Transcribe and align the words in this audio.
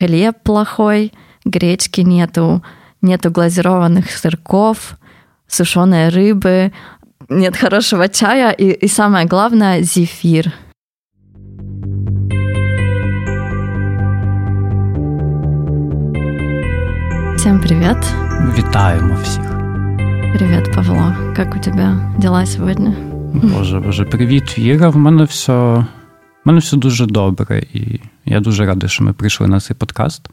хлеб 0.00 0.36
плохой, 0.42 1.12
гречки 1.44 2.00
нету, 2.00 2.62
нету 3.02 3.30
глазированных 3.30 4.10
сырков, 4.10 4.96
сушеной 5.46 6.08
рыбы, 6.08 6.72
нет 7.28 7.56
хорошего 7.56 8.08
чая 8.08 8.50
и, 8.50 8.70
и 8.70 8.88
самое 8.88 9.26
главное, 9.26 9.82
зефир. 9.82 10.52
Всем 17.36 17.60
привет. 17.60 17.96
Вітаємо 18.58 19.14
всіх. 19.22 19.50
Привет, 20.34 20.72
Павло. 20.74 21.14
Как 21.36 21.56
у 21.56 21.58
тебя 21.58 22.14
дела 22.18 22.46
сегодня? 22.46 22.94
Боже, 23.34 23.80
боже, 23.80 24.04
привіт, 24.04 24.58
Віра. 24.58 24.88
В 24.88 24.96
мене 24.96 25.24
все 25.24 25.52
в 25.52 26.48
мене 26.48 26.58
все 26.58 26.76
дуже 26.76 27.06
добре, 27.06 27.62
і 27.74 28.00
я 28.24 28.40
дуже 28.40 28.66
радий, 28.66 28.88
що 28.88 29.04
ми 29.04 29.12
прийшли 29.12 29.46
на 29.46 29.60
цей 29.60 29.76
подкаст. 29.76 30.28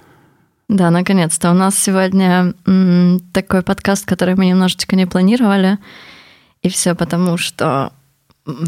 Да, 0.69 0.91
наконец-то. 0.91 1.51
У 1.51 1.53
нас 1.53 1.75
сегодня 1.75 2.53
м, 2.67 3.21
такой 3.31 3.61
подкаст, 3.61 4.11
который 4.11 4.35
мы 4.35 4.45
немножечко 4.45 4.95
не 4.95 5.05
планировали. 5.05 5.77
И 6.61 6.69
все 6.69 6.93
потому, 6.93 7.37
что 7.37 7.91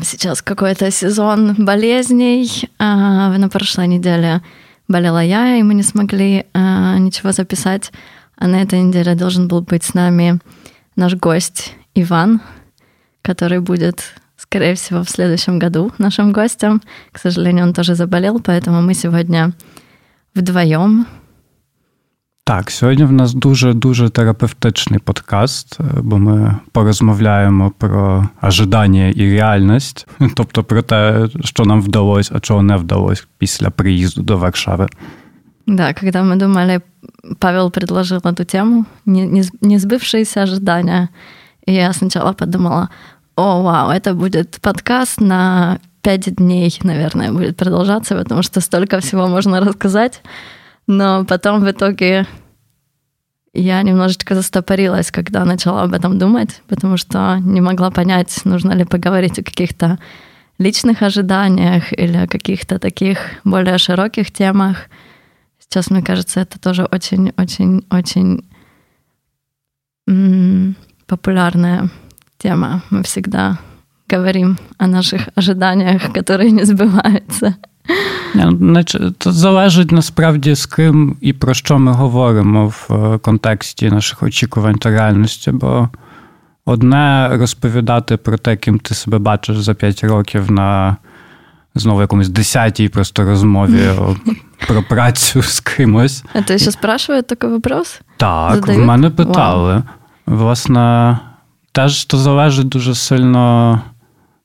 сейчас 0.02 0.42
какой-то 0.42 0.92
сезон 0.92 1.56
болезней. 1.58 2.70
А, 2.80 3.38
на 3.38 3.50
прошлой 3.50 3.88
неделе 3.88 4.42
болела 4.88 5.22
я, 5.24 5.58
и 5.58 5.64
мы 5.64 5.74
не 5.74 5.84
смогли 5.84 6.46
а, 6.54 6.98
ничего 6.98 7.34
записать. 7.34 7.92
А 8.38 8.48
на 8.48 8.62
этой 8.62 8.82
неделе 8.82 9.16
должен 9.16 9.48
был 9.48 9.62
быть 9.62 9.84
с 9.84 9.94
нами 9.94 10.40
наш 10.96 11.16
гость 11.16 11.74
Иван, 11.96 12.40
который 13.22 13.60
будет, 13.60 14.14
скорее 14.39 14.75
всего, 14.75 15.03
в 15.03 15.11
следующем 15.11 15.59
году 15.59 15.93
нашим 15.99 16.33
гостем. 16.33 16.81
К 17.13 17.19
сожалению, 17.19 17.65
он 17.65 17.73
тоже 17.73 17.95
заболел, 17.95 18.41
поэтому 18.41 18.83
мы 18.83 18.95
сегодня 18.95 19.53
вдвоем 20.35 21.07
Так, 22.47 22.71
сьогодні 22.71 23.05
в 23.05 23.13
нас 23.13 23.35
дуже-дуже 23.35 24.11
терапевтичний 24.11 24.99
подкаст, 24.99 25.79
бо 26.03 26.19
ми 26.19 26.57
порозмовляємо 26.73 27.73
про 27.79 28.29
ожидання 28.43 29.09
і 29.09 29.31
реальність, 29.31 30.07
тобто 30.35 30.65
про 30.65 30.83
те, 30.83 31.29
що 31.45 31.65
нам 31.65 31.83
вдалося, 31.83 32.33
а 32.37 32.41
чого 32.41 32.63
не 32.63 32.77
вдалося 32.77 33.25
після 33.39 33.71
приїзду 33.71 34.23
до 34.23 34.39
Варшави. 34.39 34.89
Да, 35.67 35.95
когда 35.95 36.23
мы 36.23 36.37
думали, 36.37 36.83
Павел 37.39 37.71
предложил 37.71 38.19
эту 38.19 38.45
тему, 38.45 38.85
не, 39.07 39.27
не, 39.27 39.43
не 39.63 39.79
сбывшиеся 39.79 40.43
ожидания. 40.43 41.09
И 41.67 41.73
я 41.73 41.93
сначала 41.93 42.33
подумала, 42.33 42.89
о, 43.40 43.62
вау, 43.62 43.90
это 43.90 44.14
будет 44.14 44.60
подкаст 44.60 45.22
на 45.22 45.80
пять 46.02 46.36
дней, 46.36 46.78
наверное, 46.84 47.32
будет 47.32 47.56
продолжаться, 47.56 48.18
потому 48.18 48.42
что 48.44 48.60
столько 48.60 49.00
всего 49.00 49.28
можно 49.28 49.62
рассказать. 49.62 50.22
Но 50.88 51.24
потом 51.24 51.64
в 51.64 51.72
итоге 51.72 52.28
я 53.54 53.82
немножечко 53.82 54.36
застопорилась, 54.36 55.10
когда 55.10 55.46
начала 55.46 55.84
об 55.84 55.94
этом 55.94 56.20
думать, 56.20 56.62
потому 56.68 56.98
что 56.98 57.38
не 57.40 57.62
могла 57.62 57.92
понять, 57.92 58.42
нужно 58.44 58.74
ли 58.74 58.84
поговорить 58.84 59.40
о 59.40 59.44
каких-то 59.44 60.00
личных 60.58 61.02
ожиданиях 61.02 61.94
или 61.94 62.18
о 62.18 62.28
каких-то 62.28 62.78
таких 62.78 63.20
более 63.46 63.78
широких 63.78 64.32
темах. 64.34 64.90
Сейчас, 65.60 65.90
мне 65.90 66.02
кажется, 66.02 66.42
это 66.42 66.60
тоже 66.60 66.84
очень-очень-очень 66.84 68.46
популярная 71.08 71.90
тема. 72.39 72.83
Мы 72.91 73.03
всегда 73.03 73.59
говорим 74.11 74.59
о 74.79 74.87
наших 74.87 75.29
ожиданиях, 75.37 76.13
которые 76.13 76.51
не 76.51 76.65
сбываются. 76.65 77.55
Це 79.19 79.33
залежить 79.33 79.93
насправді 79.93 80.55
з 80.55 80.67
ким 80.67 81.17
і 81.21 81.33
про 81.33 81.55
що 81.55 81.79
ми 81.79 81.93
говоримо 81.93 82.67
в 82.67 82.89
е, 82.91 83.19
контексті 83.19 83.91
наших 83.91 84.23
очікувань 84.23 84.79
та 84.79 84.91
реальності. 84.91 85.51
Бо 85.51 85.89
одне 86.65 87.29
розповідати 87.33 88.17
про 88.17 88.39
те, 88.39 88.57
ким 88.57 88.79
ти 88.79 88.95
себе 88.95 89.19
бачиш 89.19 89.59
за 89.59 89.75
5 89.75 90.05
років 90.05 90.51
на 90.51 90.97
знову 91.75 92.01
якомусь 92.01 92.29
десятій 92.29 92.89
просто 92.89 93.25
розмові 93.25 93.91
про 94.69 94.83
працю 94.83 95.43
з 95.43 95.61
кимось. 95.61 96.25
А 96.33 96.43
ти 96.43 96.59
ще 96.59 96.71
спрашивають 96.71 97.27
такий 97.27 97.51
вопрос? 97.51 98.01
Так, 98.17 98.55
Задаю? 98.55 98.83
в 98.83 98.87
мене 98.87 99.11
питали. 99.11 99.75
Wow. 99.75 99.83
Власне, 100.27 101.19
теж 101.72 102.06
то 102.06 102.18
залежить 102.18 102.68
дуже 102.68 102.96
сильно. 102.96 103.82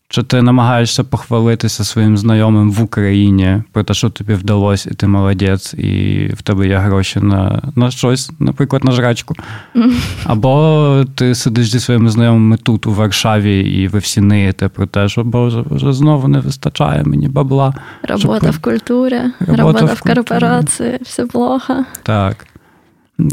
Чи 0.08 0.22
ти 0.22 0.42
намагаєшся 0.42 1.04
похвалитися 1.04 1.84
своїм 1.84 2.16
знайомим 2.16 2.72
в 2.72 2.82
Україні 2.82 3.62
про 3.72 3.82
те, 3.82 3.94
що 3.94 4.10
тобі 4.10 4.34
вдалося, 4.34 4.90
і 4.92 4.94
ти 4.94 5.06
молодець, 5.06 5.74
і 5.74 6.26
в 6.34 6.42
тебе 6.42 6.68
є 6.68 6.76
гроші 6.76 7.20
на 7.20 7.62
на 7.76 7.90
щось, 7.90 8.30
наприклад, 8.38 8.84
на 8.84 8.92
жрачку. 8.92 9.34
Або 10.24 11.04
ти 11.14 11.34
сидиш 11.34 11.70
зі 11.70 11.80
своїми 11.80 12.10
знайомими 12.10 12.56
тут, 12.56 12.86
у 12.86 12.92
Варшаві, 12.92 13.60
і 13.60 13.88
ви 13.88 13.98
всі 13.98 14.20
ниєте 14.20 14.68
про 14.68 14.86
те, 14.86 15.08
що 15.08 15.24
Боже, 15.24 15.64
вже 15.70 15.92
знову 15.92 16.28
не 16.28 16.40
вистачає 16.40 17.02
мені 17.04 17.28
бабла. 17.28 17.74
Робота 18.02 18.40
щоб... 18.40 18.50
в 18.50 18.58
культурі, 18.58 19.20
робота, 19.40 19.62
робота 19.62 19.84
в, 19.84 19.94
в 19.94 20.00
корпорації, 20.00 20.98
все 21.02 21.26
плохо. 21.26 21.84
Так. 22.02 22.46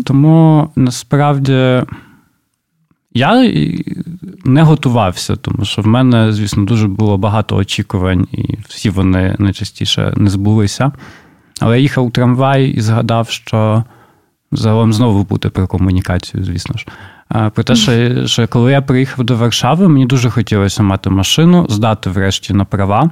Тому 0.05 0.69
насправді. 0.75 1.81
Я 3.13 3.51
не 4.45 4.61
готувався, 4.61 5.35
тому 5.35 5.65
що 5.65 5.81
в 5.81 5.87
мене, 5.87 6.33
звісно, 6.33 6.63
дуже 6.63 6.87
було 6.87 7.17
багато 7.17 7.55
очікувань, 7.55 8.27
і 8.31 8.57
всі 8.67 8.89
вони 8.89 9.35
найчастіше 9.39 10.13
не 10.17 10.29
збулися. 10.29 10.91
Але 11.59 11.75
я 11.75 11.81
їхав 11.81 12.05
у 12.05 12.09
трамвай 12.09 12.67
і 12.69 12.81
згадав, 12.81 13.29
що 13.29 13.83
загалом 14.51 14.93
знову 14.93 15.23
буде 15.23 15.49
про 15.49 15.67
комунікацію, 15.67 16.43
звісно 16.43 16.75
ж. 16.77 16.85
Про 17.53 17.63
те, 17.63 17.75
що, 17.75 18.27
що 18.27 18.47
коли 18.47 18.71
я 18.71 18.81
приїхав 18.81 19.25
до 19.25 19.35
Варшави, 19.35 19.87
мені 19.87 20.05
дуже 20.05 20.29
хотілося 20.29 20.83
мати 20.83 21.09
машину, 21.09 21.65
здати 21.69 22.09
врешті 22.09 22.53
на 22.53 22.65
права. 22.65 23.11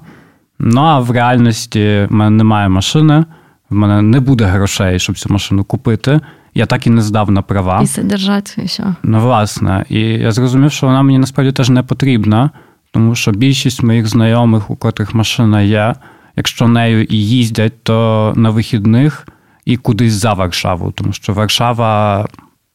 Ну 0.59 0.81
а 0.81 0.99
в 0.99 1.11
реальності 1.11 2.07
в 2.09 2.13
мене 2.13 2.29
немає 2.29 2.69
машини, 2.69 3.25
в 3.69 3.75
мене 3.75 4.01
не 4.01 4.19
буде 4.19 4.45
грошей, 4.45 4.99
щоб 4.99 5.17
цю 5.17 5.33
машину 5.33 5.63
купити 5.63 6.19
я 6.53 6.65
так 6.65 6.87
і 6.87 6.89
не 6.89 7.01
здав 7.01 7.31
на 7.31 7.41
права. 7.41 7.81
І 7.83 7.87
содержати 7.87 8.61
все. 8.65 8.95
Ну, 9.03 9.19
власне. 9.19 9.85
І 9.89 9.99
я 9.99 10.31
зрозумів, 10.31 10.71
що 10.71 10.87
вона 10.87 11.01
мені 11.01 11.17
насправді 11.17 11.51
теж 11.51 11.69
не 11.69 11.83
потрібна, 11.83 12.49
тому 12.91 13.15
що 13.15 13.31
більшість 13.31 13.83
моїх 13.83 14.07
знайомих, 14.07 14.69
у 14.69 14.75
котрих 14.75 15.13
машина 15.13 15.61
є, 15.61 15.95
якщо 16.35 16.67
нею 16.67 17.03
і 17.03 17.17
їздять, 17.17 17.83
то 17.83 18.33
на 18.35 18.49
вихідних 18.49 19.27
і 19.65 19.77
кудись 19.77 20.13
за 20.13 20.33
Варшаву, 20.33 20.91
тому 20.91 21.13
що 21.13 21.33
Варшава 21.33 22.27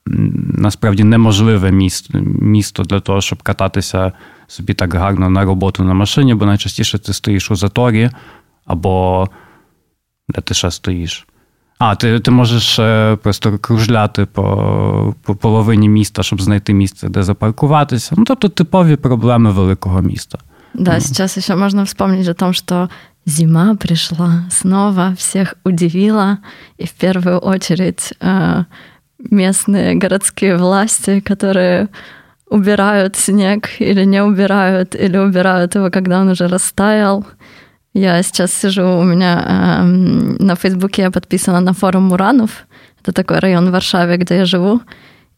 насправді 0.06 1.04
неможливе 1.04 1.70
місто, 1.70 2.18
місто 2.40 2.82
для 2.82 3.00
того, 3.00 3.20
щоб 3.20 3.42
кататися 3.42 4.12
собі 4.46 4.74
так 4.74 4.94
гарно 4.94 5.30
на 5.30 5.44
роботу 5.44 5.84
на 5.84 5.94
машині, 5.94 6.34
бо 6.34 6.46
найчастіше 6.46 6.98
ти 6.98 7.12
стоїш 7.12 7.50
у 7.50 7.56
заторі 7.56 8.10
або 8.64 9.28
де 10.28 10.40
ти 10.40 10.54
ще 10.54 10.70
стоїш. 10.70 11.26
А, 11.79 11.95
ти 11.95 12.19
ти 12.19 12.31
можеш 12.31 12.75
просто 13.23 13.57
кружляти 13.57 14.25
по 14.25 15.15
по 15.23 15.35
половині 15.35 15.89
міста, 15.89 16.23
щоб 16.23 16.41
знайти 16.41 16.73
місце, 16.73 17.09
де 17.09 17.23
запаркуватися. 17.23 18.15
Ну, 18.17 18.23
тобто 18.23 18.49
типові 18.49 18.95
проблеми 18.95 19.51
великого 19.51 20.01
міста. 20.01 20.39
Да, 20.73 20.91
mm. 20.91 20.99
сейчас 20.99 21.37
еще 21.37 21.55
можно 21.55 21.83
вспомнить 21.83 22.27
о 22.27 22.33
том, 22.33 22.53
что 22.53 22.89
зима 23.25 23.75
пришла 23.75 24.43
снова, 24.51 25.13
всех 25.17 25.55
удивила, 25.63 26.37
и 26.77 26.85
в 26.85 26.91
первую 26.91 27.39
очередь 27.39 28.13
э, 28.21 28.63
местные 29.31 29.95
городские 29.95 30.57
власти, 30.57 31.19
которые 31.21 31.87
убирают 32.49 33.15
снег 33.15 33.69
или 33.79 34.05
не 34.05 34.23
убирают, 34.23 34.95
или 34.95 35.17
убирают 35.17 35.75
его, 35.75 35.89
когда 35.91 36.21
он 36.21 36.29
уже 36.29 36.47
растаял. 36.47 37.25
Я 37.94 38.22
сейчас 38.24 38.52
сижу, 38.52 38.98
у 38.98 39.04
меня 39.04 39.44
э, 39.46 39.82
на 39.84 40.56
Фейсбуке 40.56 41.02
я 41.02 41.10
подписана 41.10 41.60
на 41.60 41.72
форум 41.72 42.02
Муранов. 42.08 42.66
Это 43.00 43.12
такой 43.12 43.38
район 43.38 43.68
в 43.68 43.70
Варшаве, 43.70 44.16
где 44.16 44.38
я 44.38 44.44
живу. 44.44 44.80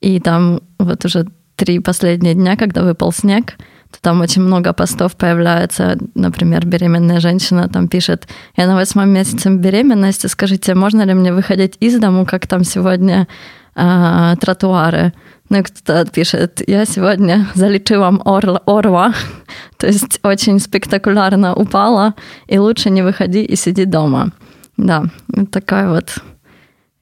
И 0.01 0.21
там 0.21 0.61
вот 0.79 1.05
уже 1.05 1.27
три 1.57 1.81
последние 1.81 2.35
дня, 2.35 2.57
когда 2.57 2.83
выпал 2.83 3.13
снег, 3.13 3.57
то 3.91 4.01
там 4.01 4.23
очень 4.23 4.43
много 4.43 4.73
постов 4.73 5.17
появляется. 5.17 5.99
Например, 6.15 6.67
беременная 6.67 7.21
женщина 7.21 7.69
там 7.69 7.89
пишет, 7.89 8.27
я 8.57 8.67
на 8.67 8.75
восьмом 8.75 9.11
месяце 9.11 9.51
беременности, 9.51 10.27
скажите, 10.27 10.75
можно 10.75 11.03
ли 11.03 11.13
мне 11.13 11.35
выходить 11.35 11.77
из 11.81 11.99
дому, 11.99 12.25
как 12.25 12.47
там 12.47 12.65
сегодня 12.65 13.29
э, 13.75 14.35
тротуары? 14.41 15.13
Ну 15.49 15.59
и 15.59 15.63
кто-то 15.63 16.11
пишет, 16.11 16.63
я 16.67 16.87
сегодня 16.87 17.47
залечила 17.55 18.09
орла, 18.25 18.61
орла, 18.67 19.15
то 19.77 19.87
есть 19.87 20.21
очень 20.23 20.61
спектакулярно 20.61 21.55
упала, 21.55 22.15
и 22.49 22.59
лучше 22.59 22.91
не 22.91 23.03
выходи 23.03 23.45
и 23.45 23.57
сиди 23.57 23.85
дома. 23.85 24.31
Да, 24.77 25.05
вот 25.29 25.51
такая 25.51 25.89
вот 25.89 26.19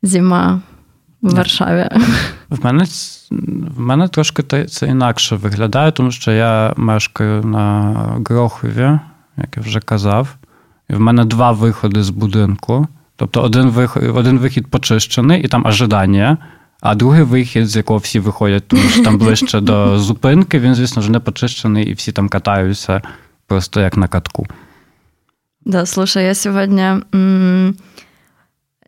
зима 0.03 0.61
в 1.23 1.35
Варшаві. 1.35 1.89
В 2.51 2.65
мене 2.65 2.85
в 3.77 3.81
мене 3.81 4.09
трошки 4.09 4.67
це 4.67 4.87
інакше 4.87 5.37
виглядає, 5.37 5.93
тому 5.93 6.11
що 6.11 6.33
я 6.33 6.75
мешкаю 6.77 7.45
на 7.45 7.93
Грохові, 8.29 8.99
як 9.37 9.57
я 9.57 9.63
вже 9.63 9.81
казав. 9.81 10.37
І 10.91 10.95
в 10.95 11.01
мене 11.01 11.25
два 11.25 11.53
виходи 11.53 12.03
з 12.03 12.11
будинку. 12.11 12.89
Тобто 13.17 13.43
один 13.43 13.69
вихід, 13.69 14.03
один 14.03 14.39
вихід 14.39 14.67
почищений, 14.67 15.43
і 15.43 15.49
там 15.49 15.67
ожидання, 15.67 16.39
а 16.84 16.96
другий 16.96 17.24
вихід, 17.24 17.68
з 17.68 17.76
якого 17.76 18.00
всі 18.00 18.20
виходять, 18.20 18.68
тому 18.68 18.82
що 18.82 19.04
там 19.04 19.18
ближче 19.18 19.60
до 19.60 20.00
зупинки, 20.00 20.60
він, 20.60 20.76
звісно 20.76 21.02
ж, 21.02 21.12
не 21.12 21.20
почищений, 21.20 21.86
і 21.86 21.94
всі 21.94 22.12
там 22.12 22.30
катаються 22.30 23.02
просто 23.48 23.82
як 23.82 23.98
на 23.98 24.08
катку. 24.08 24.48
Да, 25.66 25.86
слушай, 25.86 26.26
я 26.26 26.34
сегодня 26.34 27.02
м- 27.16 27.76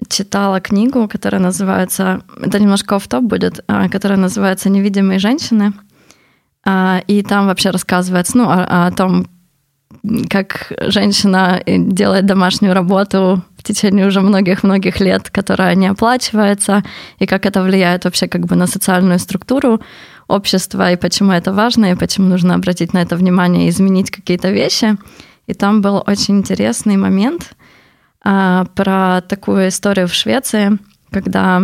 читала 0.07 0.59
книгу, 0.59 1.07
которая 1.07 1.41
называется, 1.41 2.21
это 2.41 2.59
немножко 2.59 2.95
оф 2.95 3.07
топ 3.07 3.23
будет, 3.23 3.63
а, 3.67 3.89
которая 3.89 4.17
называется 4.19 4.69
«Невидимые 4.69 5.19
женщины». 5.19 5.73
А, 6.65 7.01
и 7.07 7.23
там 7.23 7.47
вообще 7.47 7.71
рассказывается 7.71 8.37
ну, 8.37 8.49
о, 8.49 8.87
о 8.87 8.91
том, 8.91 9.27
как 10.28 10.72
женщина 10.80 11.62
делает 11.66 12.26
домашнюю 12.26 12.74
работу 12.74 13.42
в 13.56 13.62
течение 13.62 14.06
уже 14.06 14.20
многих-многих 14.20 15.00
лет, 15.00 15.30
которая 15.30 15.74
не 15.74 15.88
оплачивается, 15.88 16.82
и 17.18 17.26
как 17.26 17.46
это 17.46 17.62
влияет 17.62 18.04
вообще 18.04 18.28
как 18.28 18.46
бы 18.46 18.56
на 18.56 18.66
социальную 18.66 19.18
структуру 19.18 19.80
общества, 20.28 20.92
и 20.92 20.96
почему 20.96 21.32
это 21.32 21.52
важно, 21.52 21.92
и 21.92 21.94
почему 21.96 22.28
нужно 22.28 22.54
обратить 22.54 22.92
на 22.92 23.02
это 23.02 23.16
внимание 23.16 23.66
и 23.66 23.70
изменить 23.70 24.10
какие-то 24.10 24.50
вещи. 24.50 24.96
И 25.46 25.54
там 25.54 25.82
был 25.82 26.02
очень 26.06 26.38
интересный 26.38 26.96
момент 26.96 27.54
а, 28.24 28.64
про 28.74 29.20
такую 29.20 29.68
историю 29.68 30.08
в 30.08 30.14
Швеции, 30.14 30.78
когда 31.10 31.62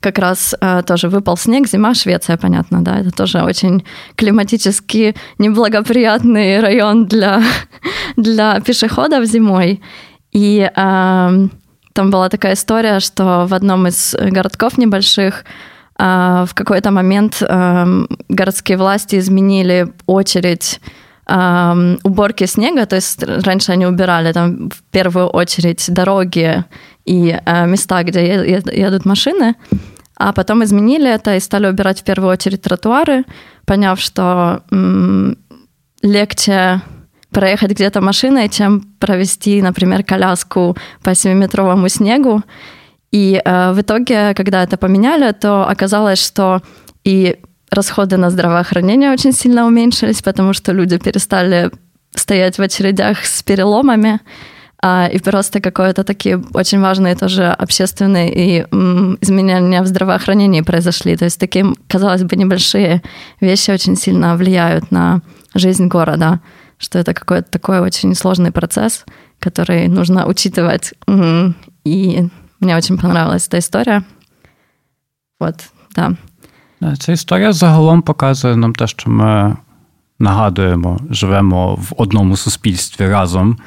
как 0.00 0.18
раз 0.18 0.54
э, 0.60 0.82
тоже 0.86 1.08
выпал 1.08 1.36
снег, 1.36 1.68
зима, 1.68 1.94
Швеция, 1.94 2.36
понятно, 2.36 2.82
да, 2.82 3.00
это 3.00 3.10
тоже 3.10 3.42
очень 3.42 3.84
климатически 4.16 5.14
неблагоприятный 5.38 6.60
район 6.60 7.06
для, 7.06 7.42
для 8.16 8.60
пешеходов 8.60 9.24
зимой. 9.24 9.80
И 10.32 10.70
э, 10.74 11.48
там 11.94 12.10
была 12.10 12.28
такая 12.28 12.54
история, 12.54 13.00
что 13.00 13.46
в 13.46 13.54
одном 13.54 13.86
из 13.86 14.14
городков 14.14 14.78
небольших 14.78 15.44
э, 15.98 16.44
в 16.46 16.54
какой-то 16.54 16.90
момент 16.90 17.40
э, 17.40 18.06
городские 18.28 18.76
власти 18.76 19.18
изменили 19.18 19.92
очередь 20.06 20.80
э, 21.28 21.96
уборки 22.02 22.46
снега, 22.46 22.84
то 22.86 22.96
есть 22.96 23.22
раньше 23.22 23.72
они 23.72 23.86
убирали 23.86 24.32
там 24.32 24.70
в 24.70 24.82
первую 24.90 25.28
очередь 25.28 25.86
дороги 25.88 26.64
и 27.04 27.38
э, 27.44 27.66
места, 27.66 28.02
где 28.02 28.62
едут 28.72 29.04
машины, 29.04 29.56
а 30.16 30.32
потом 30.32 30.62
изменили 30.64 31.10
это 31.10 31.36
и 31.36 31.40
стали 31.40 31.66
убирать 31.66 32.00
в 32.00 32.04
первую 32.04 32.30
очередь 32.30 32.62
тротуары, 32.62 33.24
поняв, 33.66 34.00
что 34.00 34.62
легче 36.02 36.82
проехать 37.30 37.72
где-то 37.72 38.00
машиной, 38.00 38.48
чем 38.48 38.82
провести, 39.00 39.60
например, 39.60 40.04
коляску 40.04 40.76
по 41.02 41.10
7-метровому 41.10 41.88
снегу. 41.88 42.42
И 43.10 43.40
э, 43.44 43.72
в 43.72 43.80
итоге, 43.80 44.34
когда 44.34 44.62
это 44.62 44.76
поменяли, 44.76 45.32
то 45.32 45.68
оказалось, 45.68 46.24
что 46.24 46.62
и 47.02 47.36
расходы 47.70 48.16
на 48.16 48.30
здравоохранение 48.30 49.12
очень 49.12 49.32
сильно 49.32 49.66
уменьшились, 49.66 50.22
потому 50.22 50.52
что 50.52 50.72
люди 50.72 50.98
перестали 50.98 51.70
стоять 52.14 52.58
в 52.58 52.62
очередях 52.62 53.24
с 53.24 53.42
переломами, 53.42 54.20
а, 54.83 55.07
и 55.07 55.19
просто 55.19 55.59
какое-то 55.59 56.03
такие 56.03 56.41
очень 56.53 56.79
важные 56.79 57.15
тоже 57.15 57.47
общественные 57.47 58.31
и 58.33 58.65
изменения 59.21 59.81
в 59.81 59.87
здравоохранении 59.87 60.61
произошли. 60.61 61.17
То 61.17 61.25
есть 61.25 61.39
такие, 61.39 61.65
казалось 61.87 62.23
бы, 62.23 62.35
небольшие 62.35 63.01
вещи 63.41 63.71
очень 63.71 63.95
сильно 63.95 64.35
влияют 64.35 64.91
на 64.91 65.21
жизнь 65.55 65.87
города, 65.87 66.39
что 66.77 66.99
это 66.99 67.13
какой-то 67.13 67.51
такой 67.51 67.79
очень 67.79 68.15
сложный 68.15 68.51
процесс, 68.51 69.05
который 69.39 69.87
нужно 69.87 70.25
учитывать. 70.25 70.93
И 71.83 72.29
мне 72.59 72.77
очень 72.77 72.97
понравилась 72.97 73.47
эта 73.47 73.59
история. 73.59 74.03
Вот, 75.39 75.55
да. 75.95 76.15
Ця 76.99 77.11
історія 77.11 77.53
загалом 77.53 78.01
показує 78.01 78.55
нам 78.55 78.75
те, 78.75 78.87
що 78.87 79.09
ми 79.09 79.57
нагадуємо, 80.19 80.99
живемо 81.09 81.75
в 81.75 81.93
одному 81.97 82.37
суспільстві 82.37 83.07
разом. 83.07 83.57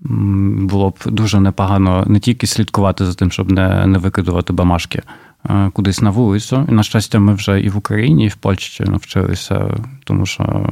Було 0.00 0.90
б 0.90 0.98
дуже 1.06 1.40
непогано 1.40 2.04
не 2.06 2.20
тільки 2.20 2.46
слідкувати 2.46 3.06
за 3.06 3.14
тим, 3.14 3.30
щоб 3.30 3.52
не 3.52 3.86
не 3.86 3.98
викидувати 3.98 4.52
бамашки 4.52 5.02
кудись 5.72 6.02
на 6.02 6.10
вулицю. 6.10 6.66
І, 6.68 6.72
на 6.72 6.82
щастя, 6.82 7.18
ми 7.18 7.34
вже 7.34 7.60
і 7.60 7.68
в 7.68 7.76
Україні, 7.76 8.24
і 8.24 8.28
в 8.28 8.36
Польщі 8.36 8.84
навчилися, 8.84 9.74
тому 10.04 10.26
що 10.26 10.66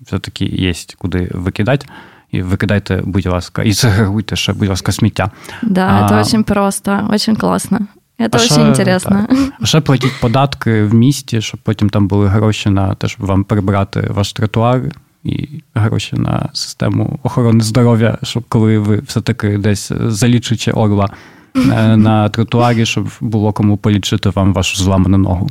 все-таки 0.00 0.44
є 0.44 0.72
куди 0.98 1.30
викидати. 1.34 1.86
І 2.30 2.42
викидайте, 2.42 3.02
будь 3.04 3.26
ласка, 3.26 3.62
і 3.62 3.72
сегрегуйте 3.72 4.36
ще, 4.36 4.52
будь 4.52 4.68
ласка, 4.68 4.92
сміття. 4.92 5.30
Да, 5.62 6.06
це 6.08 6.22
дуже 6.22 6.42
просто, 6.42 7.08
дуже 7.10 7.34
класно. 7.34 7.78
Це 8.18 8.28
дуже 8.28 8.60
інтересно. 8.60 9.26
А 9.60 9.66
ще 9.66 9.80
платіть 9.80 10.20
податки 10.20 10.84
в 10.84 10.94
місті, 10.94 11.40
щоб 11.40 11.60
потім 11.60 11.90
там 11.90 12.08
були 12.08 12.26
гроші 12.26 12.70
на 12.70 12.94
те, 12.94 13.08
щоб 13.08 13.26
вам 13.26 13.44
прибрати 13.44 14.08
ваш 14.10 14.32
тротуар 14.32 14.82
і 15.28 15.62
гроші 15.74 16.16
на 16.16 16.48
систему 16.52 17.18
охорони 17.22 17.60
здоров'я, 17.60 18.18
щоб 18.22 18.44
коли 18.48 18.78
ви 18.78 18.98
все-таки 18.98 19.58
десь 19.58 19.92
залічите 20.06 20.72
орла 20.72 21.08
на 21.96 22.28
тротуаре, 22.28 22.84
щоб 22.84 23.08
було 23.20 23.52
кому 23.52 23.76
полічити 23.76 24.30
вам 24.30 24.52
вашу 24.52 24.76
зламану 24.76 25.18
ногу. 25.18 25.48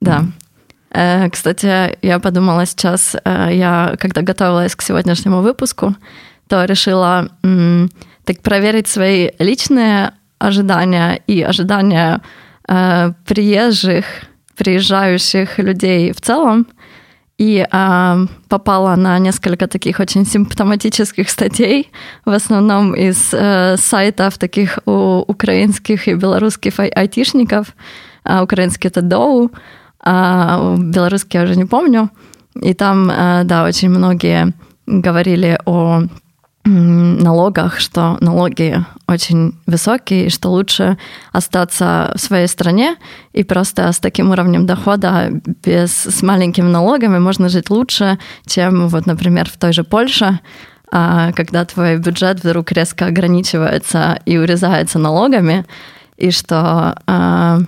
Да. 0.00 0.24
Кстати, 1.30 1.96
я 2.02 2.18
подумала 2.18 2.66
сейчас, 2.66 3.16
я 3.50 3.96
когда 3.98 4.22
готовилась 4.22 4.74
к 4.74 4.82
сегодняшнему 4.82 5.42
выпуску, 5.42 5.94
то 6.46 6.64
решила 6.64 7.28
так 8.24 8.42
проверить 8.42 8.88
свои 8.88 9.30
личные 9.38 10.12
ожидания 10.38 11.20
и 11.26 11.42
ожидания 11.42 12.20
приезжих, 13.26 14.04
приезжающих 14.56 15.58
людей 15.58 16.12
в 16.12 16.20
целом– 16.20 16.66
и 17.38 17.64
а, 17.70 18.18
попала 18.48 18.96
на 18.96 19.18
несколько 19.18 19.68
таких 19.68 20.00
очень 20.00 20.26
симптоматических 20.26 21.30
статей, 21.30 21.90
в 22.24 22.30
основном 22.30 22.94
из 22.94 23.32
э, 23.32 23.76
сайтов 23.76 24.38
таких 24.38 24.78
у 24.86 25.24
украинских 25.26 26.08
и 26.08 26.14
белорусских 26.14 26.80
ай- 26.80 26.88
айтишников. 26.88 27.74
А, 28.24 28.42
украинский 28.42 28.88
это 28.88 29.02
Доу, 29.02 29.50
а 30.00 30.76
белорусский 30.78 31.38
я 31.38 31.44
уже 31.44 31.56
не 31.56 31.64
помню. 31.64 32.10
И 32.60 32.74
там, 32.74 33.08
э, 33.10 33.44
да, 33.44 33.64
очень 33.64 33.90
многие 33.90 34.52
говорили 34.86 35.60
о 35.64 36.02
налогах, 36.64 37.78
что 37.78 38.18
налоги 38.20 38.84
очень 39.08 39.54
высокие, 39.66 40.26
и 40.26 40.30
что 40.30 40.50
лучше 40.50 40.98
остаться 41.32 42.12
в 42.14 42.20
своей 42.20 42.46
стране 42.46 42.96
и 43.32 43.42
просто 43.42 43.90
с 43.90 43.98
таким 43.98 44.30
уровнем 44.30 44.66
дохода 44.66 45.30
без, 45.64 45.92
с 45.92 46.22
маленькими 46.22 46.68
налогами 46.68 47.18
можно 47.18 47.48
жить 47.48 47.70
лучше, 47.70 48.18
чем 48.46 48.88
вот, 48.88 49.06
например, 49.06 49.48
в 49.48 49.56
той 49.56 49.72
же 49.72 49.82
Польше, 49.82 50.40
а, 50.92 51.32
когда 51.32 51.64
твой 51.64 51.96
бюджет 51.96 52.40
вдруг 52.40 52.70
резко 52.72 53.06
ограничивается 53.06 54.20
и 54.26 54.36
урезается 54.36 54.98
налогами, 54.98 55.64
и 56.18 56.30
что 56.30 56.94
а, 57.06 57.60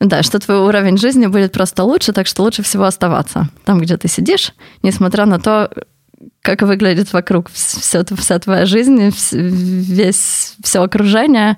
да, 0.00 0.22
что 0.22 0.38
твой 0.38 0.58
уровень 0.58 0.96
жизни 0.96 1.26
будет 1.26 1.52
просто 1.52 1.84
лучше, 1.84 2.12
так 2.12 2.26
что 2.26 2.42
лучше 2.42 2.62
всего 2.62 2.84
оставаться 2.84 3.48
там, 3.64 3.80
где 3.80 3.96
ты 3.96 4.08
сидишь, 4.08 4.52
несмотря 4.82 5.26
на 5.26 5.38
то, 5.38 5.70
как 6.42 6.62
выглядит 6.62 7.12
вокруг 7.12 7.48
все, 7.50 8.04
вся 8.16 8.38
твоя 8.38 8.66
жизнь, 8.66 9.10
весь, 9.32 10.56
все 10.62 10.82
окружение. 10.82 11.56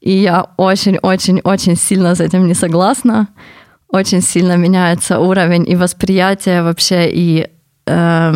И 0.00 0.12
я 0.12 0.46
очень-очень-очень 0.56 1.76
сильно 1.76 2.14
с 2.14 2.20
этим 2.20 2.46
не 2.46 2.54
согласна. 2.54 3.28
Очень 3.88 4.22
сильно 4.22 4.56
меняется 4.56 5.18
уровень 5.18 5.68
и 5.68 5.76
восприятие 5.76 6.62
вообще, 6.62 7.10
и 7.10 7.48
э, 7.86 8.32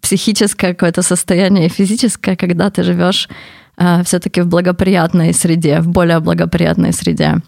психическое 0.00 0.74
какое-то 0.74 1.02
состояние, 1.02 1.66
и 1.66 1.70
физическое, 1.70 2.36
когда 2.36 2.68
ты 2.70 2.82
живешь 2.82 3.28
э, 3.78 4.02
все-таки 4.02 4.42
в 4.42 4.46
благоприятной 4.46 5.32
среде, 5.32 5.80
в 5.80 5.88
более 5.88 6.20
благоприятной 6.20 6.92
среде. 6.92 7.40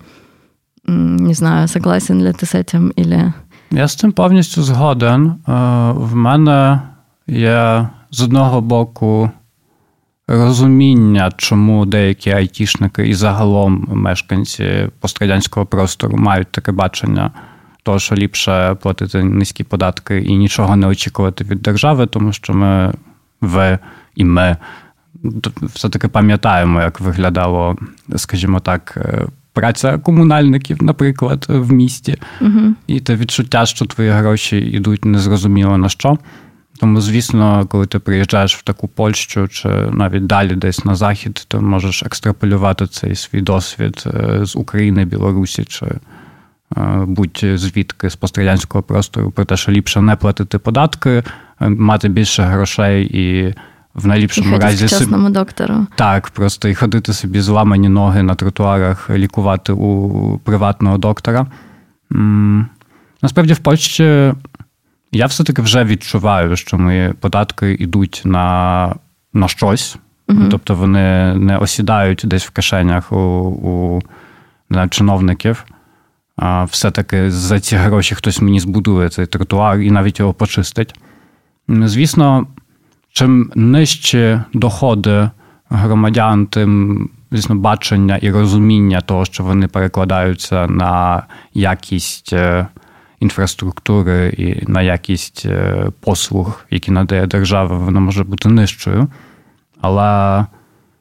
Не 0.87 1.35
знаю, 1.35 1.69
согласен 1.69 2.23
ли 2.23 2.33
ти 2.33 2.47
з 2.47 2.65
цим, 2.65 2.93
или... 2.97 3.33
Я 3.71 3.89
з 3.89 3.95
цим 3.95 4.13
повністю 4.13 4.63
згоден. 4.63 5.35
В 5.97 6.15
мене 6.15 6.81
є 7.27 7.89
з 8.11 8.23
одного 8.23 8.61
боку 8.61 9.31
розуміння, 10.29 11.33
чому 11.37 11.87
деякі 11.87 12.31
айтішники 12.31 13.09
і 13.09 13.15
загалом 13.15 13.89
мешканці 13.89 14.89
пострадянського 15.01 15.67
простору 15.67 16.17
мають 16.17 16.49
таке 16.49 16.73
бачення, 16.73 17.31
того, 17.83 17.99
що 17.99 18.15
ліпше 18.15 18.75
платити 18.75 19.25
низькі 19.25 19.65
податки 19.65 20.19
і 20.19 20.37
нічого 20.37 20.77
не 20.77 20.87
очікувати 20.87 21.45
від 21.45 21.63
держави, 21.63 22.07
тому 22.07 22.33
що 22.33 22.55
ми, 22.55 22.93
ви 23.41 23.79
і 24.17 24.25
ми 24.25 24.57
все-таки 25.63 26.09
пам'ятаємо, 26.09 26.81
як 26.81 27.01
виглядало, 27.01 27.77
скажімо 28.17 28.61
так, 28.61 28.99
праця 29.53 29.99
комунальників, 29.99 30.83
наприклад, 30.83 31.47
в 31.49 31.73
місті, 31.73 32.19
угу. 32.41 32.75
і 32.87 33.01
те 33.01 33.17
відчуття, 33.17 33.67
що 33.67 33.87
твої 33.87 34.11
гроші 34.11 34.59
йдуть 34.59 35.05
незрозуміло 35.05 35.79
на 35.79 35.89
що. 35.89 36.19
Тому, 36.85 37.01
звісно, 37.01 37.67
коли 37.69 37.87
ти 37.87 37.99
приїжджаєш 37.99 38.57
в 38.57 38.63
таку 38.63 38.89
Польщу 38.89 39.49
чи 39.49 39.69
навіть 39.69 40.27
далі 40.27 40.55
десь 40.55 40.85
на 40.85 40.95
захід, 40.95 41.45
то 41.49 41.61
можеш 41.61 42.03
екстраполювати 42.03 42.87
цей 42.87 43.15
свій 43.15 43.41
досвід 43.41 44.05
е, 44.07 44.39
з 44.43 44.57
України, 44.57 45.05
Білорусі 45.05 45.65
чи 45.65 45.87
е, 45.87 46.01
будь-звідки 47.07 48.11
з 48.11 48.17
пострадянського 48.17 48.83
простору 48.83 49.31
про 49.31 49.45
те, 49.45 49.57
що 49.57 49.73
ліпше 49.73 50.01
не 50.01 50.17
платити 50.17 50.59
податки, 50.59 51.23
мати 51.61 52.09
більше 52.09 52.43
грошей 52.43 53.05
і. 53.05 53.55
В 53.95 54.07
найліпшому 54.07 54.57
і 54.57 54.59
разі 54.59 54.89
собі... 54.89 55.31
доктору. 55.31 55.87
Так, 55.95 56.29
просто 56.29 56.69
і 56.69 56.75
ходити 56.75 57.13
собі 57.13 57.41
зламані 57.41 57.89
ноги 57.89 58.23
на 58.23 58.35
тротуарах, 58.35 59.11
лікувати 59.11 59.73
у 59.73 60.39
приватного 60.39 60.99
доктора. 60.99 61.47
Насправді, 63.23 63.53
в 63.53 63.59
Польщі 63.59 64.33
я 65.15 65.27
все-таки 65.27 65.63
вже 65.63 65.85
відчуваю, 65.85 66.57
що 66.57 66.79
мої 66.79 67.13
податки 67.13 67.73
йдуть 67.73 68.23
на 68.25 68.95
на 69.33 69.49
щось, 69.49 69.97
угу. 70.29 70.41
тобто 70.51 70.75
вони 70.75 71.35
не 71.35 71.59
осідають 71.59 72.23
десь 72.25 72.47
в 72.47 72.51
кишенях 72.51 73.13
у 73.13 73.17
у 73.17 74.03
не, 74.71 74.89
чиновників. 74.89 75.65
А 76.37 76.65
все-таки 76.65 77.31
за 77.31 77.61
ці 77.61 77.77
гроші 77.77 78.15
хтось 78.15 78.41
мені 78.41 78.61
збудує 78.61 79.09
цей 79.09 79.27
тротуар 79.27 79.81
і 79.81 79.91
навіть 79.91 80.19
його 80.19 80.33
почистить. 80.33 80.95
Звісно, 81.69 82.47
чим 83.13 83.53
нижчі 83.55 84.41
доходи 84.53 85.31
громадян, 85.69 86.47
тим 86.47 87.11
звісно, 87.31 87.55
бачення 87.55 88.17
і 88.17 88.31
розуміння 88.31 89.01
того, 89.01 89.25
що 89.25 89.45
вони 89.45 89.69
перекладаються 89.69 90.67
на 90.67 91.23
якість 91.55 92.33
е, 92.33 92.67
інфраструктури 93.25 94.35
і 94.39 94.71
на 94.71 94.83
якість 94.83 95.43
е, 95.47 95.87
послуг, 96.01 96.65
які 96.71 96.91
надає 96.91 97.27
держава, 97.27 97.77
вона 97.77 98.01
може 98.01 98.25
бути 98.25 98.49
нижчою. 98.49 99.09
Але 99.81 100.47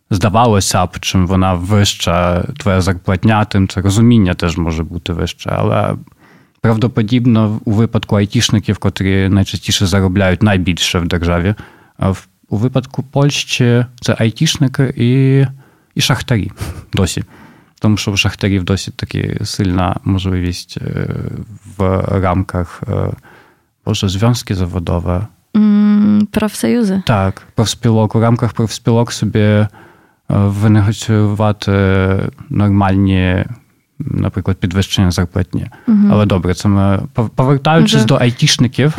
здавалося 0.09 0.85
б, 0.85 0.99
чим 0.99 1.27
вона 1.27 1.53
вища, 1.53 2.43
твоя 2.57 2.81
зарплатня, 2.81 3.45
тим 3.45 3.67
це 3.67 3.81
розуміння 3.81 4.33
теж 4.33 4.57
може 4.57 4.83
бути 4.83 5.13
вище. 5.13 5.49
Але 5.53 5.95
правдоподібно 6.61 7.59
у 7.65 7.71
випадку 7.71 8.15
айтішників, 8.15 8.77
котрі 8.77 9.29
найчастіше 9.29 9.85
заробляють 9.85 10.43
найбільше 10.43 10.99
в 10.99 11.07
державі, 11.07 11.55
у 12.49 12.57
випадку 12.57 13.03
Польщі 13.03 13.85
це 14.01 14.15
айтішники 14.19 14.93
і, 14.97 15.45
і 15.95 16.01
шахтарі 16.01 16.51
досі 16.93 17.23
тому 17.83 17.97
що 17.97 18.11
в 18.11 18.17
шахтарів 18.17 18.63
досить 18.63 18.95
таки 18.95 19.37
сильна 19.43 19.95
можливість 20.03 20.77
е, 20.77 21.07
в 21.77 22.01
рамках 22.21 22.83
е, 22.87 23.11
Боже, 23.85 24.09
związki 24.09 24.55
zawodowe. 24.55 25.27
Профсоюзи? 26.31 27.01
Так, 27.05 27.41
профспілок. 27.55 28.15
У 28.15 28.19
рамках 28.19 28.53
профспілок 28.53 29.11
собі 29.11 29.39
е, 29.39 29.67
винегоціювати 30.29 31.71
нормальні, 32.49 33.45
наприклад, 33.99 34.57
підвищення 34.57 35.11
зарплатні. 35.11 35.67
Угу. 35.87 36.07
Але 36.11 36.25
добре, 36.25 36.53
це 36.53 36.67
ми 36.67 36.99
повертаючись 37.35 38.05
до 38.05 38.15
айтішників, 38.15 38.97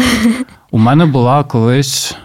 у 0.70 0.78
мене 0.78 1.06
була 1.06 1.44
колись. 1.44 2.16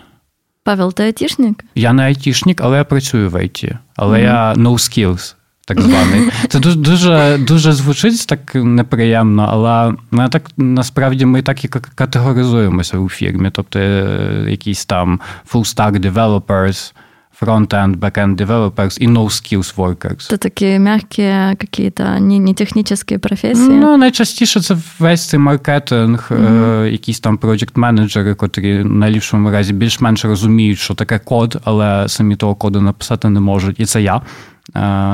Павел, 0.64 0.94
ти 0.94 1.04
айтішник? 1.04 1.66
Я 1.76 1.94
не 1.94 2.04
айтішник, 2.04 2.62
але 2.62 2.78
я 2.78 2.84
працюю 2.84 3.30
в 3.30 3.36
айті. 3.36 3.78
Але 3.96 4.18
угу. 4.18 4.26
я 4.28 4.54
no 4.54 4.74
skills 4.74 5.36
так 5.70 5.82
званий. 5.82 6.30
Це 6.48 6.60
дуже 6.60 6.76
дуже 6.76 7.38
дуже 7.38 7.72
звучить 7.72 8.28
так 8.28 8.56
неприємно, 8.56 9.50
але 9.52 9.94
ну, 10.12 10.30
так 10.30 10.44
насправді 10.58 11.26
ми 11.26 11.42
так 11.42 11.66
і 11.66 11.68
категоризуємося 11.68 12.98
у 12.98 13.10
фірмі. 13.10 13.50
Тобто 13.54 13.80
е, 13.80 14.46
якісь 14.48 14.86
там 14.86 15.20
full-stack 15.54 16.12
developers, 16.12 16.94
front-end, 17.42 18.00
back-end 18.00 18.36
developers 18.36 19.00
і 19.00 19.08
no-skills 19.08 19.76
workers. 19.76 20.30
Це 20.30 20.38
такі 20.38 20.80
м'які 20.80 21.24
какие-то 21.58 22.04
не, 22.04 22.40
не 22.40 22.54
технічні 22.54 23.18
професії? 23.18 23.70
Ну, 23.70 23.98
найчастіше 23.98 24.62
це 24.62 24.78
весь 25.00 25.30
цей 25.30 25.40
маркетинг, 25.40 26.28
mm-hmm. 26.32 26.84
е, 26.84 26.92
якісь 26.92 27.20
там 27.20 27.38
проєкт-менеджери, 27.38 28.36
котрі 28.36 28.78
на 28.78 28.84
найліпшому 28.84 29.52
разі 29.52 29.74
більш-менш 29.74 30.26
розуміють, 30.26 30.80
що 30.80 30.94
таке 30.94 31.20
код, 31.20 31.62
але 31.64 32.08
самі 32.08 32.36
того 32.36 32.56
коду 32.56 32.82
написати 32.82 33.30
не 33.30 33.40
можуть. 33.40 33.80
І 33.80 33.86
це 33.86 34.02
я. 34.02 34.22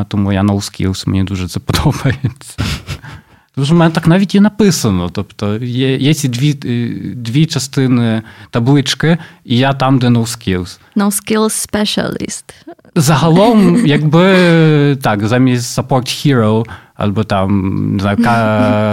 Тому 0.08 0.34
я 0.34 0.42
no 0.42 0.56
skills, 0.56 1.10
мені 1.10 1.24
дуже 1.24 1.48
це 1.48 1.60
подобається. 1.66 2.64
Тому 3.56 3.66
що 3.66 3.76
в 3.76 3.78
мене 3.78 3.92
так 3.92 4.08
навіть 4.08 4.36
і 4.36 4.40
написано. 4.40 5.10
Тобто 5.10 5.56
є 5.58 5.98
є 5.98 6.14
ці 6.14 6.28
дві 6.28 6.54
дві 7.16 7.46
частини 7.46 8.22
таблички, 8.50 9.18
і 9.46 9.58
я 9.58 9.74
там, 9.74 10.00
де 10.00 10.08
no 10.08 10.22
skills. 10.22 10.80
No 10.96 11.06
skills 11.06 11.72
specialist. 11.72 12.44
Загалом, 12.96 13.86
якби 13.86 14.96
так, 14.96 15.28
замість 15.28 15.80
support 15.80 16.06
hero, 16.28 16.66
або 16.96 17.24
там 17.24 17.92
не 17.96 18.00
знаю, 18.02 18.18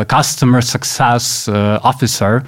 customer 0.05 0.61
success 0.61 1.53
officer, 1.81 2.43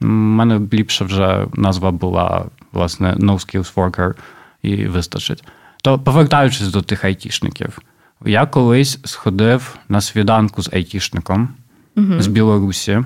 в 0.00 0.06
мене 0.06 0.60
ліпше 0.72 1.04
вже 1.04 1.46
назва 1.54 1.90
була, 1.90 2.44
власне, 2.72 3.14
no 3.14 3.32
skills 3.32 3.74
worker, 3.74 4.14
і 4.62 4.86
вистачить. 4.86 5.44
То 5.82 5.98
повертаючись 5.98 6.68
до 6.68 6.82
тих 6.82 7.04
айтішників, 7.04 7.78
я 8.24 8.46
колись 8.46 8.98
сходив 9.04 9.78
на 9.88 10.00
свіданку 10.00 10.62
з 10.62 10.70
айтішником 10.72 11.48
угу. 11.96 12.20
з 12.20 12.26
Білорусі. 12.26 13.04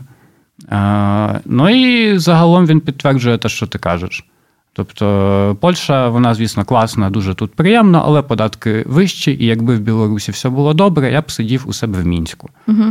Ну 1.44 1.68
і 1.68 2.18
загалом 2.18 2.66
він 2.66 2.80
підтверджує 2.80 3.38
те, 3.38 3.48
що 3.48 3.66
ти 3.66 3.78
кажеш. 3.78 4.24
Тобто 4.72 5.56
Польща, 5.60 6.08
вона, 6.08 6.34
звісно, 6.34 6.64
класна, 6.64 7.10
дуже 7.10 7.34
тут 7.34 7.54
приємна, 7.54 8.02
але 8.04 8.22
податки 8.22 8.84
вищі, 8.86 9.36
і 9.40 9.46
якби 9.46 9.76
в 9.76 9.80
Білорусі 9.80 10.32
все 10.32 10.48
було 10.48 10.74
добре, 10.74 11.12
я 11.12 11.20
б 11.20 11.30
сидів 11.30 11.64
у 11.66 11.72
себе 11.72 11.98
в 11.98 12.06
мінську. 12.06 12.50
Угу. 12.68 12.84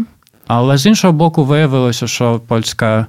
Але 0.47 0.77
з 0.77 0.85
іншого 0.85 1.13
боку, 1.13 1.43
виявилося, 1.43 2.07
що 2.07 2.41
польська 2.47 3.07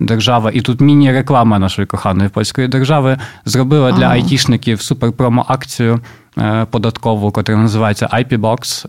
держава, 0.00 0.50
і 0.50 0.60
тут 0.60 0.80
міні-реклама 0.80 1.58
нашої 1.58 1.86
коханої 1.86 2.28
польської 2.28 2.68
держави 2.68 3.18
зробила 3.44 3.92
для 3.92 4.04
ага. 4.04 4.14
айтішників 4.14 4.80
суперпромо-акцію 4.80 6.00
е, 6.38 6.66
податкову, 6.70 7.32
яка 7.36 7.56
називається 7.56 8.08
IP-Box. 8.12 8.86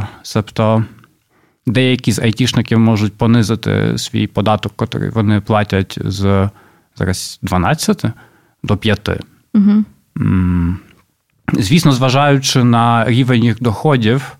Е, 0.00 0.06
Тобто 0.34 0.84
деякі 1.66 2.12
з 2.12 2.18
айтішників 2.18 2.78
можуть 2.78 3.16
понизити 3.16 3.98
свій 3.98 4.26
податок, 4.26 4.72
який 4.80 5.10
вони 5.10 5.40
платять 5.40 5.98
з 6.04 6.50
зараз 6.96 7.38
12 7.42 8.04
до 8.62 8.76
5. 8.76 9.10
Угу. 9.54 9.84
Звісно, 11.52 11.92
зважаючи 11.92 12.64
на 12.64 13.04
рівень 13.04 13.44
їх 13.44 13.62
доходів. 13.62 14.37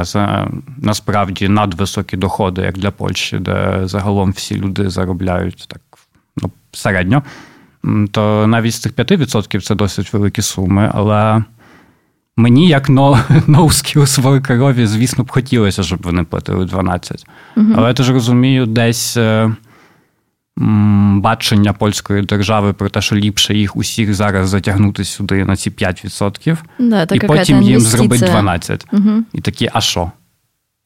А 0.00 0.04
це 0.04 0.46
насправді 0.78 1.48
надвисокі 1.48 2.16
доходи, 2.16 2.62
як 2.62 2.78
для 2.78 2.90
Польщі, 2.90 3.38
де 3.38 3.80
загалом 3.84 4.30
всі 4.30 4.56
люди 4.60 4.90
заробляють 4.90 5.64
так 5.68 5.80
ну, 6.42 6.50
середньо. 6.72 7.22
То 8.10 8.46
навіть 8.46 8.74
з 8.74 8.78
цих 8.78 8.92
5% 8.92 9.60
це 9.60 9.74
досить 9.74 10.12
великі 10.12 10.42
суми. 10.42 10.90
Але 10.94 11.44
мені, 12.36 12.68
як 12.68 12.88
ноускіус 13.46 14.18
воркерові, 14.18 14.86
звісно 14.86 15.24
б 15.24 15.30
хотілося, 15.30 15.82
щоб 15.82 16.02
вони 16.02 16.24
платили 16.24 16.64
12. 16.64 17.26
Угу. 17.56 17.66
Але 17.76 17.88
я 17.88 17.94
теж 17.94 18.10
розумію, 18.10 18.66
десь. 18.66 19.18
Бачення 21.16 21.72
польської 21.72 22.22
держави 22.22 22.72
про 22.72 22.88
те, 22.88 23.00
що 23.00 23.16
ліпше 23.16 23.54
їх 23.54 23.76
усіх 23.76 24.14
зараз 24.14 24.48
затягнути 24.48 25.04
сюди 25.04 25.44
на 25.44 25.56
ці 25.56 25.70
5%, 25.70 26.56
да, 26.78 27.06
і 27.12 27.20
потім 27.20 27.62
їм 27.62 27.80
зробити 27.80 28.26
12%. 28.26 28.84
Угу. 28.92 29.24
І 29.32 29.40
такі, 29.40 29.68
а 29.72 29.80
що? 29.80 30.10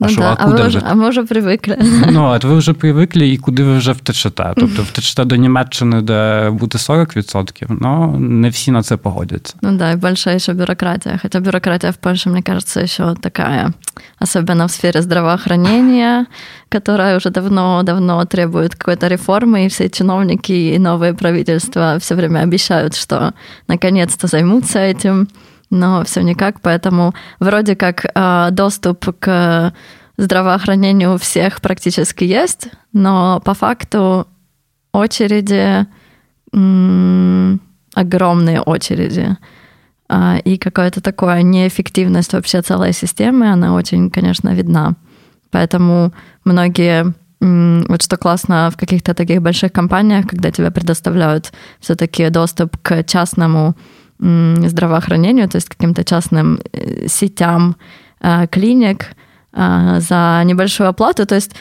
А, 0.01 0.05
ну, 0.05 0.09
що, 0.09 0.21
да. 0.21 0.35
а, 0.39 0.45
куди 0.45 0.63
а, 0.63 0.67
вже? 0.67 0.81
а 0.85 0.95
може 0.95 1.23
привикли. 1.23 1.77
Ну, 2.11 2.25
от 2.25 2.43
ви 2.43 2.55
вже 2.55 2.73
привикли, 2.73 3.27
і 3.27 3.37
куди 3.37 3.63
ви 3.63 3.77
вже 3.77 3.91
втечете. 3.91 4.53
Тобто 4.55 4.83
втечете 4.83 5.25
до 5.25 5.35
Німеччини, 5.35 6.01
де 6.01 6.49
буде 6.49 6.77
40%, 6.77 7.65
ну 7.69 8.17
не 8.19 8.49
всі 8.49 8.71
на 8.71 8.83
це 8.83 8.97
погодяться. 8.97 9.55
Ну 9.61 9.77
да, 9.77 9.91
и 9.91 9.95
большая 9.95 10.35
еще 10.35 10.53
бюрократия. 10.53 11.19
Хотя 11.21 11.39
бюрократия 11.39 11.91
в 11.91 11.97
Польше, 11.97 12.29
мне 12.29 12.41
кажется, 12.41 12.81
еще 12.81 13.15
такая, 13.21 13.73
особенно 14.19 14.65
в 14.65 14.71
сфере 14.71 15.01
здравоохранения, 15.01 16.25
которая 16.69 17.17
уже 17.17 17.29
давно-давно 17.29 18.25
требует 18.25 18.75
какой-то 18.75 19.07
реформы, 19.07 19.65
и 19.65 19.67
все 19.67 19.89
чиновники 19.89 20.51
и 20.51 20.79
новые 20.79 21.13
правительства 21.13 21.97
все 21.99 22.15
время 22.15 22.39
обещают, 22.43 22.95
что 22.95 23.33
наконец-то 23.67 24.27
займутся 24.27 24.79
этим 24.79 25.27
Но 25.74 26.04
все 26.04 26.22
никак, 26.22 26.60
поэтому 26.60 27.14
вроде 27.40 27.76
как 27.76 28.04
э, 28.04 28.48
доступ 28.50 29.14
к 29.18 29.72
здравоохранению 30.16 31.14
у 31.14 31.18
всех 31.18 31.60
практически 31.60 32.24
есть, 32.24 32.68
но 32.92 33.40
по 33.44 33.54
факту 33.54 34.26
очереди, 34.92 35.86
огромные 37.94 38.60
очереди, 38.60 39.36
э, 40.08 40.38
и 40.44 40.56
какая-то 40.56 41.00
такая 41.00 41.42
неэффективность 41.42 42.32
вообще 42.32 42.62
целой 42.62 42.92
системы, 42.92 43.50
она 43.50 43.74
очень, 43.74 44.10
конечно, 44.10 44.54
видна. 44.54 44.94
Поэтому 45.50 46.12
многие 46.44 47.14
вот 47.40 48.02
что 48.02 48.16
классно 48.16 48.70
в 48.70 48.76
каких-то 48.76 49.12
таких 49.12 49.42
больших 49.42 49.72
компаниях, 49.72 50.26
когда 50.26 50.50
тебе 50.50 50.70
предоставляют 50.70 51.52
все-таки 51.78 52.30
доступ 52.30 52.78
к 52.78 53.02
частному 53.04 53.74
здравоохранению, 54.18 55.48
то 55.48 55.56
есть 55.56 55.68
каким-то 55.68 56.04
частным 56.04 56.60
э, 56.72 57.08
сетям 57.08 57.76
э, 58.20 58.46
клиник 58.46 59.06
э, 59.52 60.00
за 60.00 60.42
небольшую 60.44 60.88
оплату. 60.88 61.26
То 61.26 61.34
есть 61.34 61.54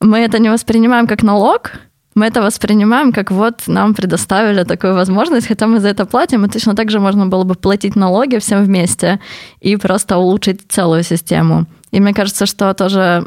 мы 0.00 0.18
это 0.18 0.38
не 0.38 0.50
воспринимаем 0.50 1.06
как 1.06 1.22
налог, 1.22 1.72
мы 2.14 2.26
это 2.26 2.42
воспринимаем 2.42 3.12
как 3.12 3.30
вот 3.30 3.62
нам 3.66 3.94
предоставили 3.94 4.64
такую 4.64 4.94
возможность, 4.94 5.48
хотя 5.48 5.66
мы 5.66 5.80
за 5.80 5.88
это 5.88 6.06
платим, 6.06 6.44
и 6.44 6.48
точно 6.48 6.74
так 6.74 6.90
же 6.90 6.98
можно 6.98 7.26
было 7.26 7.44
бы 7.44 7.54
платить 7.54 7.96
налоги 7.96 8.38
всем 8.38 8.64
вместе 8.64 9.20
и 9.60 9.76
просто 9.76 10.16
улучшить 10.16 10.60
целую 10.68 11.02
систему. 11.02 11.66
И 11.90 12.00
мне 12.00 12.14
кажется, 12.14 12.46
что 12.46 12.72
тоже 12.74 13.26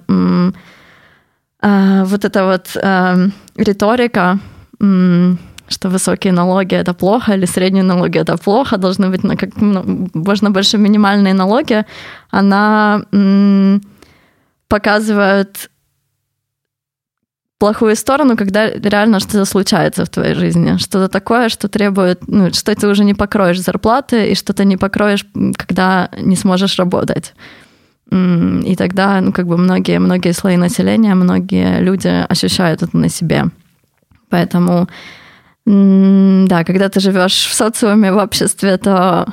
э, 1.62 2.03
вот 2.05 2.25
эта 2.25 2.45
вот 2.45 2.67
э, 2.75 3.29
риторика, 3.57 4.39
м- 4.79 5.38
что 5.69 5.89
высокие 5.89 6.33
налоги 6.33 6.75
это 6.75 6.93
плохо 6.93 7.33
или 7.33 7.45
средние 7.45 7.83
налоги 7.83 8.19
это 8.19 8.38
плохо, 8.38 8.77
должны 8.77 9.09
быть 9.09 9.23
на 9.23 9.35
как 9.38 9.49
ну, 9.61 10.09
можно 10.13 10.51
больше 10.51 10.77
минимальные 10.77 11.33
налоги, 11.33 11.85
она 12.31 13.01
показывает 14.67 15.69
плохую 17.59 17.95
сторону, 17.95 18.38
когда 18.38 18.69
реально 18.71 19.19
что-то 19.19 19.45
случается 19.45 20.05
в 20.05 20.09
твоей 20.09 20.33
жизни, 20.33 20.77
что-то 20.77 21.09
такое, 21.09 21.49
что 21.49 21.67
требует, 21.67 22.27
ну, 22.27 22.53
что 22.53 22.73
ты 22.73 22.88
уже 22.88 23.03
не 23.03 23.13
покроешь 23.13 23.61
зарплаты 23.61 24.31
и 24.31 24.35
что 24.35 24.53
ты 24.53 24.65
не 24.65 24.77
покроешь, 24.77 25.25
когда 25.57 26.09
не 26.17 26.35
сможешь 26.38 26.79
работать. 26.79 27.33
И 28.11 28.75
тогда, 28.75 29.21
ну, 29.21 29.31
как 29.31 29.45
бы 29.45 29.57
многие, 29.57 29.99
многие 29.99 30.33
слои 30.33 30.57
населения, 30.57 31.15
многие 31.15 31.81
люди 31.81 32.07
ощущают 32.07 32.81
это 32.81 32.97
на 32.97 33.09
себе. 33.09 33.45
Поэтому, 34.29 34.88
да, 35.65 36.63
когда 36.63 36.89
ты 36.89 36.99
живешь 36.99 37.45
в 37.45 37.53
социуме, 37.53 38.11
в 38.11 38.17
обществе, 38.17 38.77
то 38.77 39.25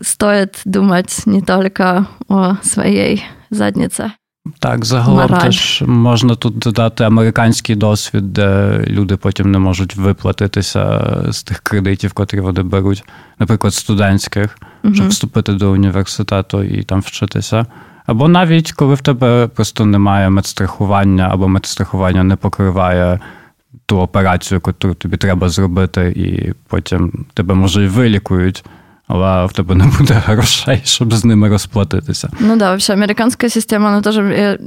стоит 0.00 0.60
думать 0.64 1.22
не 1.26 1.42
только 1.42 2.06
о 2.28 2.56
своей 2.62 3.24
заднице. 3.50 4.12
Так, 4.58 4.84
загалом 4.84 5.20
Мораль. 5.20 5.40
теж 5.40 5.82
можна 5.86 6.34
тут 6.34 6.58
додати 6.58 7.04
американський 7.04 7.76
досвід, 7.76 8.32
де 8.32 8.78
люди 8.86 9.16
потім 9.16 9.50
не 9.50 9.58
можуть 9.58 9.96
виплатитися 9.96 11.14
з 11.30 11.42
тих 11.42 11.60
кредитів, 11.60 12.12
котрі 12.12 12.40
вони 12.40 12.62
беруть, 12.62 13.04
наприклад, 13.38 13.74
студентських, 13.74 14.58
угу. 14.84 14.94
щоб 14.94 15.08
вступити 15.08 15.52
до 15.52 15.70
університету 15.70 16.62
і 16.62 16.82
там 16.82 17.00
вчитися. 17.00 17.66
Або 18.06 18.28
навіть 18.28 18.72
коли 18.72 18.94
в 18.94 19.00
тебе 19.00 19.46
просто 19.46 19.86
немає 19.86 20.30
медстрахування, 20.30 21.28
або 21.32 21.48
медстрахування 21.48 22.22
не 22.22 22.36
покриває 22.36 23.20
ту 23.85 23.99
операцію, 23.99 24.55
яку 24.55 24.73
тобі 24.93 25.17
треба 25.17 25.49
зробити, 25.49 26.13
і 26.15 26.53
потім 26.67 27.25
тебе 27.33 27.55
може 27.55 27.83
і 27.83 27.87
вилікують. 27.87 28.63
але 29.07 29.45
в 29.45 29.53
тебе 29.53 29.75
не 29.75 29.85
буде 29.97 30.13
грошей, 30.13 30.81
щоб 30.83 31.13
з 31.13 31.25
ними 31.25 31.49
расплатиться. 31.49 32.29
Ну 32.39 32.57
да, 32.57 32.69
вообще 32.69 32.93
американская 32.93 33.49
система, 33.49 33.89
она 33.89 34.01
тоже, 34.01 34.21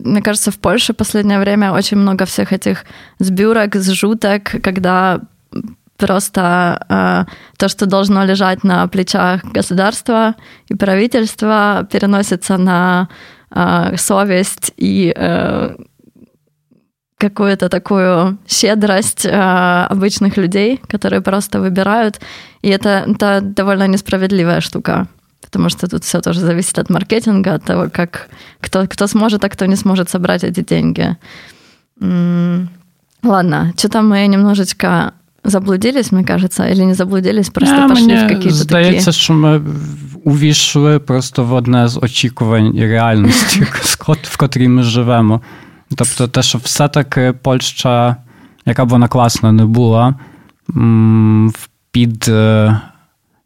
мне 0.05 0.23
кажется, 0.23 0.51
в 0.51 0.57
Польше 0.57 0.93
в 0.93 0.97
последнее 0.97 1.39
время 1.39 1.73
очень 1.73 1.99
много 1.99 2.25
всех 2.25 2.53
этих 2.53 2.85
сбюрок, 3.19 3.77
сжуток, 3.77 4.43
когда 4.63 5.21
просто 5.97 6.87
э, 6.89 7.25
то, 7.57 7.69
что 7.69 7.87
должно 7.87 8.25
лежать 8.25 8.65
на 8.65 8.89
плечах 8.89 9.45
государства 9.55 10.35
и 10.71 10.75
правительства, 10.75 11.87
переносится 11.93 12.57
на 12.57 13.09
э, 13.51 13.97
совесть 13.97 14.73
и 14.79 15.13
э, 15.15 15.77
какую-то 17.25 17.69
такую 17.69 18.39
щедрость 18.49 19.27
э, 19.27 19.87
обычных 19.91 20.39
людей, 20.39 20.81
которые 20.89 21.21
просто 21.21 21.61
выбирают. 21.61 22.21
И 22.63 22.69
это, 22.69 23.05
это 23.07 23.41
довольно 23.43 23.87
несправедливая 23.87 24.61
штука. 24.61 25.07
Потому 25.41 25.69
что 25.69 25.87
тут 25.87 26.05
все 26.05 26.21
тоже 26.21 26.41
зависит 26.41 26.79
от 26.79 26.91
маркетинга, 26.91 27.55
от 27.55 27.65
того, 27.65 27.89
как 27.93 28.29
кто, 28.61 28.87
кто 28.87 29.07
сможет, 29.07 29.45
а 29.45 29.49
кто 29.49 29.67
не 29.67 29.77
сможет 29.77 30.09
собрать 30.09 30.45
эти 30.45 30.65
деньги. 30.65 31.17
М-м- 32.01 32.69
ладно, 33.23 33.73
что-то 33.77 34.03
мы 34.03 34.27
немножечко 34.27 35.13
заблудились, 35.45 36.13
мне 36.13 36.25
кажется, 36.25 36.69
или 36.69 36.85
не 36.85 36.95
заблудились, 36.95 37.51
просто 37.51 37.85
а, 37.85 37.89
пошли 37.89 38.15
в 38.15 38.29
какие-то 38.29 38.51
здається, 38.51 39.11
такі... 39.11 39.19
що 39.19 39.35
ми 39.35 39.63
увійшли 40.25 40.99
просто 40.99 41.45
в 41.45 41.53
одне 41.53 41.89
з 41.89 41.97
очікувань 41.97 42.77
і 42.77 42.87
реальності, 42.87 43.67
в 44.23 44.37
котрій 44.37 44.69
ми 44.69 44.83
живемо. 44.83 45.41
Тобто, 45.96 46.28
те, 46.28 46.42
що 46.42 46.58
все-таки 46.58 47.34
Польща, 47.42 48.16
яка 48.66 48.86
б 48.86 48.90
вона 48.90 49.08
класна 49.08 49.52
не 49.52 49.66
була, 49.66 50.16
під, 51.92 52.26
е, 52.28 52.82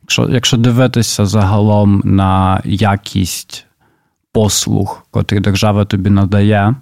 якщо, 0.01 0.29
якщо 0.29 0.57
дивитися 0.57 1.25
загалом 1.25 2.01
на 2.05 2.61
якість 2.65 3.65
послуг, 4.31 5.03
котрі 5.11 5.39
держава 5.39 5.85
тобі 5.85 6.09
надає, 6.09 6.75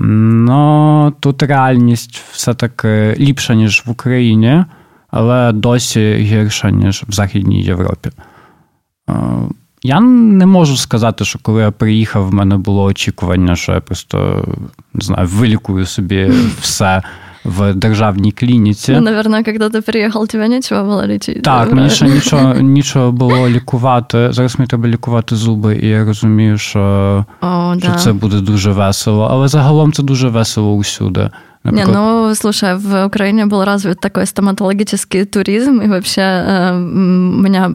ну 0.00 1.14
тут 1.20 1.42
реальність 1.42 2.22
все-таки 2.32 3.16
ліпша, 3.18 3.54
ніж 3.54 3.82
в 3.86 3.90
Україні, 3.90 4.64
але 5.10 5.52
досі 5.52 6.14
гірша, 6.14 6.70
ніж 6.70 7.04
в 7.08 7.12
Західній 7.12 7.62
Європі. 7.62 8.10
Я 9.82 10.00
не 10.00 10.46
можу 10.46 10.76
сказати, 10.76 11.24
що 11.24 11.38
коли 11.42 11.62
я 11.62 11.70
приїхав, 11.70 12.28
в 12.28 12.34
мене 12.34 12.56
було 12.56 12.82
очікування, 12.82 13.56
що 13.56 13.72
я 13.72 13.80
просто 13.80 14.44
не 14.94 15.04
знаю, 15.04 15.28
вилікую 15.28 15.86
собі 15.86 16.32
все 16.60 17.02
в 17.46 17.74
державній 17.74 18.32
клініці. 18.32 18.92
Ну, 18.92 19.00
наверное, 19.00 19.44
коли 19.44 19.70
ти 19.70 19.80
приїхав, 19.80 20.28
тебе 20.28 20.48
нічого 20.48 20.84
було 20.84 21.06
лічити. 21.06 21.40
Так, 21.40 21.72
мені 21.72 21.90
ще 21.90 22.08
нічого 22.08 22.54
нічого 22.60 23.12
було 23.12 23.48
лікувати. 23.48 24.32
Зараз 24.32 24.58
мені 24.58 24.68
треба 24.68 24.88
лікувати 24.88 25.36
зуби, 25.36 25.76
і 25.82 25.88
я 25.88 26.04
розумію, 26.04 26.58
що, 26.58 27.24
О, 27.40 27.74
що 27.78 27.88
да. 27.88 27.94
це 27.94 28.12
буде 28.12 28.40
дуже 28.40 28.72
весело. 28.72 29.28
Але 29.30 29.48
загалом 29.48 29.92
це 29.92 30.02
дуже 30.02 30.28
весело 30.28 30.74
усюди. 30.74 31.30
Не, 31.72 31.86
ну, 31.86 32.34
слушай, 32.34 32.76
в 32.76 33.06
Украине 33.06 33.46
был 33.46 33.64
развит 33.64 34.00
такой 34.00 34.26
стоматологический 34.26 35.24
туризм, 35.24 35.80
и 35.80 35.88
вообще 35.88 36.20
э, 36.20 36.76
у 36.76 37.40
меня 37.42 37.74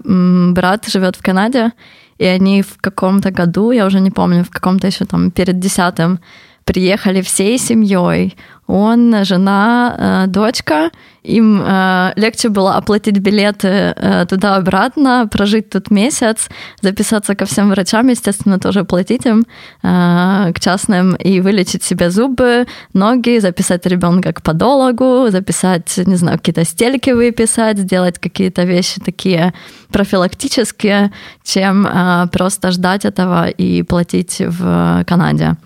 брат 0.53 0.87
живет 0.87 1.15
в 1.15 1.21
Канаде, 1.21 1.71
и 2.17 2.25
они 2.25 2.61
в 2.61 2.77
каком-то 2.81 3.31
году, 3.31 3.71
я 3.71 3.85
уже 3.85 3.99
не 3.99 4.11
помню, 4.11 4.43
в 4.43 4.49
каком-то 4.49 4.87
еще 4.87 5.05
там 5.05 5.31
перед 5.31 5.59
десятым, 5.59 6.19
приехали 6.65 7.21
всей 7.21 7.57
семьей. 7.57 8.35
Он, 8.67 9.25
жена, 9.25 9.95
э, 9.97 10.27
дочка. 10.27 10.91
Им 11.23 11.61
э, 11.61 12.13
легче 12.15 12.47
было 12.47 12.77
оплатить 12.77 13.19
билеты 13.19 13.67
э, 13.67 14.25
туда-обратно, 14.25 15.27
прожить 15.29 15.69
тут 15.69 15.91
месяц, 15.91 16.49
записаться 16.81 17.35
ко 17.35 17.45
всем 17.45 17.69
врачам, 17.69 18.07
естественно, 18.07 18.59
тоже 18.59 18.83
платить 18.83 19.25
им 19.25 19.45
к 19.81 20.59
частным 20.59 21.15
и 21.15 21.41
вылечить 21.41 21.83
себе 21.83 22.09
зубы, 22.09 22.65
ноги, 22.93 23.39
записать 23.39 23.85
ребенка 23.85 24.31
к 24.31 24.41
подологу, 24.41 25.29
записать, 25.29 25.97
не 25.97 26.15
знаю, 26.15 26.37
какие-то 26.37 26.63
стельки 26.63 27.09
выписать, 27.11 27.77
сделать 27.77 28.19
какие-то 28.19 28.63
вещи 28.63 29.01
такие 29.01 29.53
профилактические, 29.91 31.11
чем 31.43 31.87
просто 32.31 32.71
ждать 32.71 33.05
этого 33.05 33.49
и 33.49 33.83
платить 33.83 34.37
в 34.39 35.03
Канаде. 35.07 35.57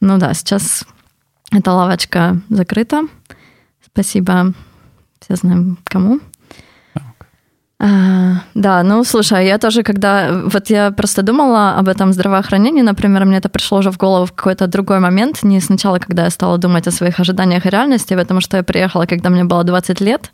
Ну 0.00 0.18
да, 0.18 0.34
сейчас 0.34 0.84
эта 1.52 1.72
лавочка 1.72 2.40
закрыта. 2.48 3.02
Спасибо, 3.84 4.54
все 5.20 5.36
знаем 5.36 5.78
кому. 5.84 6.20
А, 7.82 8.42
да, 8.54 8.82
ну 8.82 9.04
слушай, 9.04 9.46
я 9.46 9.56
тоже, 9.56 9.82
когда 9.82 10.42
вот 10.44 10.68
я 10.68 10.90
просто 10.90 11.22
думала 11.22 11.78
об 11.78 11.88
этом 11.88 12.12
здравоохранении, 12.12 12.82
например, 12.82 13.24
мне 13.24 13.38
это 13.38 13.48
пришло 13.48 13.78
уже 13.78 13.90
в 13.90 13.96
голову 13.96 14.26
в 14.26 14.32
какой-то 14.32 14.66
другой 14.66 15.00
момент, 15.00 15.42
не 15.42 15.60
сначала, 15.60 15.98
когда 15.98 16.24
я 16.24 16.30
стала 16.30 16.58
думать 16.58 16.86
о 16.86 16.90
своих 16.90 17.18
ожиданиях 17.20 17.64
и 17.64 17.70
реальности, 17.70 18.14
потому 18.14 18.42
что 18.42 18.58
я 18.58 18.62
приехала, 18.62 19.06
когда 19.06 19.30
мне 19.30 19.44
было 19.44 19.64
20 19.64 19.98
лет, 20.02 20.30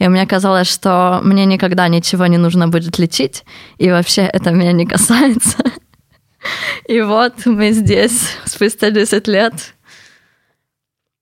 и 0.00 0.08
мне 0.08 0.26
казалось, 0.26 0.66
что 0.66 1.20
мне 1.22 1.44
никогда 1.44 1.86
ничего 1.86 2.26
не 2.26 2.36
нужно 2.36 2.66
будет 2.66 2.98
лечить, 2.98 3.44
и 3.78 3.90
вообще 3.90 4.22
это 4.22 4.50
меня 4.50 4.72
не 4.72 4.84
касается. 4.84 5.58
И 6.88 7.00
вот 7.00 7.46
мы 7.46 7.72
здесь 7.72 8.36
спустя 8.44 8.90
10 8.90 9.28
лет. 9.28 9.54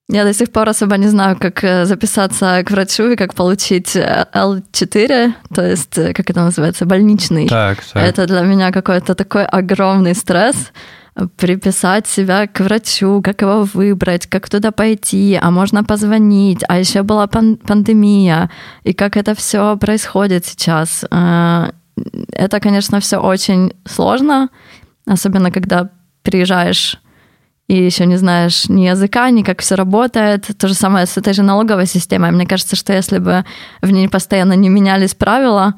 Я 0.09 0.25
до 0.25 0.33
сих 0.33 0.53
пор 0.53 0.69
особо 0.69 0.97
не 0.99 1.09
знаю, 1.09 1.37
как 1.37 1.65
э, 1.65 1.85
записаться 1.85 2.63
к 2.65 2.71
врачу 2.71 3.11
и 3.11 3.17
как 3.17 3.35
получить 3.35 3.97
L4, 3.97 5.11
э, 5.11 5.33
то 5.53 5.63
есть, 5.63 5.99
э, 5.99 6.13
как 6.13 6.31
это 6.31 6.43
называется, 6.43 6.87
больничный. 6.87 7.49
Так, 7.49 7.79
так. 7.93 8.03
Это 8.03 8.27
для 8.27 8.43
меня 8.43 8.71
какой-то 8.71 9.17
такой 9.17 9.45
огромный 9.45 10.15
стресс 10.15 10.73
приписать 11.37 12.07
себя 12.07 12.47
к 12.47 12.61
врачу, 12.61 13.21
как 13.21 13.43
его 13.43 13.65
выбрать, 13.65 14.27
как 14.27 14.49
туда 14.49 14.71
пойти, 14.71 15.37
а 15.43 15.51
можно 15.51 15.83
позвонить, 15.83 16.63
а 16.69 16.79
еще 16.79 17.03
была 17.03 17.27
пан- 17.27 17.57
пандемия, 17.57 18.51
и 18.85 18.93
как 18.93 19.17
это 19.17 19.35
все 19.35 19.77
происходит 19.79 20.45
сейчас. 20.45 21.05
Это, 21.09 22.61
конечно, 22.61 23.01
все 23.01 23.17
очень 23.17 23.73
сложно, 23.87 24.51
особенно 25.07 25.51
когда 25.51 25.91
приезжаешь 26.23 27.01
и 27.69 27.85
еще 27.85 28.07
не 28.07 28.17
знаешь 28.17 28.69
ни 28.69 28.83
языка, 28.83 29.29
ни 29.31 29.43
как 29.43 29.61
все 29.61 29.75
работает. 29.75 30.47
То 30.59 30.69
же 30.69 30.75
самое 30.75 31.07
с 31.07 31.17
этой 31.17 31.33
же 31.33 31.43
налоговой 31.43 31.87
системой. 31.87 32.31
Мне 32.31 32.47
кажется, 32.47 32.77
что 32.77 32.93
если 32.93 33.19
бы 33.19 33.45
в 33.83 33.91
ней 33.91 34.09
постоянно 34.09 34.53
не 34.53 34.69
менялись 34.69 35.15
правила, 35.15 35.75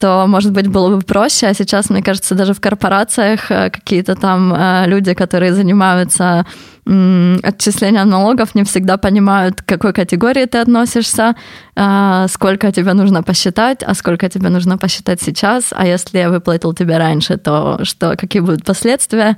то, 0.00 0.26
может 0.26 0.52
быть, 0.52 0.66
было 0.66 0.96
бы 0.96 1.02
проще. 1.02 1.46
А 1.46 1.54
сейчас, 1.54 1.90
мне 1.90 2.02
кажется, 2.02 2.34
даже 2.34 2.54
в 2.54 2.60
корпорациях 2.60 3.50
э, 3.50 3.70
какие-то 3.70 4.14
там 4.14 4.52
э, 4.52 4.86
люди, 4.86 5.14
которые 5.14 5.52
занимаются 5.52 6.46
отчислением 6.86 8.08
налогов, 8.08 8.54
не 8.54 8.64
всегда 8.64 8.96
понимают, 8.96 9.60
к 9.62 9.66
какой 9.66 9.92
категории 9.92 10.46
ты 10.46 10.58
относишься, 10.58 11.34
э, 11.76 12.26
сколько 12.28 12.72
тебе 12.72 12.94
нужно 12.94 13.22
посчитать, 13.22 13.82
а 13.86 13.94
сколько 13.94 14.28
тебе 14.28 14.48
нужно 14.48 14.78
посчитать 14.78 15.20
сейчас, 15.22 15.72
а 15.76 15.86
если 15.86 16.18
я 16.18 16.30
выплатил 16.30 16.72
тебе 16.72 16.98
раньше, 16.98 17.36
то 17.36 17.78
что, 17.84 18.16
какие 18.16 18.40
будут 18.40 18.64
последствия. 18.64 19.36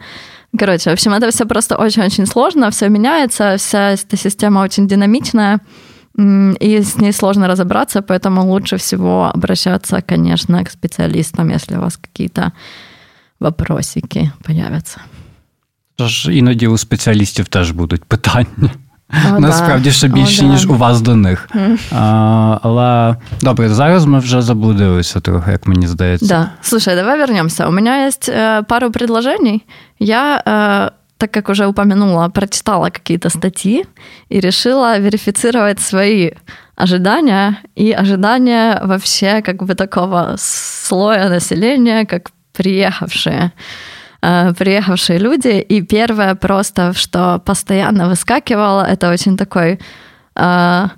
Короче, 0.56 0.90
в 0.90 0.92
общем, 0.92 1.12
это 1.12 1.30
все 1.30 1.44
просто 1.44 1.76
очень-очень 1.76 2.26
сложно, 2.26 2.70
все 2.70 2.88
меняется, 2.88 3.56
вся 3.58 3.90
эта 3.90 4.16
система 4.16 4.60
очень 4.60 4.86
динамичная 4.86 5.58
и 6.17 6.81
с 6.81 6.97
ней 6.97 7.13
сложно 7.13 7.47
разобраться, 7.47 8.01
поэтому 8.01 8.41
лучше 8.41 8.77
всего 8.77 9.31
обращаться, 9.35 10.01
конечно, 10.01 10.63
к 10.63 10.71
специалистам, 10.71 11.49
если 11.49 11.77
у 11.77 11.81
вас 11.81 11.97
какие-то 11.97 12.51
вопросики 13.39 14.31
появляться. 14.43 15.01
Тож 15.95 16.27
іноді 16.31 16.67
у 16.67 16.77
спеціалістів 16.77 17.47
теж 17.47 17.71
будуть 17.71 18.03
питання. 18.03 18.71
О, 19.35 19.39
Насправді 19.39 19.91
ще 19.91 20.07
більше, 20.07 20.45
О, 20.45 20.47
ніж 20.47 20.65
у 20.65 20.75
вас 20.75 21.01
до 21.01 21.15
них. 21.15 21.49
А, 21.91 22.59
Але 22.61 23.15
добре, 23.41 23.69
зараз 23.69 24.05
ми 24.05 24.19
вже 24.19 24.41
заблудилися 24.41 25.19
трохи, 25.19 25.51
як 25.51 25.67
мені 25.67 25.87
здається. 25.87 26.27
Да. 26.27 26.51
Слушай, 26.61 26.95
давай 26.95 27.17
вернемся. 27.17 27.67
У 27.67 27.71
меня 27.71 28.07
есть 28.07 28.29
э, 28.29 28.63
пару 28.63 28.91
предложений. 28.91 29.63
Я 29.99 30.43
э, 30.45 30.91
так 31.22 31.30
как 31.30 31.48
уже 31.48 31.66
упомянула, 31.66 32.28
прочитала 32.30 32.90
какие-то 32.90 33.30
статьи 33.30 33.86
и 34.28 34.40
решила 34.40 34.98
верифицировать 34.98 35.78
свои 35.78 36.32
ожидания 36.74 37.58
и 37.76 37.92
ожидания 37.92 38.80
вообще 38.82 39.40
как 39.40 39.62
бы 39.62 39.76
такого 39.76 40.34
слоя 40.36 41.28
населения, 41.28 42.06
как 42.06 42.30
приехавшие 42.52 43.52
э, 44.22 44.52
приехавшие 44.58 45.20
люди. 45.20 45.60
И 45.60 45.82
первое 45.82 46.34
просто, 46.34 46.92
что 46.92 47.38
постоянно 47.38 48.08
выскакивало, 48.08 48.82
это 48.82 49.12
очень 49.12 49.36
такой 49.36 49.78
э, 50.34 50.88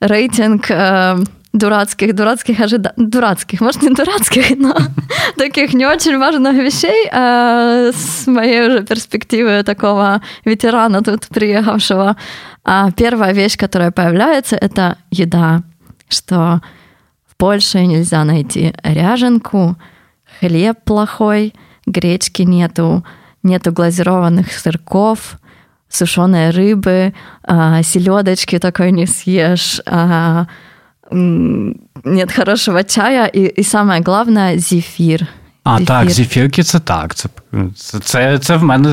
рейтинг 0.00 0.70
э, 0.70 1.16
дурацких, 1.52 2.14
дурацких 2.14 2.60
ожиданий, 2.60 3.06
дурацких, 3.06 3.60
может, 3.60 3.82
не 3.82 3.90
дурацких, 3.90 4.56
но 4.58 4.74
таких 5.36 5.74
не 5.74 5.86
очень 5.86 6.18
важных 6.18 6.54
вещей 6.54 7.08
а 7.12 7.90
с 7.92 8.26
моей 8.26 8.66
уже 8.66 8.82
перспективы 8.84 9.62
такого 9.62 10.22
ветерана 10.44 11.02
тут 11.02 11.26
приехавшего. 11.28 12.16
А 12.64 12.90
первая 12.92 13.32
вещь, 13.32 13.56
которая 13.56 13.90
появляется, 13.90 14.56
это 14.56 14.96
еда, 15.10 15.62
что 16.08 16.60
в 17.28 17.36
Польше 17.36 17.84
нельзя 17.86 18.24
найти 18.24 18.72
ряженку, 18.82 19.76
хлеб 20.40 20.78
плохой, 20.84 21.54
гречки 21.86 22.42
нету, 22.42 23.04
нету 23.42 23.72
глазированных 23.72 24.52
сырков, 24.52 25.38
сушеной 25.88 26.50
рыбы, 26.50 27.12
а, 27.42 27.82
селедочки 27.82 28.58
такой 28.58 28.92
не 28.92 29.06
съешь, 29.06 29.80
а, 29.86 30.46
нет 32.04 32.32
хорошего 32.32 32.82
чая, 32.82 33.26
і, 33.26 33.40
і 33.40 33.64
саме 33.64 34.00
головне 34.06 34.58
зефір. 34.58 35.26
А, 35.64 35.72
зефір. 35.72 35.86
так, 35.86 36.10
зефірки 36.10 36.62
це 36.62 36.80
так. 36.80 37.14
Це 37.14 37.28
це, 38.00 38.38
це 38.38 38.56
в 38.56 38.64
мене 38.64 38.88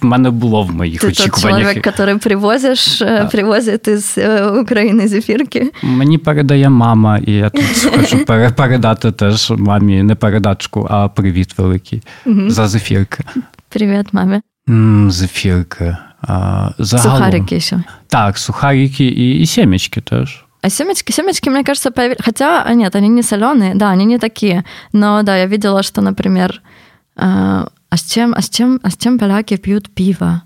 в 0.00 0.04
мене 0.04 0.30
було 0.30 0.62
в 0.62 0.74
моїх 0.74 1.00
Ти 1.00 1.06
очікуваннях. 1.06 1.58
Ти 1.58 1.64
чоловік, 1.64 1.86
який 1.86 2.18
привозиш, 2.18 3.02
а. 3.02 3.24
привозить 3.24 3.88
із 3.88 4.18
України 4.60 5.08
зефірки? 5.08 5.72
Мені 5.82 6.18
передає 6.18 6.68
мама, 6.68 7.18
і 7.18 7.32
я 7.32 7.50
тут 7.50 7.92
хочу 8.00 8.24
передати 8.56 9.12
теж 9.12 9.50
мамі 9.50 10.02
не 10.02 10.14
передачку, 10.14 10.86
а 10.90 11.08
привіт 11.08 11.58
великий 11.58 12.02
угу. 12.26 12.50
за 12.50 12.68
зефірки. 12.68 13.24
Привіт, 13.68 14.06
мамі. 14.12 14.40
М, 14.68 15.10
зефірки. 15.10 15.96
А, 16.22 16.70
загалом. 16.78 17.16
Сухарики 17.16 17.60
ще. 17.60 17.82
Так, 18.08 18.38
сухарики 18.38 19.04
і, 19.04 19.40
і 19.40 19.46
сімечки 19.46 20.00
теж. 20.00 20.43
А 20.64 20.70
семечки, 20.70 21.12
семечки, 21.12 21.50
мне 21.50 21.62
кажется, 21.62 21.90
появились... 21.90 22.24
Хотя, 22.24 22.74
нет, 22.74 22.96
они 22.96 23.08
не 23.08 23.22
соленые, 23.22 23.74
да, 23.74 23.90
они 23.90 24.06
не 24.06 24.18
такие. 24.18 24.64
Но 24.92 25.22
да, 25.22 25.36
я 25.36 25.46
видела, 25.46 25.82
что, 25.82 26.00
например, 26.00 26.62
э, 27.16 27.66
а 27.90 27.96
с 27.96 28.02
чем, 28.02 28.34
а 28.34 28.40
с 28.40 28.48
чем, 28.48 28.80
а 28.82 28.88
с 28.88 28.96
чем 28.96 29.18
поляки 29.18 29.58
пьют 29.58 29.90
пиво? 29.94 30.42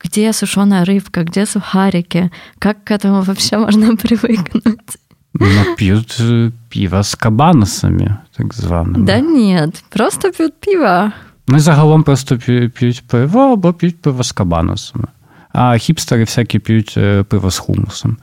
Где 0.00 0.32
сушеная 0.32 0.86
рыбка, 0.86 1.24
где 1.24 1.44
сухарики? 1.44 2.30
Как 2.58 2.84
к 2.84 2.90
этому 2.92 3.20
вообще 3.20 3.58
можно 3.58 3.96
привыкнуть? 4.02 4.98
Ну, 5.34 5.76
пьют 5.76 6.16
э, 6.20 6.50
пиво 6.70 7.02
с 7.02 7.14
кабаносами, 7.14 8.16
так 8.36 8.54
званими. 8.54 9.04
Да 9.06 9.20
нет, 9.20 9.84
просто 9.90 10.32
пьют 10.32 10.54
пиво. 10.60 11.12
Ну, 11.46 11.58
загалом 11.58 12.04
просто 12.04 12.38
п'ють 12.38 13.02
пиво 13.06 13.40
або 13.52 13.72
п'ють 13.72 14.00
пиво 14.00 14.22
з 14.22 14.32
кабаносами. 14.32 15.08
А 15.52 15.76
хіпстери 15.78 16.24
всякі 16.24 16.58
п'ють 16.58 16.98
пиво 17.28 17.50
з 17.50 17.58
хумусом. 17.58 18.16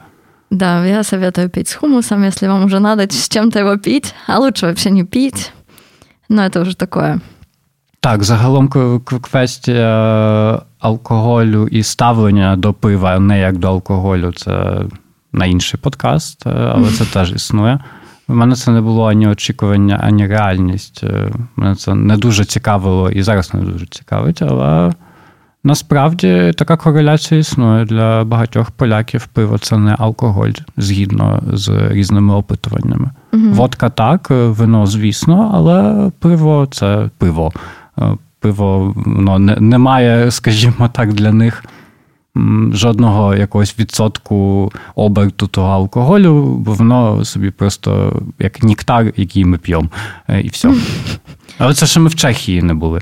Да, 0.50 0.84
я 0.84 1.04
советую 1.04 1.48
пить 1.48 1.68
с 1.68 1.74
хумусом, 1.74 2.24
если 2.24 2.48
вам 2.48 2.64
уже 2.64 2.80
надо 2.80 3.02
с 3.02 3.28
чем-то 3.28 3.60
его 3.60 3.76
пить, 3.76 4.14
а 4.26 4.38
лучше 4.38 4.66
вообще 4.66 4.90
не 4.90 5.04
пить. 5.04 5.52
Но 6.28 6.42
это 6.42 6.60
уже 6.60 6.76
такое. 6.76 7.20
Так, 8.00 8.22
загалом 8.22 8.68
квестія 9.30 10.62
алкоголю 10.78 11.68
і 11.70 11.82
ставлення 11.82 12.56
до 12.56 12.72
пива 12.72 13.18
не 13.18 13.40
як 13.40 13.58
до 13.58 13.68
алкоголю, 13.68 14.32
це 14.32 14.82
на 15.32 15.46
інший 15.46 15.80
подкаст, 15.80 16.46
але 16.46 16.90
це 16.90 17.04
теж 17.12 17.32
існує. 17.32 17.78
У 18.28 18.34
мене 18.34 18.54
це 18.54 18.70
не 18.70 18.80
було 18.80 19.10
ані 19.10 19.28
очікування, 19.28 20.00
ані 20.02 20.26
реальність. 20.26 21.04
Мене 21.56 21.74
це 21.74 21.94
не 21.94 22.16
дуже 22.16 22.44
цікавило 22.44 23.10
і 23.10 23.22
зараз 23.22 23.54
не 23.54 23.60
дуже 23.60 23.86
цікавить, 23.86 24.42
але. 24.42 24.92
Насправді 25.64 26.52
така 26.56 26.76
кореляція 26.76 27.40
існує 27.40 27.84
для 27.84 28.24
багатьох 28.24 28.70
поляків. 28.70 29.26
Пиво 29.26 29.58
це 29.58 29.78
не 29.78 29.96
алкоголь 29.98 30.50
згідно 30.76 31.42
з 31.52 31.88
різними 31.90 32.34
опитуваннями. 32.34 33.10
Угу. 33.32 33.42
Водка 33.42 33.88
так, 33.88 34.26
вино, 34.30 34.86
звісно, 34.86 35.50
але 35.54 36.10
пиво 36.18 36.68
це 36.70 37.10
пиво. 37.18 37.52
Е, 37.98 38.16
пиво 38.40 38.94
воно 38.96 39.38
не, 39.38 39.56
не 39.56 39.78
має, 39.78 40.30
скажімо 40.30 40.90
так, 40.92 41.12
для 41.12 41.32
них 41.32 41.64
жодного 42.72 43.34
якогось 43.34 43.78
відсотку 43.78 44.72
оберту 44.94 45.46
того 45.46 45.68
алкоголю, 45.68 46.56
бо 46.58 46.72
воно 46.72 47.24
собі 47.24 47.50
просто 47.50 48.20
як 48.38 48.62
ніктар, 48.62 49.12
який 49.16 49.44
ми 49.44 49.58
п'ємо, 49.58 49.88
е, 50.28 50.40
і 50.40 50.48
все. 50.48 50.74
Але 51.58 51.74
це 51.74 51.86
ще 51.86 52.00
ми 52.00 52.08
в 52.08 52.14
Чехії 52.14 52.62
не 52.62 52.74
були. 52.74 53.00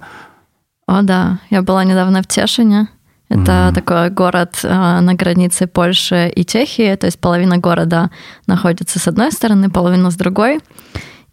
О, 0.88 1.02
да. 1.02 1.38
Я 1.50 1.60
была 1.60 1.84
недавно 1.84 2.22
в 2.22 2.26
Тешине. 2.26 2.88
Это 3.28 3.52
mm-hmm. 3.52 3.74
такой 3.74 4.08
город 4.08 4.58
э, 4.62 5.00
на 5.00 5.12
границе 5.12 5.66
Польши 5.66 6.32
и 6.34 6.46
Чехии. 6.46 6.96
То 6.96 7.04
есть 7.04 7.20
половина 7.20 7.58
города 7.58 8.10
находится 8.46 8.98
с 8.98 9.06
одной 9.06 9.30
стороны, 9.30 9.68
половина 9.68 10.10
с 10.10 10.16
другой. 10.16 10.60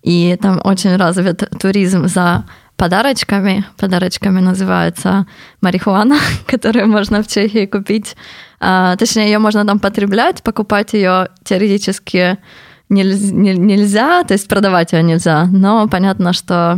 И 0.04 0.38
там 0.42 0.60
очень 0.62 0.98
развит 0.98 1.50
туризм 1.58 2.08
за 2.08 2.44
подарочками. 2.76 3.64
Подарочками 3.78 4.42
называется 4.42 5.26
марихуана, 5.62 6.18
которую 6.48 6.90
можно 6.90 7.24
в 7.24 7.28
Чехии 7.28 7.66
купить. 7.66 8.18
А, 8.60 8.98
точнее, 8.98 9.28
ее 9.28 9.40
можно 9.40 9.66
там 9.66 9.80
потреблять, 9.80 10.44
покупать 10.44 10.92
ее 10.92 11.30
теоретически 11.46 12.40
нельзя, 12.90 14.26
то 14.26 14.34
есть 14.34 14.50
продавать 14.50 14.92
ее 14.92 15.02
нельзя. 15.02 15.46
Но 15.46 15.88
понятно, 15.88 16.34
что, 16.34 16.78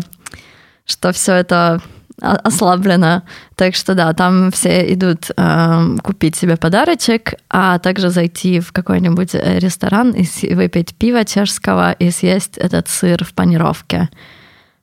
что 0.85 1.11
все 1.11 1.33
это 1.33 1.81
ослаблена. 2.20 3.22
Так 3.55 3.74
что 3.74 3.94
да, 3.94 4.12
там 4.12 4.50
все 4.50 4.92
идут 4.92 5.31
э, 5.37 5.96
купить 6.02 6.37
себе 6.37 6.57
подарочек, 6.57 7.35
а 7.48 7.78
также 7.78 8.11
зайти 8.11 8.61
в 8.61 8.72
какой-нибудь 8.72 9.35
э, 9.35 9.59
ресторан 9.59 10.11
и 10.11 10.55
выпить 10.55 10.94
пиво 10.94 11.24
чешского 11.24 11.92
и 11.92 12.11
съесть 12.11 12.59
этот 12.59 12.88
сыр 12.88 13.24
в 13.24 13.33
панировке. 13.33 14.09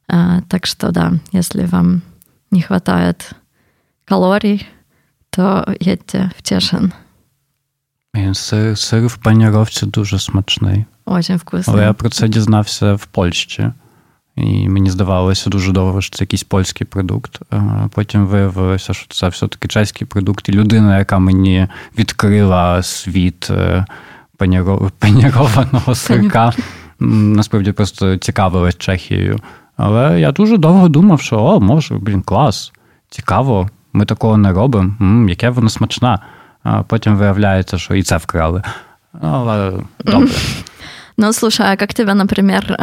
Э, 0.07 0.41
так 0.49 0.65
что 0.65 0.91
да, 0.91 1.13
если 1.31 1.65
вам 1.65 2.01
не 2.51 2.61
хватает 2.61 3.31
калорий, 4.05 4.67
то 5.29 5.65
едьте 5.79 6.31
в 6.37 6.43
Чешин. 6.43 6.93
Сир, 8.33 8.77
сир 8.77 9.07
в 9.07 9.17
паніровці 9.17 9.85
дуже 9.85 10.19
смачний. 10.19 10.85
Очень 11.05 11.37
вкусний. 11.37 11.75
Але 11.75 11.85
я 11.85 11.93
про 11.93 12.09
це 12.09 12.27
дізнався 12.27 12.93
в 12.93 13.05
Польщі. 13.05 13.71
І 14.36 14.68
мені 14.68 14.90
здавалося 14.90 15.50
дуже 15.50 15.72
довго, 15.72 16.00
що 16.00 16.16
це 16.16 16.22
якийсь 16.24 16.42
польський 16.42 16.86
продукт. 16.86 17.40
Потім 17.90 18.26
виявилося, 18.26 18.94
що 18.94 19.06
це 19.08 19.28
все-таки 19.28 19.68
чеський 19.68 20.06
продукт. 20.06 20.48
І 20.48 20.52
людина, 20.52 20.98
яка 20.98 21.18
мені 21.18 21.68
відкрила 21.98 22.82
світ 22.82 23.50
е, 23.50 23.86
панірованого 24.98 25.94
сирка, 25.94 26.52
насправді 27.00 27.72
просто 27.72 28.16
цікавилась 28.16 28.78
Чехією. 28.78 29.38
Але 29.76 30.20
я 30.20 30.32
дуже 30.32 30.56
довго 30.56 30.88
думав, 30.88 31.20
що 31.20 31.38
о, 31.38 31.60
може, 31.60 31.94
блін, 31.98 32.22
клас, 32.22 32.72
цікаво. 33.10 33.70
Ми 33.92 34.04
такого 34.04 34.36
не 34.36 34.52
робимо. 34.52 34.94
М, 35.00 35.28
яке 35.28 35.50
воно 35.50 35.68
смачна. 35.68 36.18
А 36.62 36.82
потім 36.82 37.16
виявляється, 37.16 37.78
що 37.78 37.94
і 37.94 38.02
це 38.02 38.16
вкрали. 38.16 38.62
Але 39.20 39.72
добре. 40.04 40.28
Ну, 41.16 41.32
слушай, 41.32 41.72
а 41.72 41.76
как 41.76 41.94
тебе, 41.94 42.14
например, 42.14 42.76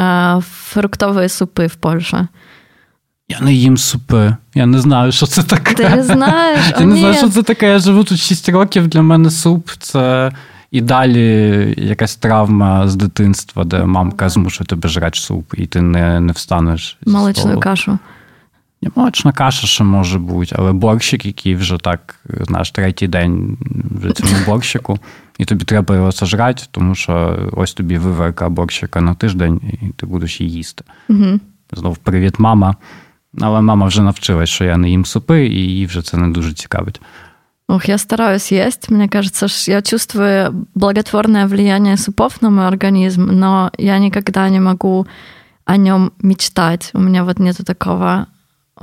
фруктовые 0.74 1.30
супы 1.30 1.68
в 1.68 1.76
Польше? 1.76 2.28
Я 3.30 3.40
не 3.42 3.54
їм 3.54 3.78
супи. 3.78 4.36
Я 4.56 4.66
не 4.66 4.80
знаю, 4.80 5.12
що 5.12 5.26
це 5.26 5.44
таке. 5.44 5.76
Ти 5.76 5.90
не 5.90 6.04
знаєш? 6.04 6.60
Я 6.80 6.86
не 6.86 6.96
знаю, 6.96 7.14
що 7.14 7.30
це 7.30 7.44
таке. 7.44 7.68
Я 7.68 7.80
живу 7.80 8.04
тут 8.04 8.20
6 8.20 8.50
років. 8.50 8.88
Для 8.88 9.02
мене 9.02 9.32
суп 9.32 9.70
це 9.80 10.32
і 10.72 10.82
далі 10.82 11.74
якась 11.78 12.16
травма 12.16 12.88
з 12.88 12.96
дитинства, 12.96 13.64
де 13.64 13.86
мамка 13.86 14.30
змушує 14.30 14.66
тебе 14.68 14.90
жрати 14.90 15.20
суп, 15.20 15.54
і 15.58 15.66
ти 15.66 15.82
не 15.82 16.20
не 16.20 16.34
встанеш. 16.34 16.98
Молочну 17.06 17.60
кашу. 17.60 18.00
Молочна 18.96 19.32
каша 19.32 19.68
ще 19.68 19.84
може 19.84 20.20
бути, 20.20 20.56
але 20.60 20.74
борщик, 20.74 21.26
який 21.26 21.56
вже 21.56 21.78
так, 21.78 22.16
знаєш, 22.42 22.72
третій 22.72 23.08
день 23.08 23.58
в 23.92 24.12
цьому 24.12 24.32
борщику, 24.46 25.00
і 25.42 25.46
тобі 25.46 25.66
треба 25.66 25.96
його 25.96 26.12
сожрати, 26.12 26.64
тому 26.72 26.96
що 26.96 27.38
ось 27.52 27.74
тобі 27.74 27.98
виверка 27.98 28.50
борщика 28.50 29.02
на 29.02 29.14
тиждень, 29.14 29.62
і 29.82 29.88
ти 29.88 30.06
будеш 30.06 30.42
її 30.42 30.54
їсти. 30.54 30.84
Угу. 31.10 31.40
Знов 31.72 31.98
привіт, 31.98 32.40
мама. 32.40 32.76
Але 33.40 33.62
мама 33.62 33.88
вже 33.88 34.02
навчилась, 34.02 34.50
що 34.50 34.66
я 34.66 34.78
не 34.78 34.90
їм 34.90 35.06
супи, 35.06 35.46
і 35.46 35.60
їй 35.60 35.86
вже 35.86 36.02
це 36.02 36.18
не 36.18 36.28
дуже 36.28 36.54
цікавить. 36.54 37.02
Ох, 37.68 37.90
я 37.90 37.98
стараюсь 37.98 38.52
есть. 38.52 38.92
Мне 38.92 39.08
кажется, 39.08 39.72
я 39.72 39.82
чувствую 39.82 40.68
благотворное 40.76 41.46
влияние 41.46 41.98
супов 41.98 42.38
на 42.42 42.50
мой 42.50 42.68
организм, 42.68 43.26
но 43.26 43.72
я 43.78 44.00
никогда 44.00 44.50
не 44.50 44.60
могу 44.60 45.08
о 45.66 45.78
нем 45.78 46.12
мечтать. 46.20 46.92
У 46.94 47.00
меня 47.00 47.24
вот 47.24 47.40
нету 47.40 47.64
такого, 47.64 48.28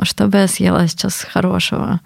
чтобы 0.03 0.39
я 0.39 0.49
съела 0.49 0.89
сейчас 0.89 1.27
хорошего 1.33 2.01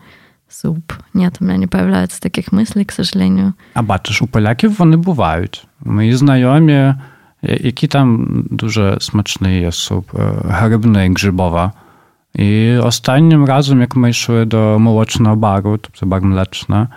суп. 0.51 0.93
Нет, 1.13 1.37
у 1.39 1.45
меня 1.45 1.57
не 1.57 1.67
появляется 1.67 2.21
таких 2.21 2.51
мыслей, 2.51 2.85
к 2.85 2.93
сожалению. 2.93 3.53
А 3.73 3.81
бачиш, 3.81 4.21
у 4.21 4.27
поляків 4.27 4.75
вони 4.79 4.97
бувають. 4.97 5.67
Мої 5.79 6.13
знайомі, 6.15 6.93
які 7.41 7.87
там 7.87 8.27
дуже 8.51 8.97
смачний 8.99 9.61
є 9.61 9.71
суп, 9.71 10.09
грибний 10.45 11.13
грибова. 11.13 11.71
І 12.33 12.77
останнім 12.77 13.45
разом, 13.45 13.81
як 13.81 13.95
ми 13.95 14.09
йшли 14.09 14.45
до 14.45 14.79
молочного 14.79 15.35
бару, 15.35 15.77
тобто 15.77 16.05
бар 16.05 16.21
млечна, 16.21 16.87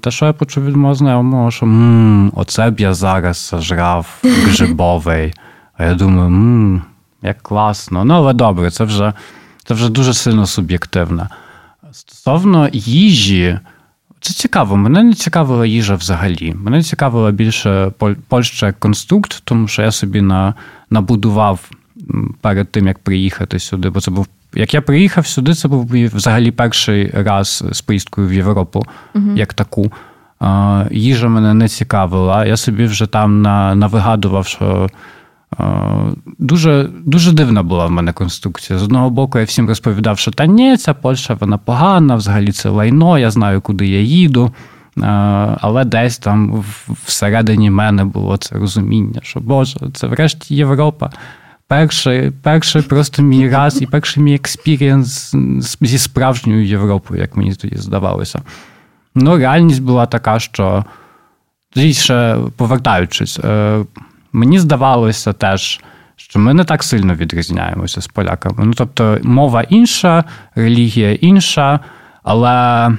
те, 0.00 0.10
що 0.10 0.26
я 0.26 0.32
почув 0.32 0.64
від 0.64 0.76
мого 0.76 0.94
знайомого, 0.94 1.50
що 1.50 1.66
мм, 1.66 2.32
оце 2.34 2.70
б 2.70 2.80
я 2.80 2.94
зараз 2.94 3.38
сожрав 3.38 4.22
грибовий. 4.24 5.34
А 5.76 5.84
я 5.84 5.94
думаю, 5.94 6.30
мм, 6.30 6.82
як 7.22 7.42
класно. 7.42 8.04
Ну, 8.04 8.14
але 8.14 8.32
добре, 8.32 8.70
це 8.70 8.84
вже 8.84 9.12
це 9.64 9.74
вже 9.74 9.88
дуже 9.88 10.14
сильно 10.14 10.46
суб'єктивно. 10.46 11.28
Стосовно 11.91 12.69
їжі, 12.73 13.59
це 14.19 14.33
цікаво. 14.33 14.77
Мене 14.77 15.03
не 15.03 15.13
цікавила 15.13 15.65
їжа 15.65 15.95
взагалі. 15.95 16.53
Мене 16.53 16.83
цікавила 16.83 17.31
більше 17.31 17.91
Польща 18.27 18.65
як 18.65 18.79
конструкт, 18.79 19.41
тому 19.43 19.67
що 19.67 19.81
я 19.81 19.91
собі 19.91 20.21
на, 20.21 20.53
набудував 20.89 21.69
перед 22.41 22.71
тим, 22.71 22.87
як 22.87 22.99
приїхати 22.99 23.59
сюди. 23.59 23.89
Бо 23.89 24.01
це 24.01 24.11
був 24.11 24.27
як 24.53 24.73
я 24.73 24.81
приїхав 24.81 25.27
сюди, 25.27 25.53
це 25.53 25.67
був 25.67 25.85
взагалі 25.91 26.51
перший 26.51 27.11
раз 27.13 27.63
з 27.71 27.81
поїздкою 27.81 28.27
в 28.27 28.33
Європу, 28.33 28.85
uh 29.15 29.37
як 29.37 29.53
таку. 29.53 29.91
Їжа 30.91 31.27
мене 31.27 31.53
не 31.53 31.67
цікавила. 31.67 32.45
Я 32.45 32.57
собі 32.57 32.85
вже 32.85 33.07
там 33.07 33.41
навигадував, 33.79 34.47
що 34.47 34.89
дуже 36.39 36.89
дуже 37.05 37.31
дивна 37.31 37.63
була 37.63 37.85
в 37.85 37.91
мене 37.91 38.13
конструкція. 38.13 38.79
З 38.79 38.83
одного 38.83 39.09
боку, 39.09 39.39
я 39.39 39.45
всім 39.45 39.67
розповідав, 39.67 40.19
що 40.19 40.31
та 40.31 40.45
ні, 40.45 40.77
ця 40.77 40.93
Польща 40.93 41.37
вона 41.39 41.57
погана, 41.57 42.15
взагалі 42.15 42.51
це 42.51 42.69
лайно, 42.69 43.19
я 43.19 43.31
знаю, 43.31 43.61
куди 43.61 43.87
я 43.87 44.01
їду. 44.01 44.51
Але 45.61 45.85
десь 45.85 46.17
там 46.17 46.63
всередині 47.05 47.69
мене 47.69 48.05
було 48.05 48.37
це 48.37 48.55
розуміння, 48.55 49.19
що 49.23 49.39
Боже, 49.39 49.79
це 49.93 50.07
врешті 50.07 50.55
Європа 50.55 51.11
перший 51.69 52.31
перший 52.31 52.81
просто 52.81 53.21
мій 53.21 53.49
раз 53.49 53.81
і 53.81 53.85
перший 53.85 54.23
мій 54.23 54.35
experience 54.35 55.35
зі 55.81 55.97
справжньою 55.97 56.65
Європою, 56.65 57.21
як 57.21 57.35
мені 57.35 57.55
тоді 57.55 57.77
здавалося. 57.77 58.41
Ну, 59.15 59.37
реальність 59.37 59.83
була 59.83 60.05
така, 60.05 60.39
що 60.39 60.85
ще 61.75 62.37
повертаючись, 62.57 63.39
е, 63.39 63.85
мені 64.33 64.59
здавалося 64.59 65.33
теж, 65.33 65.81
що 66.15 66.39
ми 66.39 66.53
не 66.53 66.63
так 66.63 66.83
сильно 66.83 67.15
відрізняємося 67.15 68.01
з 68.01 68.07
поляками. 68.07 68.65
Ну, 68.65 68.73
тобто, 68.73 69.19
мова 69.23 69.61
інша, 69.61 70.23
релігія 70.55 71.13
інша, 71.13 71.79
але 72.23 72.89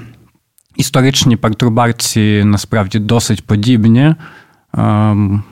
історичні 0.76 1.36
пертурбації 1.36 2.44
насправді 2.44 2.98
досить 2.98 3.46
подібні, 3.46 4.14
ем, 4.74 5.42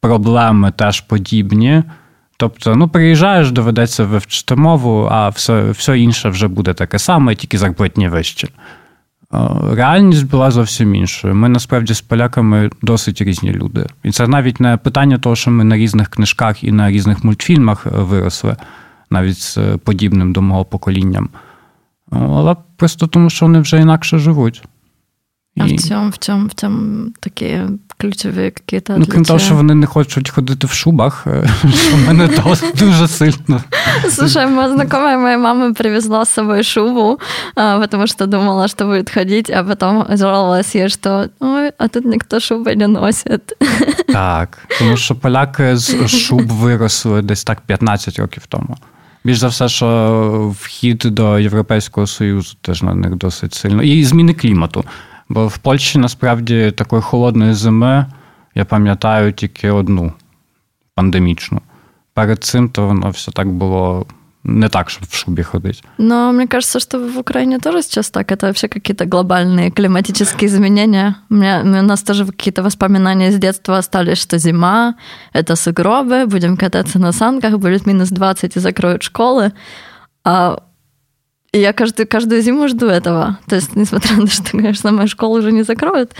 проблеми 0.00 0.72
теж 0.76 1.00
подібні. 1.00 1.82
Тобто, 2.36 2.76
ну, 2.76 2.88
приїжджаєш, 2.88 3.50
доведеться 3.50 4.04
вивчити 4.04 4.56
мову, 4.56 5.08
а 5.10 5.28
все 5.28 5.70
все 5.70 5.98
інше 5.98 6.28
вже 6.28 6.48
буде 6.48 6.74
таке 6.74 6.98
саме, 6.98 7.34
тільки 7.34 7.58
зарплатні 7.58 8.08
вище. 8.08 8.48
Реальність 9.72 10.26
була 10.26 10.50
зовсім 10.50 10.94
іншою. 10.94 11.34
Ми 11.34 11.48
насправді 11.48 11.94
з 11.94 12.00
поляками 12.00 12.70
досить 12.82 13.22
різні 13.22 13.52
люди. 13.52 13.86
І 14.02 14.10
це 14.10 14.26
навіть 14.26 14.60
не 14.60 14.76
питання 14.76 15.18
того, 15.18 15.36
що 15.36 15.50
ми 15.50 15.64
на 15.64 15.76
різних 15.76 16.08
книжках 16.08 16.64
і 16.64 16.72
на 16.72 16.90
різних 16.90 17.24
мультфільмах 17.24 17.86
виросли, 17.86 18.56
навіть 19.10 19.38
з 19.38 19.58
подібним 19.84 20.32
до 20.32 20.42
мого 20.42 20.64
поколінням. 20.64 21.28
Але 22.10 22.56
просто 22.76 23.06
тому, 23.06 23.30
що 23.30 23.46
вони 23.46 23.60
вже 23.60 23.80
інакше 23.80 24.18
живуть. 24.18 24.62
А 25.58 25.64
в 25.64 25.76
цьому 25.76 26.10
в 26.10 26.16
цьому, 26.16 26.46
в 26.46 26.52
цьому 26.52 27.10
такі 27.20 27.60
ключові 27.98 28.42
якісь 28.42 28.82
Ну, 28.88 29.06
крім 29.06 29.24
того, 29.24 29.38
що 29.38 29.54
вони 29.54 29.74
не 29.74 29.86
хочуть 29.86 30.30
ходити 30.30 30.66
в 30.66 30.70
шубах, 30.70 31.26
що 31.74 31.96
в 31.96 32.06
мене 32.06 32.30
дуже 32.74 33.08
сильно. 33.08 33.64
Слушай, 34.10 34.46
моя 34.46 34.68
знакомая 34.68 35.18
моей 35.18 35.36
мамы 35.36 35.74
привезла 35.74 36.22
с 36.24 36.30
собой 36.30 36.62
шубу, 36.62 37.18
потому 37.54 38.06
что 38.06 38.26
думала, 38.26 38.68
что 38.68 38.84
будет 38.84 39.10
ходить, 39.10 39.50
а 39.50 39.64
потом 39.64 40.06
жаловалась 40.10 40.74
ей, 40.74 40.88
что 40.88 41.28
ой, 41.40 41.72
а 41.78 41.88
тут 41.88 42.04
ніхто 42.04 42.40
шуби 42.40 42.76
не 42.76 42.86
носить. 42.88 43.52
Так, 44.12 44.58
тому 44.78 44.96
що 44.96 45.14
поляки 45.14 45.76
з 45.76 46.08
шуб 46.08 46.52
виросли 46.52 47.22
десь 47.22 47.44
так 47.44 47.60
15 47.60 48.18
років 48.18 48.46
тому. 48.46 48.76
Більш 49.24 49.38
за 49.38 49.48
все, 49.48 49.68
що 49.68 50.54
вхід 50.60 50.98
до 50.98 51.38
Європейського 51.38 52.06
Союзу 52.06 52.56
теж 52.60 52.82
на 52.82 52.94
них 52.94 53.14
досить 53.14 53.54
сильно. 53.54 53.82
І 53.82 54.04
зміни 54.04 54.34
клімату. 54.34 54.84
Бо 55.29 55.47
в 55.47 55.57
Польщі 55.57 55.99
насправді 55.99 56.71
такої 56.71 57.01
холодної 57.01 57.53
зими 57.53 58.05
я 58.55 58.65
пам'ятаю 58.65 59.33
тільки 59.33 59.71
одну 59.71 60.13
пандемічну. 60.95 61.61
Перед 62.13 62.43
цим 62.43 62.69
то 62.69 62.87
воно 62.87 63.09
все 63.09 63.31
так 63.31 63.51
було 63.51 64.05
не 64.43 64.69
так, 64.69 64.89
чтобы 64.89 65.07
в 65.09 65.15
шубе 65.15 65.43
ходить. 65.43 65.83
Но 65.97 66.31
мне 66.31 66.47
кажется, 66.47 66.79
что 66.79 66.99
в 66.99 67.17
Украине 67.17 67.59
тоже 67.59 67.83
сейчас 67.83 68.09
так. 68.09 68.31
Это 68.31 68.47
вообще 68.47 68.67
какие-то 68.67 69.05
глобальные 69.05 69.71
климатические 69.71 70.47
изменения. 70.47 71.15
У, 71.29 71.35
меня, 71.35 71.61
у 71.61 71.83
нас 71.83 72.03
тоже 72.03 72.25
какие-то 72.25 72.63
воспоминания 72.63 73.31
с 73.31 73.37
детства 73.37 73.77
остались, 73.77 74.17
что 74.17 74.37
зима, 74.37 74.95
это 75.33 75.55
сугробы, 75.55 76.25
будем 76.25 76.57
кататься 76.57 76.99
на 76.99 77.11
санках, 77.11 77.59
будет 77.59 77.85
минус 77.85 78.09
20 78.09 78.57
и 78.57 78.59
закроют 78.59 79.03
школы. 79.03 79.51
А 80.23 80.63
и 81.55 81.59
я 81.59 81.73
каждую, 81.73 82.07
каждую 82.07 82.41
зиму 82.41 82.67
жду 82.67 82.85
этого. 82.85 83.37
То 83.47 83.55
есть, 83.55 83.75
несмотря 83.75 84.15
на 84.15 84.21
то, 84.21 84.31
что, 84.31 84.51
конечно, 84.51 84.91
мою 84.91 85.07
школу 85.07 85.39
уже 85.39 85.51
не 85.51 85.63
закроют, 85.63 86.11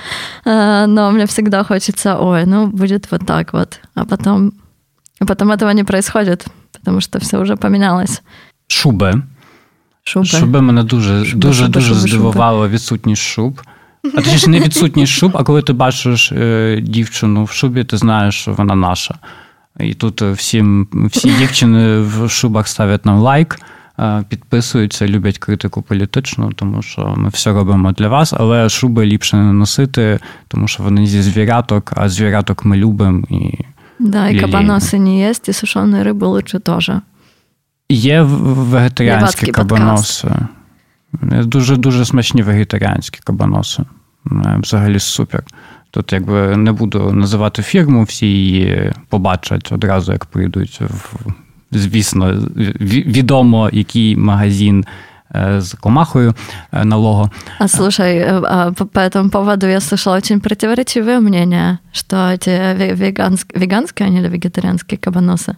э, 0.46 0.86
но 0.88 1.12
мне 1.12 1.26
всегда 1.26 1.64
хочется, 1.64 2.18
ой, 2.20 2.46
ну, 2.46 2.68
будет 2.68 3.12
вот 3.12 3.26
так 3.26 3.54
вот. 3.54 3.80
А 3.96 4.06
потом, 4.06 4.52
а 5.20 5.26
потом 5.26 5.52
этого 5.52 5.74
не 5.74 5.84
происходит, 5.84 6.46
потому 6.74 7.02
что 7.02 7.20
все 7.20 7.38
уже 7.40 7.56
поменялось. 7.56 8.22
Шуби. 8.68 9.14
Шуби. 10.04 10.26
Шуби 10.26 10.62
мене 10.62 10.84
дуже 10.84 11.26
шуби, 11.26 11.40
дуже 11.40 11.64
шуби, 11.64 11.74
дуже 11.74 11.88
шуби, 11.88 12.00
здивувало 12.00 12.70
відсутність 12.70 13.22
шуб. 13.22 13.62
А 14.04 14.22
точніше, 14.22 14.50
не 14.50 14.60
відсутність 14.60 15.14
шуб, 15.14 15.32
а 15.34 15.44
коли 15.44 15.62
ти 15.62 15.74
бачиш 15.74 16.32
е, 16.32 16.80
дівчину 16.82 17.44
в 17.44 17.52
шубі, 17.52 17.84
ти 17.84 17.98
знаєш, 17.98 18.36
що 18.36 18.54
вона 18.54 18.76
наша. 18.76 19.16
І 19.80 19.94
тут 19.94 20.22
всім, 20.22 20.88
всі 21.12 21.32
дівчини 21.32 22.00
в 22.00 22.30
шубах 22.30 22.68
ставлять 22.68 23.06
нам 23.06 23.20
лайк. 23.20 23.60
підписуються, 24.29 25.09
люблять 25.09 25.39
критику 25.39 25.83
політичну, 25.83 26.53
тому 26.53 26.83
що 26.83 27.15
ми 27.17 27.29
все 27.29 27.53
робимо 27.53 27.93
для 27.93 28.09
вас, 28.09 28.33
але 28.37 28.69
шуби 28.69 29.07
ліпше 29.07 29.37
не 29.37 29.53
носити, 29.53 30.19
тому 30.49 30.69
що 30.69 30.83
вони 30.83 31.07
зі 31.07 31.23
звіряток, 31.23 31.93
а 31.97 32.09
звіряток 32.09 32.65
ми 32.65 32.77
любимо. 32.77 33.25
І 33.31 33.59
Да, 33.99 34.29
і 34.29 34.41
кабаноси 34.41 34.99
не 34.99 35.19
є, 35.19 35.33
і 35.49 35.53
сушені 35.53 36.03
риби 36.03 36.27
лучше 36.27 36.59
теж. 36.59 36.91
Є 37.89 38.23
вегетаріанські 38.23 39.47
кабаноси. 39.47 40.29
Дуже 41.23 41.77
дуже 41.77 42.05
смачні 42.05 42.43
вегетаріанські 42.43 43.21
кабаноси. 43.25 43.83
Взагалі 44.63 44.99
супер. 44.99 45.45
Тут 45.91 46.13
якби 46.13 46.57
не 46.57 46.73
буду 46.73 47.13
називати 47.13 47.63
фірму, 47.63 48.03
всі 48.03 48.27
її 48.27 48.93
побачать 49.09 49.73
одразу, 49.73 50.13
як 50.13 50.25
прийдуть 50.25 50.81
в 50.81 51.17
звісно, 51.77 52.33
відомо, 53.07 53.71
який 53.73 54.17
магазин 54.17 54.85
с 55.35 55.75
комахою 55.81 56.35
налого. 56.73 57.31
А 57.59 57.69
слушай, 57.69 58.21
а 58.21 58.73
по 58.73 59.01
этому 59.01 59.31
поводу 59.31 59.67
я 59.67 59.81
слышала 59.81 60.17
очень 60.17 60.41
противоречивые 60.41 61.21
мнения, 61.21 61.79
что 61.93 62.31
эти 62.31 62.51
веганские, 62.95 63.61
веганские 63.61 64.09
они 64.09 64.21
или 64.21 64.29
вегетарианские 64.29 64.99
кабаносы, 64.99 65.57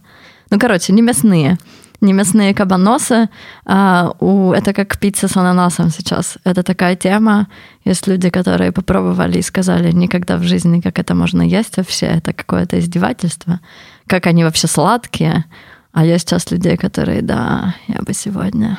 ну, 0.50 0.58
короче, 0.58 0.92
не 0.92 1.02
мясные, 1.02 1.58
не 2.00 2.12
мясные 2.12 2.54
кабаносы, 2.54 3.28
а 3.66 4.12
у, 4.20 4.52
это 4.52 4.72
как 4.72 4.98
пицца 4.98 5.28
с 5.28 5.36
ананасом 5.36 5.90
сейчас. 5.90 6.38
Это 6.44 6.62
такая 6.62 6.96
тема. 6.96 7.46
Есть 7.84 8.08
люди, 8.08 8.30
которые 8.30 8.72
попробовали 8.72 9.38
и 9.38 9.42
сказали 9.42 9.92
никогда 9.92 10.36
в 10.36 10.44
жизни, 10.44 10.80
как 10.80 10.98
это 10.98 11.14
можно 11.14 11.42
есть 11.42 11.76
вообще. 11.76 12.06
Это 12.06 12.32
какое-то 12.32 12.78
издевательство. 12.78 13.60
Как 14.06 14.26
они 14.26 14.44
вообще 14.44 14.68
сладкие. 14.68 15.44
А 15.92 16.04
есть 16.04 16.28
сейчас 16.28 16.50
людей, 16.52 16.76
которые, 16.76 17.22
да, 17.22 17.74
я 17.88 18.00
бы 18.02 18.14
сегодня 18.14 18.78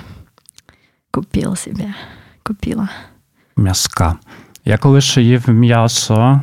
купил 1.12 1.56
себе, 1.56 1.94
купила. 2.44 2.90
М'яска. 3.58 4.16
Я 4.66 4.78
коли 4.78 5.02
ще 5.02 5.22
їв 5.22 5.50
м'ясо, 5.50 6.42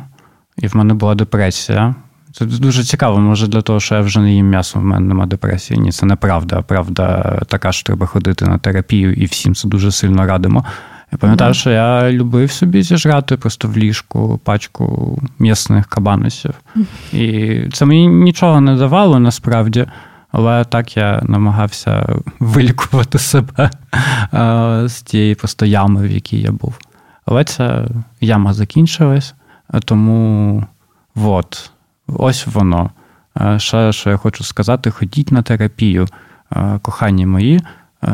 і 0.57 0.67
в 0.67 0.75
мене 0.75 0.93
була 0.93 1.15
депресія, 1.15 1.95
Це 2.37 2.45
дуже 2.45 2.83
цікаво, 2.83 3.19
може 3.19 3.47
для 3.47 3.61
того, 3.61 3.79
що 3.79 3.95
я 3.95 4.01
вже 4.01 4.19
не 4.19 4.33
їм 4.33 4.49
м'ясо, 4.49 4.79
в 4.79 4.83
мене 4.83 5.07
немає 5.07 5.27
депресії. 5.27 5.79
Ні, 5.79 5.91
це 5.91 6.05
неправда. 6.05 6.61
Правда 6.61 7.21
така, 7.47 7.71
що 7.71 7.83
треба 7.83 8.05
ходити 8.05 8.45
на 8.45 8.57
терапію, 8.57 9.13
і 9.13 9.25
всім 9.25 9.55
це 9.55 9.67
дуже 9.67 9.91
сильно 9.91 10.25
радимо. 10.25 10.65
Я 11.11 11.17
пам'ятаю, 11.17 11.51
mm. 11.51 11.55
що 11.55 11.69
я 11.69 12.11
любив 12.11 12.51
собі 12.51 12.83
зіжрати 12.83 13.37
просто 13.37 13.67
в 13.67 13.77
ліжку 13.77 14.39
пачку 14.43 15.17
м'ясних 15.39 15.87
кабаносів. 15.87 16.53
Mm. 16.75 17.15
І 17.15 17.69
це 17.71 17.85
мені 17.85 18.07
нічого 18.07 18.61
не 18.61 18.75
давало 18.75 19.19
насправді, 19.19 19.85
але 20.31 20.65
так 20.65 20.97
я 20.97 21.21
намагався 21.23 22.19
вилікувати 22.39 23.19
себе 23.19 23.69
з 24.89 25.01
тієї 25.01 25.35
просто 25.35 25.65
ями, 25.65 26.07
в 26.07 26.11
якій 26.11 26.39
я 26.41 26.51
був. 26.51 26.79
Але 27.25 27.43
ця 27.43 27.87
яма 28.21 28.53
закінчилась, 28.53 29.33
тому 29.85 30.63
от. 31.15 31.71
Ось 32.07 32.47
воно. 32.47 32.89
Ще, 33.57 33.93
що 33.93 34.09
я 34.09 34.17
хочу 34.17 34.43
сказати: 34.43 34.91
ходіть 34.91 35.31
на 35.31 35.41
терапію, 35.41 36.07
кохані 36.81 37.25
мої. 37.25 37.61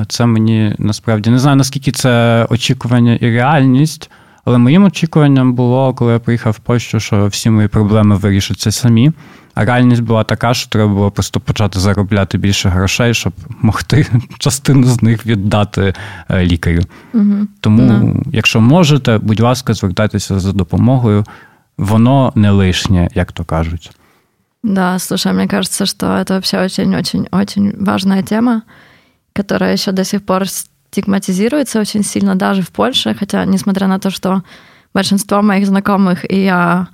Це 0.07 0.25
мені 0.25 0.75
насправді 0.77 1.29
не 1.29 1.39
знаю, 1.39 1.57
наскільки 1.57 1.91
це 1.91 2.45
очікування 2.49 3.13
і 3.15 3.31
реальність, 3.31 4.11
але 4.45 4.57
моїм 4.57 4.83
очікуванням 4.83 5.53
було, 5.53 5.93
коли 5.93 6.13
я 6.13 6.19
приїхав 6.19 6.53
в 6.53 6.59
Польщу, 6.59 6.99
що 6.99 7.27
всі 7.27 7.49
мої 7.49 7.67
проблеми 7.67 8.15
вирішаться 8.15 8.71
самі. 8.71 9.11
А 9.55 9.65
реальність 9.65 10.01
була 10.01 10.23
така, 10.23 10.53
що 10.53 10.69
треба 10.69 10.93
було 10.93 11.11
просто 11.11 11.39
почати 11.39 11.79
заробляти 11.79 12.37
більше 12.37 12.69
грошей, 12.69 13.13
щоб 13.13 13.33
могти 13.61 14.07
частину 14.37 14.83
з 14.83 15.01
них 15.01 15.25
віддати 15.25 15.93
е, 16.29 16.45
лікарю. 16.45 16.81
Угу. 17.13 17.47
Тому, 17.59 17.81
no. 17.81 18.23
якщо 18.31 18.61
можете, 18.61 19.17
будь 19.17 19.39
ласка, 19.39 19.73
звертайтеся 19.73 20.39
за 20.39 20.51
допомогою 20.51 21.25
воно 21.77 22.33
не 22.35 22.51
лишнє, 22.51 23.09
як 23.15 23.31
то 23.31 23.43
кажуть. 23.43 23.91
Да, 24.63 24.99
слушай, 24.99 25.33
мне 25.33 25.47
кажется, 25.47 25.85
что 25.85 26.07
это 26.07 26.33
вообще 26.33 26.57
очень-очень-очень 26.57 27.73
важная 27.85 28.23
тема, 28.23 28.63
которая 29.33 29.73
еще 29.73 29.91
до 29.91 30.05
сих 30.05 30.25
пор 30.25 30.47
стигматизируется 30.93 31.79
очень 31.79 32.03
сильно 32.03 32.35
даже 32.35 32.61
в 32.61 32.69
Польше, 32.69 33.15
хотя 33.19 33.45
несмотря 33.45 33.87
на 33.87 33.99
то, 33.99 34.11
что 34.11 34.43
большинство 34.93 35.41
моих 35.41 35.65
знакомых 35.65 36.31
и 36.31 36.43
я 36.43 36.87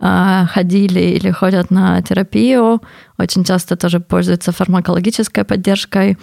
э, 0.00 0.46
ходили 0.48 1.00
или 1.00 1.30
ходят 1.30 1.70
на 1.70 2.00
терапию, 2.00 2.80
очень 3.18 3.44
часто 3.44 3.76
тоже 3.76 4.00
пользуются 4.00 4.52
фармакологической 4.52 5.44
поддержкой, 5.44 6.16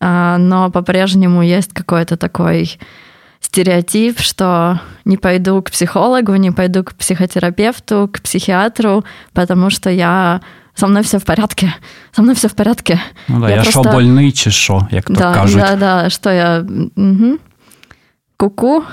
э, 0.00 0.36
но 0.38 0.70
по-прежнему 0.70 1.42
есть 1.42 1.72
какой-то 1.72 2.18
такой 2.18 2.78
стереотип, 3.40 4.20
что 4.20 4.78
не 5.06 5.16
пойду 5.16 5.62
к 5.62 5.70
психологу, 5.70 6.34
не 6.34 6.50
пойду 6.50 6.84
к 6.84 6.94
психотерапевту, 6.94 8.10
к 8.12 8.20
психиатру, 8.20 9.04
потому 9.32 9.70
что 9.70 9.88
я 9.88 10.42
со 10.74 10.86
мной 10.86 11.02
все 11.02 11.18
в 11.18 11.24
порядке. 11.24 11.74
Со 12.12 12.22
мной 12.22 12.34
все 12.34 12.48
в 12.48 12.54
порядке. 12.54 13.00
Ну 13.28 13.40
да, 13.40 13.50
я, 13.50 13.56
я 13.56 13.62
просто... 13.62 13.82
що 13.82 13.92
больний 13.92 14.32
чи 14.32 14.50
що, 14.50 14.88
як 14.90 15.04
то 15.04 15.14
да, 15.14 15.34
кажуть. 15.34 15.60
Да, 15.60 15.76
да, 15.76 16.10
что 16.10 16.30
я 16.30 16.64
угу. 16.96 17.38
куку. 18.36 18.84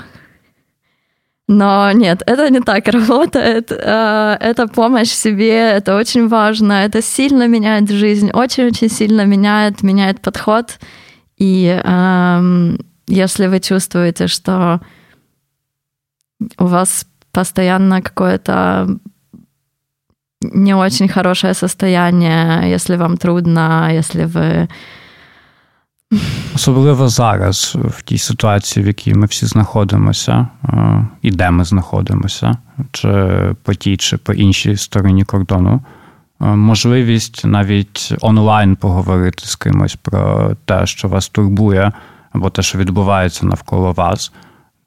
Но 1.48 1.92
нет, 1.92 2.22
это 2.26 2.50
не 2.50 2.60
так 2.60 2.88
работает. 2.88 3.72
А, 3.72 4.38
это 4.40 4.68
помощь 4.68 5.10
себе, 5.10 5.72
это 5.72 5.96
очень 5.96 6.28
важно, 6.28 6.72
это 6.72 7.02
сильно 7.02 7.48
меняет 7.48 7.90
жизнь, 7.90 8.30
очень-очень 8.32 8.88
сильно 8.88 9.26
меняет, 9.26 9.82
меняет 9.82 10.20
подход. 10.20 10.78
И 11.36 11.80
эм, 11.84 12.78
если 13.08 13.48
вы 13.48 13.60
чувствуете, 13.60 14.28
что 14.28 14.80
у 16.58 16.66
вас 16.66 17.06
постоянно 17.32 18.02
какое-то 18.02 18.98
не 20.54 20.74
очень 20.74 21.08
хорошее 21.08 21.54
состояние, 21.54 22.74
если 22.74 22.96
вам 22.96 23.16
трудно, 23.16 23.88
если 23.90 24.24
ви. 24.24 24.68
Особливо 26.54 27.08
зараз, 27.08 27.76
в 27.84 28.02
тій 28.02 28.18
ситуації, 28.18 28.84
в 28.84 28.86
якій 28.86 29.14
ми 29.14 29.26
всі 29.26 29.46
знаходимося, 29.46 30.46
і 31.22 31.30
де 31.30 31.50
ми 31.50 31.64
знаходимося, 31.64 32.56
чи 32.92 33.08
по 33.62 33.74
тій, 33.74 33.96
чи 33.96 34.16
по 34.16 34.32
іншій 34.32 34.76
стороні 34.76 35.24
кордону, 35.24 35.80
можливість 36.40 37.44
навіть 37.44 38.14
онлайн 38.20 38.76
поговорити 38.76 39.46
з 39.46 39.56
кимось 39.56 39.96
про 39.96 40.50
те, 40.64 40.86
що 40.86 41.08
вас 41.08 41.28
турбує, 41.28 41.92
або 42.32 42.50
те, 42.50 42.62
що 42.62 42.78
відбувається 42.78 43.46
навколо 43.46 43.92
вас. 43.92 44.32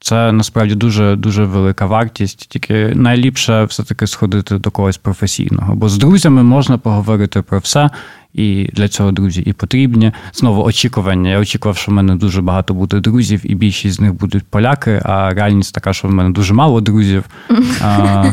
Це 0.00 0.32
насправді 0.32 0.74
дуже 0.74 1.16
дуже 1.16 1.44
велика 1.44 1.86
вартість. 1.86 2.48
Тільки 2.48 2.92
найліпше 2.94 3.64
все-таки 3.64 4.06
сходити 4.06 4.58
до 4.58 4.70
когось 4.70 4.96
професійного. 4.96 5.74
Бо 5.74 5.88
з 5.88 5.98
друзями 5.98 6.42
можна 6.42 6.78
поговорити 6.78 7.42
про 7.42 7.58
все, 7.58 7.90
і 8.34 8.70
для 8.72 8.88
цього 8.88 9.12
друзі 9.12 9.42
і 9.42 9.52
потрібні. 9.52 10.12
Знову 10.34 10.64
очікування. 10.64 11.30
Я 11.30 11.38
очікував, 11.38 11.76
що 11.76 11.92
в 11.92 11.94
мене 11.94 12.16
дуже 12.16 12.42
багато 12.42 12.74
буде 12.74 13.00
друзів, 13.00 13.40
і 13.44 13.54
більшість 13.54 13.96
з 13.96 14.00
них 14.00 14.14
будуть 14.14 14.44
поляки. 14.44 15.02
А 15.04 15.30
реальність 15.30 15.74
така, 15.74 15.92
що 15.92 16.08
в 16.08 16.12
мене 16.12 16.30
дуже 16.30 16.54
мало 16.54 16.80
друзів. 16.80 17.24
А, 17.82 18.32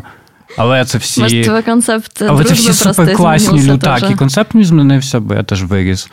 але 0.57 0.85
це 0.85 0.97
всі 0.97 1.21
Може, 1.21 1.61
концепт 1.61 2.21
Але 2.21 2.43
це 2.43 2.53
всі 2.53 2.73
суперкласні 2.73 3.63
люди. 3.63 3.77
Так, 3.77 4.11
і 4.11 4.15
концепт 4.15 4.53
мій 4.53 4.63
змінився, 4.63 5.19
бо 5.19 5.33
я 5.33 5.43
теж 5.43 5.63
виріс. 5.63 6.09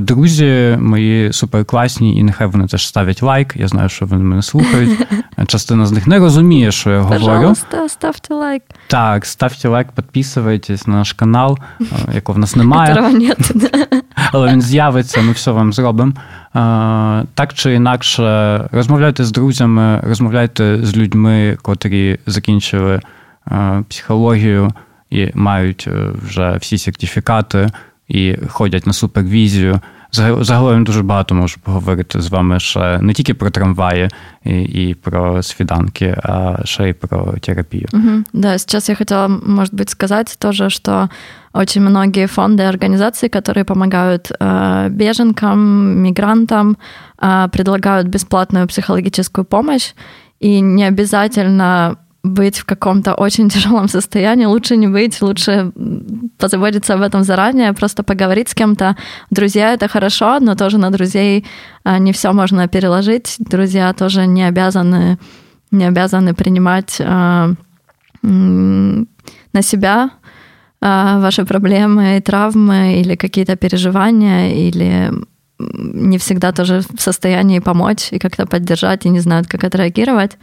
Друзі 0.00 0.78
мої 0.80 1.32
суперкласні, 1.32 2.16
і 2.16 2.22
нехай 2.22 2.46
вони 2.46 2.66
теж 2.66 2.86
ставлять 2.86 3.22
лайк. 3.22 3.56
Я 3.56 3.68
знаю, 3.68 3.88
що 3.88 4.06
вони 4.06 4.24
мене 4.24 4.42
слухають. 4.42 5.06
Частина 5.46 5.86
з 5.86 5.92
них 5.92 6.06
не 6.06 6.18
розуміє, 6.18 6.72
що 6.72 6.90
я 6.90 7.00
говорю. 7.00 7.20
Пожалуйста, 7.20 7.88
ставте 7.88 8.34
лайк. 8.34 8.62
Так, 8.86 9.26
ставте 9.26 9.68
лайк, 9.68 9.88
підписуйтесь 9.92 10.86
на 10.86 10.94
наш 10.94 11.12
канал, 11.12 11.58
якого 12.14 12.36
в 12.36 12.40
нас 12.40 12.56
немає. 12.56 13.14
Але 14.32 14.52
він 14.52 14.62
з'явиться, 14.62 15.22
ми 15.22 15.32
все 15.32 15.50
вам 15.50 15.72
зробимо. 15.72 16.12
Так 17.34 17.54
чи 17.54 17.74
інакше, 17.74 18.68
розмовляйте 18.72 19.24
з 19.24 19.32
друзями, 19.32 20.00
розмовляйте 20.02 20.78
з 20.82 20.96
людьми, 20.96 21.58
котрі 21.62 22.18
закінчили 22.26 23.00
психологію 23.88 24.72
і 25.10 25.30
мають 25.34 25.88
е, 25.88 26.10
вже 26.26 26.56
всі 26.60 26.78
сертифікати 26.78 27.70
і 28.09 28.37
ходять 28.49 28.87
на 28.87 28.93
супервізію. 28.93 29.79
Загалом 30.11 30.83
дуже 30.83 31.03
багато 31.03 31.35
можу 31.35 31.59
поговорити 31.63 32.21
з 32.21 32.27
вами 32.27 32.59
ще 32.59 32.99
не 33.01 33.13
тільки 33.13 33.33
про 33.33 33.49
трамваї 33.49 34.09
и, 34.45 34.51
и 34.51 34.95
про 35.01 35.43
свиданки, 35.43 36.15
а 36.23 36.65
ще 36.65 36.89
и 36.89 36.93
про 36.93 37.33
терапию. 37.41 37.87
Угу. 37.93 38.23
Да, 38.33 38.57
сейчас 38.57 38.89
я 38.89 38.95
хотела, 38.95 39.27
может 39.27 39.73
быть, 39.73 39.89
сказать 39.89 40.35
тоже, 40.39 40.69
что 40.69 41.09
очень 41.53 41.81
многие 41.81 42.27
фонды 42.27 42.63
и 42.63 42.65
организации, 42.65 43.27
которые 43.27 43.63
помогают 43.63 44.31
э, 44.39 44.89
беженкам, 44.89 45.59
мигрантам, 46.03 46.77
э, 47.21 47.47
предлагают 47.51 48.07
бесплатную 48.07 48.67
психологическую 48.67 49.45
помощь, 49.45 49.93
и 50.39 50.61
не 50.61 50.87
обязательно 50.87 51.97
быть 52.22 52.58
в 52.58 52.64
каком-то 52.64 53.14
очень 53.14 53.48
тяжелом 53.50 53.88
состоянии, 53.88 54.44
лучше 54.44 54.76
не 54.76 54.88
быть, 54.88 55.20
лучше 55.22 55.72
позаботиться 56.38 56.94
об 56.94 57.02
этом 57.02 57.22
заранее, 57.22 57.72
просто 57.72 58.02
поговорить 58.02 58.48
с 58.48 58.54
кем-то. 58.54 58.96
Друзья— 59.30 59.72
это 59.74 59.88
хорошо, 59.88 60.38
но 60.40 60.54
тоже 60.54 60.78
на 60.78 60.90
друзей 60.90 61.44
а, 61.84 61.98
не 61.98 62.12
все 62.12 62.32
можно 62.32 62.68
переложить. 62.68 63.36
Друзья 63.38 63.92
тоже 63.92 64.26
не 64.26 64.44
обязаны, 64.44 65.18
не 65.70 65.84
обязаны 65.84 66.34
принимать 66.34 67.00
а, 67.00 67.50
на 68.22 69.62
себя 69.62 70.10
а, 70.80 71.20
ваши 71.20 71.44
проблемы 71.44 72.16
и 72.16 72.20
травмы 72.20 73.00
или 73.00 73.16
какие-то 73.16 73.56
переживания, 73.56 74.52
или 74.52 75.12
не 75.58 76.16
всегда 76.16 76.52
тоже 76.52 76.80
в 76.80 77.00
состоянии 77.00 77.58
помочь 77.58 78.08
и 78.12 78.18
как-то 78.18 78.46
поддержать, 78.46 79.04
и 79.04 79.10
не 79.10 79.20
знают, 79.20 79.46
как 79.46 79.64
отреагировать. 79.64 80.38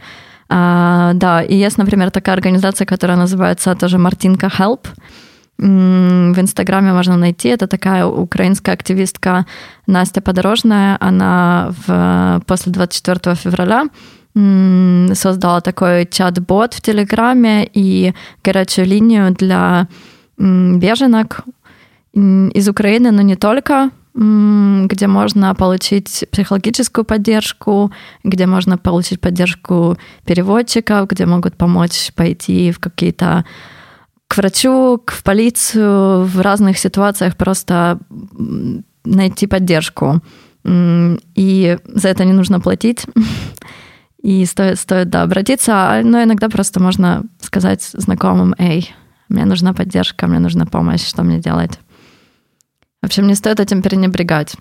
А, 0.48 1.12
да, 1.14 1.42
и 1.42 1.54
есть, 1.54 1.78
например, 1.78 2.10
такая 2.10 2.34
организация, 2.34 2.86
которая 2.86 3.18
называется 3.18 3.74
тоже 3.74 3.98
Мартинка 3.98 4.46
Help. 4.46 4.86
в 5.58 6.40
Инстаграме 6.40 6.92
можно 6.92 7.16
найти. 7.16 7.48
Это 7.48 7.66
такая 7.66 8.06
украинская 8.06 8.74
активистка 8.74 9.44
Настя 9.86 10.20
Подорожная. 10.20 10.96
Она 11.00 11.72
в, 11.86 12.42
после 12.46 12.72
24 12.72 13.34
февраля 13.34 13.86
создала 15.14 15.60
такой 15.60 16.06
чат-бот 16.06 16.74
в 16.74 16.80
Телеграме 16.80 17.68
и 17.74 18.14
горячую 18.44 18.86
линию 18.86 19.32
для 19.32 19.88
беженок 20.38 21.44
из 22.14 22.68
Украины, 22.68 23.10
но 23.10 23.22
не 23.22 23.36
только, 23.36 23.90
где 24.18 25.06
можно 25.06 25.54
получить 25.54 26.24
психологическую 26.32 27.04
поддержку, 27.04 27.92
где 28.24 28.46
можно 28.46 28.76
получить 28.76 29.20
поддержку 29.20 29.96
переводчиков, 30.24 31.08
где 31.08 31.24
могут 31.24 31.56
помочь 31.56 32.12
пойти 32.14 32.72
в 32.72 32.80
какие-то 32.80 33.44
к 34.26 34.36
врачу, 34.36 35.00
в 35.06 35.22
полицию, 35.22 36.24
в 36.24 36.40
разных 36.40 36.78
ситуациях 36.78 37.36
просто 37.36 38.00
найти 39.04 39.46
поддержку. 39.46 40.20
И 40.64 41.78
за 41.84 42.08
это 42.08 42.24
не 42.24 42.32
нужно 42.32 42.60
платить. 42.60 43.06
И 44.22 44.44
стоит, 44.46 44.80
стоит 44.80 45.10
да, 45.10 45.22
обратиться, 45.22 46.00
но 46.02 46.24
иногда 46.24 46.48
просто 46.48 46.80
можно 46.80 47.22
сказать 47.40 47.84
знакомым, 47.92 48.52
эй, 48.58 48.92
мне 49.28 49.44
нужна 49.44 49.72
поддержка, 49.72 50.26
мне 50.26 50.40
нужна 50.40 50.66
помощь, 50.66 51.06
что 51.06 51.22
мне 51.22 51.38
делать. 51.38 51.78
В 53.02 53.06
общем, 53.06 53.26
не 53.26 53.34
стоит 53.34 53.60
этим 53.60 53.82
пренебрегать. 53.82 54.54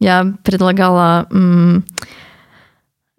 Я 0.00 0.34
предлагала 0.42 1.28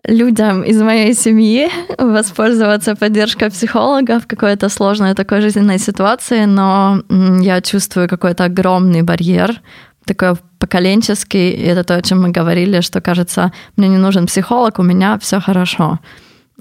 людям 0.07 0.63
из 0.63 0.81
моей 0.81 1.13
семьи 1.13 1.69
воспользоваться 1.97 2.95
поддержкой 2.95 3.49
психолога 3.49 4.19
в 4.19 4.27
какой-то 4.27 4.69
сложной 4.69 5.15
такой 5.15 5.41
жизненной 5.41 5.79
ситуации, 5.79 6.45
но 6.45 7.01
я 7.41 7.61
чувствую 7.61 8.07
какой-то 8.07 8.45
огромный 8.45 9.01
барьер, 9.01 9.61
такой 10.05 10.35
поколенческий, 10.59 11.51
и 11.51 11.63
это 11.63 11.83
то, 11.83 11.95
о 11.95 12.01
чем 12.01 12.21
мы 12.21 12.29
говорили, 12.29 12.81
что 12.81 13.01
кажется, 13.01 13.51
мне 13.75 13.87
не 13.87 13.97
нужен 13.97 14.27
психолог, 14.27 14.79
у 14.79 14.83
меня 14.83 15.17
все 15.19 15.39
хорошо. 15.39 15.99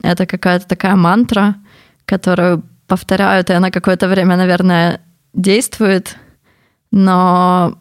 Это 0.02 0.26
какая-то 0.26 0.66
такая 0.66 0.96
мантра, 0.96 1.56
которую 2.06 2.62
повторяют, 2.86 3.50
и 3.50 3.52
она 3.54 3.70
какое-то 3.70 4.08
время, 4.08 4.36
наверное, 4.36 5.00
действует, 5.34 6.16
но 6.93 7.77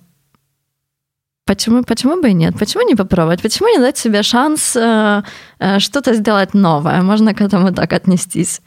Почему, 1.48 1.82
почему 1.82 2.20
бы 2.20 2.28
и 2.28 2.34
нет? 2.34 2.58
Почему 2.58 2.86
не 2.86 2.94
попробовать? 2.94 3.40
Почему 3.42 3.68
не 3.70 3.78
дать 3.78 3.96
себе 3.96 4.22
шанс 4.22 4.76
э, 4.76 5.22
э, 5.58 5.78
что-то 5.78 6.14
сделать 6.14 6.54
новое? 6.54 7.02
Можно 7.02 7.32
к 7.32 7.40
этому 7.40 7.72
так 7.72 7.92
отнестись. 7.92 8.60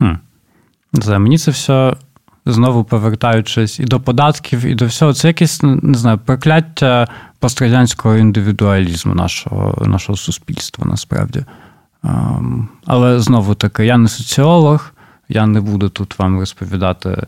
Хм. 0.00 0.18
Не 0.92 1.18
мені 1.18 1.38
це 1.38 1.50
все 1.50 1.96
знову 2.46 2.84
повертаючись 2.84 3.80
і 3.80 3.84
до 3.84 4.00
податків, 4.00 4.64
і 4.64 4.74
до 4.74 4.86
всього, 4.86 5.12
це 5.12 5.28
якесь 5.28 5.62
не 5.62 5.98
знаю, 5.98 6.18
прокляття 6.18 7.08
пострадянського 7.38 8.16
індивідуалізму 8.16 9.14
нашого 9.14 9.86
нашого 9.86 10.16
суспільства 10.16 10.86
насправді. 10.86 11.44
Um, 12.02 12.66
але 12.86 13.20
знову 13.20 13.54
таки, 13.54 13.86
я 13.86 13.96
не 13.96 14.08
соціолог, 14.08 14.92
я 15.28 15.46
не 15.46 15.60
буду 15.60 15.88
тут 15.88 16.18
вам 16.18 16.40
розповідати 16.40 17.26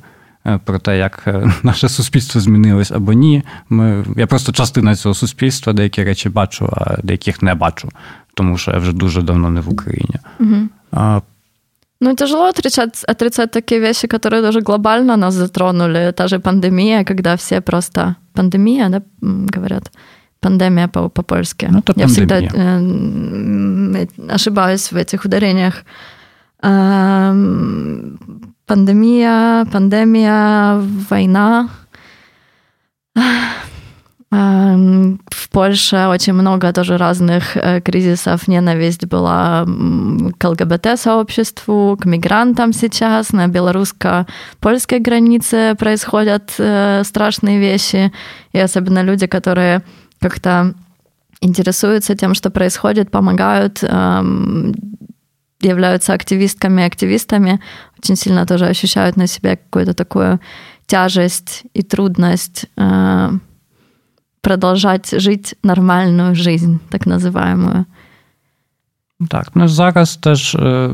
про 0.65 0.79
те, 0.79 0.99
як 0.99 1.29
наше 1.63 1.89
суспільство 1.89 2.41
змінилось 2.41 2.91
або 2.91 3.13
ні. 3.13 3.43
Ми, 3.69 4.05
Я 4.17 4.27
просто 4.27 4.53
частина 4.53 4.97
цього 4.97 5.15
суспільства, 5.15 5.73
деякі 5.73 6.05
речі 6.05 6.29
бачу, 6.29 6.69
а 6.73 6.97
деяких 7.03 7.43
не 7.43 7.55
бачу, 7.55 7.89
тому 8.35 8.59
що 8.59 8.71
я 8.71 8.79
вже 8.79 8.93
дуже 8.93 9.23
давно 9.23 9.51
не 9.51 9.61
в 9.61 9.73
Україні. 9.73 10.17
Угу. 10.41 10.57
А, 10.93 11.21
Ну, 12.01 12.15
тяжело 12.15 12.49
отрицать, 12.49 13.05
отрицать 13.09 13.51
такие 13.51 13.81
вещи, 13.81 14.07
которые 14.07 14.43
даже 14.43 14.61
глобально 14.61 15.17
нас 15.17 15.35
затронули. 15.35 16.13
Та 16.13 16.29
же 16.29 16.39
пандемия, 16.39 17.05
когда 17.05 17.35
все 17.35 17.61
просто... 17.61 18.17
Пандемия, 18.33 18.89
да, 18.89 19.03
говорят? 19.57 19.91
Пандемия 20.41 20.89
по-польски. 20.89 21.69
Ну, 21.71 21.79
это 21.79 21.95
Я 21.97 22.07
всегда 22.07 22.41
э, 22.41 24.07
ошибаюсь 24.29 24.93
в 24.93 24.97
этих 24.97 25.25
ударениях. 25.25 25.85
Э, 26.63 27.33
Пандемия, 28.72 29.66
пандемия, 29.66 30.82
война. 31.10 31.68
В 34.30 35.50
Польше 35.52 36.08
очень 36.08 36.32
много 36.32 36.72
тоже 36.72 36.98
разных 36.98 37.58
э, 37.58 37.82
кризисов. 37.82 38.48
Ненависть 38.48 39.06
была 39.08 39.66
к 40.38 40.50
ЛГБТ-сообществу, 40.50 41.98
к 42.02 42.06
мигрантам 42.06 42.72
сейчас. 42.72 43.34
На 43.34 43.48
белорусско-польской 43.48 45.00
границе 45.00 45.76
происходят 45.78 46.54
э, 46.58 47.04
страшные 47.04 47.60
вещи. 47.60 48.14
И 48.54 48.60
особенно 48.60 49.04
люди, 49.04 49.28
которые 49.28 49.82
как-то 50.22 50.76
интересуются 51.42 52.16
тем, 52.16 52.34
что 52.36 52.50
происходит, 52.52 53.12
помогают, 53.12 53.84
являются 55.64 56.14
активистками, 56.14 56.84
активистами, 56.84 57.60
очень 57.98 58.16
сильно 58.16 58.46
тоже 58.46 58.66
ощущают 58.66 59.18
на 59.18 59.28
себе 59.28 59.56
какую-то 59.56 59.94
такую 59.94 60.40
тяжесть 60.86 61.64
и 61.74 61.82
трудность 61.84 62.66
э, 62.78 63.32
продолжать 64.42 65.22
жить 65.22 65.56
нормальную 65.64 66.36
жизнь, 66.36 66.80
так 66.90 67.08
називаємо. 67.08 67.86
Так, 69.30 69.52
ну 69.56 69.68
зараз 69.68 70.16
теж 70.18 70.56
е, 70.56 70.90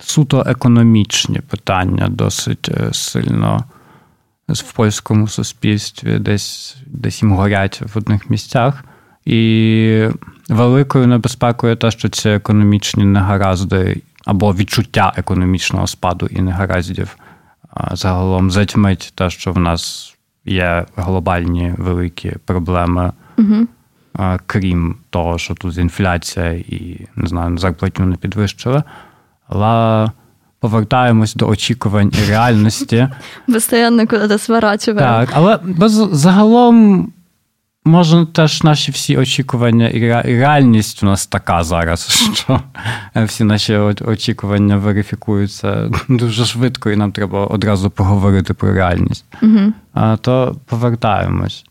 суто 0.00 0.44
економічні 0.46 1.40
питання 1.40 2.08
досить 2.08 2.70
сильно 2.92 3.64
в 4.48 4.72
польському 4.72 5.28
суспільстві, 5.28 6.18
десь 6.18 6.76
десь 6.86 7.22
їм 7.22 7.32
горять 7.32 7.82
в 7.94 7.98
одних 7.98 8.30
місцях. 8.30 8.84
І 9.24 10.08
великою 10.50 11.06
небезпекою 11.06 11.76
те, 11.76 11.90
що 11.90 12.08
ці 12.08 12.28
економічні 12.28 13.04
негаразди 13.04 14.02
або 14.24 14.54
відчуття 14.54 15.12
економічного 15.16 15.86
спаду 15.86 16.26
і 16.26 16.40
негараздів 16.40 17.16
загалом 17.92 18.50
затьмить 18.50 19.12
те, 19.14 19.30
що 19.30 19.52
в 19.52 19.58
нас 19.58 20.14
є 20.44 20.86
глобальні 20.96 21.74
великі 21.78 22.32
проблеми, 22.44 23.12
угу. 23.38 23.66
крім 24.46 24.96
того, 25.10 25.38
що 25.38 25.54
тут 25.54 25.78
інфляція 25.78 26.52
і 26.52 27.06
не 27.16 27.28
знаю, 27.28 27.58
зарплатню 27.58 28.06
не 28.06 28.16
підвищили. 28.16 28.82
Але 29.48 30.10
повертаємось 30.60 31.34
до 31.34 31.48
очікувань 31.48 32.12
і 32.22 32.30
реальності. 32.30 33.08
Постоянно 33.46 34.06
куди 34.06 34.38
сворачуємо. 34.38 35.00
Так, 35.00 35.28
але 35.32 35.58
загалом. 36.12 37.12
Може, 37.84 38.26
теж 38.26 38.62
наші 38.62 38.92
всі 38.92 39.16
очікування 39.16 39.88
і 39.88 40.00
реальність 40.38 41.02
у 41.02 41.06
нас 41.06 41.26
така 41.26 41.64
зараз, 41.64 42.30
що 42.34 42.60
всі 43.16 43.44
наші 43.44 43.76
очікування 44.06 44.76
верифікуються 44.76 45.90
дуже 46.08 46.44
швидко, 46.44 46.90
і 46.90 46.96
нам 46.96 47.12
треба 47.12 47.46
одразу 47.46 47.90
поговорити 47.90 48.54
про 48.54 48.74
реальність. 48.74 49.24
Угу. 49.42 49.72
А 49.92 50.16
то 50.16 50.56
повертаємось. 50.66 51.64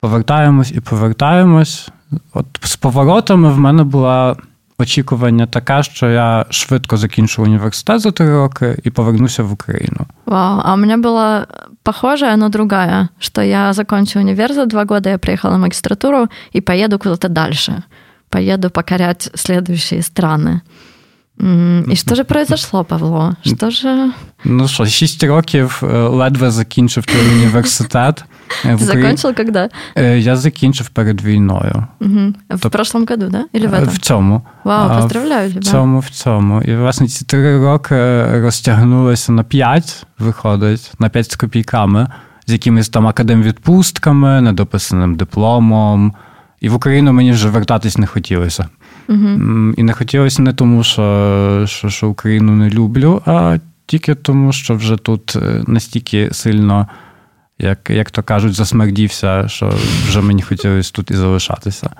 Повертаємось 0.00 0.72
і 0.72 0.80
повертаємось. 0.80 1.88
От 2.34 2.46
з 2.60 2.76
поворотами 2.76 3.52
в 3.52 3.58
мене 3.58 3.84
була 3.84 4.36
очікування 4.80 5.46
таке, 5.46 5.82
що 5.82 6.10
я 6.10 6.46
швидко 6.50 6.96
закінчу 6.96 7.42
університет 7.42 8.00
за 8.00 8.10
три 8.10 8.30
роки 8.30 8.78
і 8.84 8.90
повернуся 8.90 9.42
в 9.42 9.52
Україну. 9.52 10.06
Вау, 10.26 10.60
а 10.64 10.74
у 10.74 10.76
мене 10.76 10.96
була 10.96 11.46
похожа 11.82 12.36
но 12.36 12.48
другая, 12.48 13.08
что 13.18 13.42
я 13.42 13.72
закончу 13.72 14.20
универ 14.20 14.52
за 14.52 14.66
два 14.66 14.84
года, 14.84 15.10
я 15.10 15.18
приехала 15.18 15.56
в 15.56 15.58
магистратуру 15.58 16.28
и 16.56 16.60
поеду 16.60 16.98
куда-то 16.98 17.28
дальше. 17.28 17.82
Поеду 18.28 18.70
покорять 18.70 19.30
следующие 19.34 20.02
страны. 20.02 20.60
І 21.90 21.96
що 21.96 22.14
ж 22.14 22.24
произошло, 22.24 22.84
Павло? 22.84 23.34
Що 23.42 23.70
ж... 23.70 24.10
Ну 24.44 24.68
що, 24.68 24.86
шість 24.86 25.24
років 25.24 25.82
ледве 25.92 26.50
закінчив 26.50 27.06
той 27.06 27.28
університет. 27.36 28.24
Ты 28.64 28.78
закончил 28.78 29.34
когда? 29.34 29.68
Я 29.96 30.36
закінчив 30.36 30.88
перед 30.88 31.22
війною. 31.22 31.86
Угу. 32.00 32.34
В 32.50 32.60
Тоб... 32.60 32.72
прошлом 32.72 33.06
году, 33.06 33.28
да? 33.28 33.44
Или 33.54 33.66
в 33.66 33.74
этом? 33.74 33.88
В 33.88 33.98
цьому. 33.98 34.42
Вау, 34.64 35.00
поздравляю 35.00 35.48
тебе. 35.48 35.60
В 35.60 35.64
цьому, 35.64 35.98
в 35.98 36.10
цьому. 36.10 36.62
І, 36.62 36.76
власне, 36.76 37.08
ці 37.08 37.24
три 37.24 37.58
роки 37.58 38.24
розтягнулися 38.40 39.32
на 39.32 39.42
п'ять, 39.42 40.06
виходить, 40.18 40.92
на 40.98 41.08
п'ять 41.08 41.32
з 41.32 41.36
копійками, 41.36 42.08
з 42.46 42.52
якимись 42.52 42.88
там 42.88 43.06
академвідпустками, 43.06 44.40
недописаним 44.40 45.14
дипломом. 45.14 46.14
І 46.60 46.68
в 46.68 46.74
Україну 46.74 47.12
мені 47.12 47.32
вже 47.32 47.48
вертатись 47.48 47.98
не 47.98 48.06
хотілося. 48.06 48.68
Угу. 49.10 49.28
І 49.76 49.82
не 49.82 49.92
хотілося 49.92 50.42
не 50.42 50.52
тому, 50.52 50.82
що, 50.82 51.64
що, 51.66 51.88
що 51.88 52.08
Україну 52.08 52.52
не 52.56 52.70
люблю, 52.70 53.22
а 53.26 53.58
тільки 53.86 54.14
тому, 54.14 54.52
що 54.52 54.74
вже 54.74 54.96
тут 54.96 55.36
настільки 55.66 56.28
сильно, 56.32 56.88
як 57.58 57.90
як 57.90 58.10
то 58.10 58.22
кажуть, 58.22 58.54
засмердівся, 58.54 59.48
що 59.48 59.72
вже 60.08 60.20
мені 60.20 60.42
хотілося 60.42 60.92
тут 60.92 61.10
і 61.10 61.14
залишатися. 61.14 61.90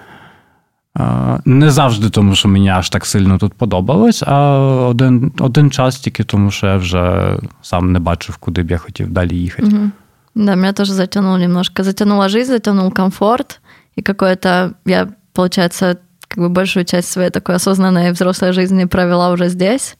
Не 1.44 1.70
завжди, 1.70 2.10
тому 2.10 2.34
що 2.34 2.48
мені 2.48 2.68
аж 2.68 2.90
так 2.90 3.06
сильно 3.06 3.38
тут 3.38 3.54
подобалось, 3.54 4.22
а 4.26 4.58
один 4.88 5.32
один 5.38 5.70
час 5.70 6.00
тільки 6.00 6.24
тому, 6.24 6.50
що 6.50 6.66
я 6.66 6.76
вже 6.76 7.36
сам 7.62 7.92
не 7.92 7.98
бачив, 7.98 8.36
куди 8.36 8.62
б 8.62 8.70
я 8.70 8.78
хотів 8.78 9.10
далі 9.10 9.36
їхати. 9.36 9.76
Угу. 9.76 9.90
Да, 10.34 10.56
меня 10.56 10.72
тоже 10.72 10.92
затянуло 10.92 11.38
немножко. 11.38 11.82
Затянула 11.82 12.28
жизнь, 12.28 12.52
затянул 12.52 12.92
комфорт. 12.92 13.60
И 13.98 14.02
какое-то... 14.02 14.70
Я, 14.86 15.08
получается, 15.32 15.96
как 16.30 16.38
бы 16.38 16.48
большую 16.48 16.84
часть 16.84 17.10
своей 17.10 17.30
такой 17.30 17.56
осознанной 17.56 18.12
взрослой 18.12 18.52
жизни 18.52 18.84
провела 18.84 19.32
уже 19.32 19.48
здесь. 19.48 19.96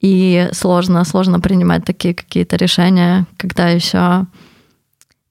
И 0.00 0.48
сложно, 0.52 1.04
сложно 1.04 1.40
принимать 1.40 1.84
такие 1.84 2.14
какие-то 2.14 2.56
решения, 2.56 3.26
когда 3.38 3.68
еще 3.68 4.26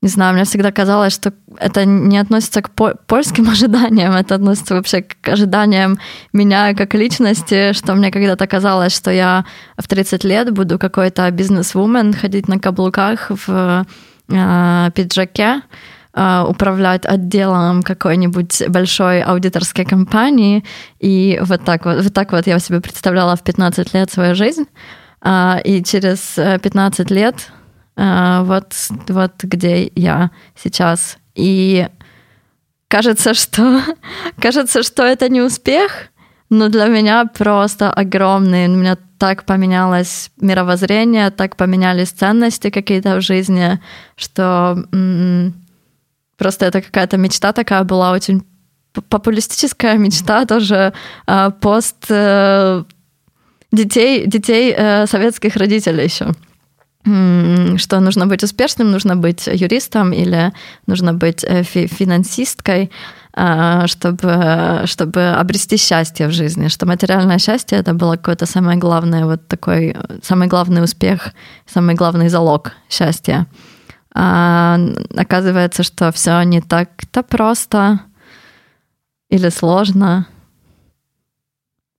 не 0.02 0.10
знаю, 0.10 0.34
мне 0.34 0.46
всегда 0.46 0.72
казалось, 0.72 1.14
что 1.14 1.32
это 1.60 1.86
не 1.86 2.18
относится 2.18 2.64
к 2.64 2.72
польским 3.06 3.50
ожиданиям, 3.52 4.14
это 4.14 4.36
относится 4.36 4.74
вообще 4.74 5.04
к 5.04 5.30
ожиданиям 5.30 6.00
меня 6.34 6.74
как 6.74 6.96
личности, 6.96 7.74
что 7.74 7.94
мне 7.94 8.12
когда-то 8.12 8.48
казалось, 8.48 8.96
что 8.96 9.12
я 9.12 9.46
в 9.78 9.88
30 9.88 10.24
лет 10.24 10.52
буду 10.52 10.80
какой-то 10.80 11.30
бизнес-вумен, 11.30 12.14
ходить 12.14 12.48
на 12.48 12.60
каблуках 12.60 13.30
в 13.30 13.86
э, 14.30 14.92
пиджаке, 14.96 15.62
управлять 16.14 17.06
отделом 17.06 17.84
какой-нибудь 17.84 18.64
большой 18.68 19.22
аудиторской 19.22 19.86
компании. 19.86 20.66
И 21.00 21.40
вот 21.42 21.64
так 21.64 21.86
вот, 21.86 22.04
вот 22.04 22.14
так 22.14 22.32
вот 22.34 22.48
я 22.48 22.60
себе 22.60 22.82
представляла 22.82 23.36
в 23.36 23.44
15 23.44 23.94
лет 23.94 24.12
свою 24.12 24.36
жизнь. 24.36 24.66
Э, 25.24 25.62
и 25.64 25.84
через 25.84 26.36
15 26.36 27.12
лет 27.12 27.52
вот, 27.96 28.74
вот 29.10 29.44
где 29.44 29.92
я 29.96 30.32
сейчас. 30.56 31.18
И 31.36 31.88
кажется, 32.88 33.34
что, 33.34 33.82
кажется, 34.40 34.84
что 34.84 35.04
это 35.04 35.30
не 35.30 35.42
успех, 35.42 36.10
но 36.50 36.68
для 36.68 36.88
меня 36.88 37.26
просто 37.26 37.92
огромный. 37.92 38.68
У 38.68 38.76
меня 38.76 38.98
так 39.18 39.46
поменялось 39.46 40.32
мировоззрение, 40.42 41.32
так 41.32 41.56
поменялись 41.56 42.10
ценности 42.10 42.70
какие-то 42.70 43.16
в 43.16 43.22
жизни, 43.22 43.80
что 44.18 44.84
м- 44.92 45.54
просто 46.42 46.66
это 46.66 46.82
какая-то 46.82 47.18
мечта 47.18 47.54
такая 47.54 47.84
была, 47.84 48.14
очень 48.14 48.42
популистическая 49.10 49.96
мечта 49.98 50.46
тоже 50.46 50.92
э, 51.28 51.52
пост 51.62 52.06
э, 52.10 52.84
детей, 53.72 54.26
детей 54.26 54.74
э, 54.76 55.06
советских 55.06 55.56
родителей 55.56 56.04
еще 56.04 56.34
что 57.78 58.00
нужно 58.00 58.28
быть 58.28 58.44
успешным, 58.44 58.92
нужно 58.92 59.16
быть 59.16 59.48
юристом 59.48 60.14
или 60.14 60.52
нужно 60.88 61.14
быть 61.14 61.44
э, 61.44 61.64
фи 61.64 61.88
финансисткой, 61.88 62.92
а, 63.34 63.88
чтобы, 63.88 64.84
чтобы 64.86 65.30
обрести 65.40 65.78
счастье 65.78 66.28
в 66.28 66.32
жизни, 66.32 66.68
что 66.68 66.86
материальное 66.86 67.40
счастье 67.40 67.80
это 67.80 67.94
было 67.94 68.18
какое-то 68.18 68.46
самое 68.46 68.78
главное, 68.78 69.26
вот 69.26 69.48
такой 69.48 69.96
самый 70.22 70.48
главный 70.48 70.84
успех, 70.84 71.34
самый 71.66 71.96
главный 71.96 72.30
залог 72.30 72.74
счастья. 72.90 73.48
А 74.14 74.78
оказывается, 75.16 75.84
что 75.84 76.12
все 76.12 76.44
не 76.44 76.62
так-то 76.62 77.24
просто 77.24 78.00
или 79.30 79.50
сложно. 79.50 80.26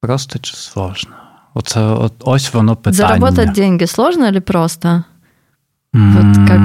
Просто 0.00 0.38
чи 0.38 0.56
сложно? 0.56 1.14
Оце 1.54 1.80
от, 1.80 2.12
ось 2.20 2.54
воно 2.54 2.76
питання. 2.76 3.08
Заработать 3.08 3.52
деньги 3.52 3.86
сложно 3.86 4.28
или 4.28 4.40
просто? 4.40 5.04
От 5.94 6.48
как... 6.48 6.60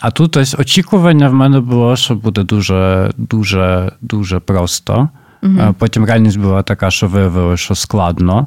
А 0.00 0.10
тут 0.10 0.36
ось 0.36 0.54
очікування 0.58 1.28
в 1.28 1.34
мене 1.34 1.60
було, 1.60 1.96
що 1.96 2.14
буде 2.14 2.42
дуже 2.42 3.12
дуже 3.16 3.92
дуже 4.00 4.38
просто. 4.38 5.08
Mm-hmm. 5.42 5.72
Потім 5.72 6.04
реальність 6.04 6.38
була 6.38 6.62
така, 6.62 6.90
що 6.90 7.08
виявилося, 7.08 7.64
що 7.64 7.74
складно. 7.74 8.46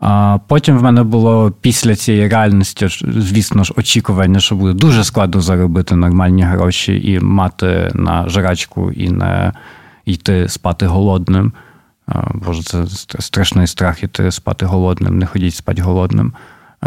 А 0.00 0.38
Потім 0.46 0.78
в 0.78 0.82
мене 0.82 1.02
було 1.02 1.50
після 1.50 1.96
цієї 1.96 2.28
реальності, 2.28 2.88
звісно 3.16 3.64
ж, 3.64 3.74
очікування, 3.76 4.40
що 4.40 4.54
буде 4.54 4.72
дуже 4.72 5.04
складно 5.04 5.40
заробити 5.40 5.96
нормальні 5.96 6.42
гроші 6.42 7.12
і 7.12 7.20
мати 7.20 7.90
на 7.94 8.28
жрачку, 8.28 8.92
і 8.92 9.10
не 9.10 9.52
йти 10.04 10.48
спати 10.48 10.86
голодним. 10.86 11.52
Боже, 12.34 12.62
це 12.62 12.86
страшний 13.18 13.66
страх 13.66 14.02
іти 14.02 14.30
спати 14.30 14.66
голодним, 14.66 15.18
не 15.18 15.26
ходіть 15.26 15.54
спати 15.54 15.82
голодним. 15.82 16.32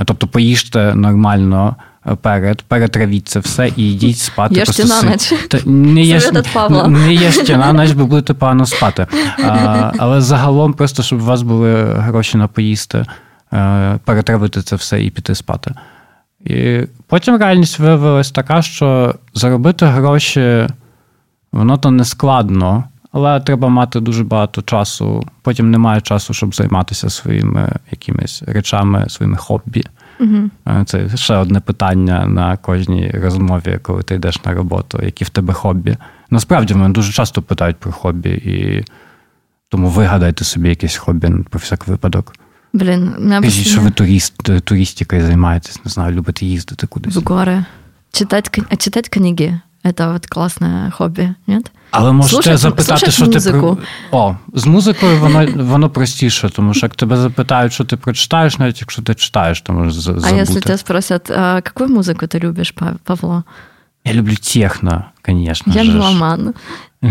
Тобто 0.05 0.27
поїжте 0.27 0.95
нормально 0.95 1.75
перед, 2.21 2.61
перетравіть 2.61 3.27
це 3.27 3.39
все 3.39 3.71
і 3.75 3.93
йдіть 3.93 4.17
спати. 4.17 4.55
Єште 4.55 4.85
на 4.85 5.01
ніч. 5.01 5.33
Не 5.65 6.03
єш, 6.03 6.31
не 6.87 7.13
єште 7.13 7.57
на 7.57 7.73
ніч, 7.73 7.91
бо 7.91 8.05
будете 8.05 8.33
погано 8.33 8.65
спати. 8.65 9.07
А, 9.43 9.91
Але 9.97 10.21
загалом, 10.21 10.73
просто 10.73 11.03
щоб 11.03 11.21
у 11.21 11.25
вас 11.25 11.41
були 11.41 11.83
гроші 11.83 12.37
на 12.37 12.47
поїсти, 12.47 13.05
перетравити 14.05 14.61
це 14.61 14.75
все 14.75 15.03
і 15.03 15.09
піти 15.09 15.35
спати. 15.35 15.73
І 16.45 16.81
потім 17.07 17.37
реальність 17.37 17.79
виявилась 17.79 18.31
така, 18.31 18.61
що 18.61 19.15
заробити 19.33 19.85
гроші, 19.85 20.67
воно 21.51 21.77
то 21.77 21.91
не 21.91 22.05
складно. 22.05 22.83
Але 23.11 23.39
треба 23.39 23.69
мати 23.69 23.99
дуже 23.99 24.23
багато 24.23 24.61
часу. 24.61 25.23
Потім 25.41 25.71
немає 25.71 26.01
часу, 26.01 26.33
щоб 26.33 26.55
займатися 26.55 27.09
своїми 27.09 27.69
якимись 27.91 28.43
речами, 28.47 29.09
своїми 29.09 29.37
хобі. 29.37 29.83
Угу. 30.19 30.49
Це 30.85 31.17
ще 31.17 31.35
одне 31.35 31.59
питання 31.59 32.25
на 32.25 32.57
кожній 32.57 33.11
розмові, 33.11 33.79
коли 33.81 34.03
ти 34.03 34.15
йдеш 34.15 34.45
на 34.45 34.53
роботу, 34.53 34.99
які 35.03 35.23
в 35.23 35.29
тебе 35.29 35.53
хобі. 35.53 35.97
Насправді 36.29 36.73
мене 36.73 36.93
дуже 36.93 37.11
часто 37.11 37.41
питають 37.41 37.77
про 37.77 37.91
хобі, 37.91 38.29
і 38.29 38.85
тому 39.69 39.89
вигадайте 39.89 40.43
собі 40.43 40.69
якесь 40.69 40.97
хобі 40.97 41.27
про 41.49 41.59
всяк 41.59 41.87
випадок. 41.87 42.33
Блін, 42.73 43.13
Кажіть, 43.41 43.67
що 43.67 43.81
ви 43.81 43.91
турист, 43.91 44.63
туристикою 44.63 45.25
займаєтесь, 45.25 45.85
не 45.85 45.91
знаю, 45.91 46.15
любите 46.15 46.45
їздити 46.45 46.87
кудись. 46.87 47.15
В 47.15 47.23
гори. 47.23 47.65
Читати, 48.11 48.63
читати 48.77 49.09
книги. 49.09 49.59
Это 49.83 50.13
вот 50.13 50.25
класне 50.25 50.91
хобі, 50.95 51.29
ні? 51.47 51.59
Але 51.91 52.11
можете 52.11 52.35
слушать, 52.35 52.57
запитати, 52.57 52.99
слушать 52.99 53.13
що 53.13 53.25
музику. 53.25 53.75
ти 53.75 53.87
О, 54.11 54.35
з 54.53 54.65
музикою 54.65 55.19
воно 55.19 55.47
воно 55.55 55.89
простіше, 55.89 56.49
тому 56.49 56.73
що 56.73 56.85
як 56.85 56.95
тебе 56.95 57.17
запитають, 57.17 57.73
що 57.73 57.85
ти 57.85 57.97
прочитаєш, 57.97 58.57
навіть 58.57 58.81
якщо 58.81 59.01
ти 59.01 59.15
читаєш, 59.15 59.61
то 59.61 59.73
можеш 59.73 59.93
забути. 59.93 60.27
А 60.31 60.35
якщо 60.35 60.59
тебе 60.59 60.77
спросять, 60.77 61.31
а 61.31 61.55
яку 61.55 61.87
музику 61.87 62.27
ти 62.27 62.39
любиш, 62.39 62.73
Павло? 63.03 63.43
Я 64.05 64.13
люблю 64.13 64.35
техно, 64.35 65.05
звісно. 65.27 65.73
Я 65.75 65.83
меломан. 65.83 66.53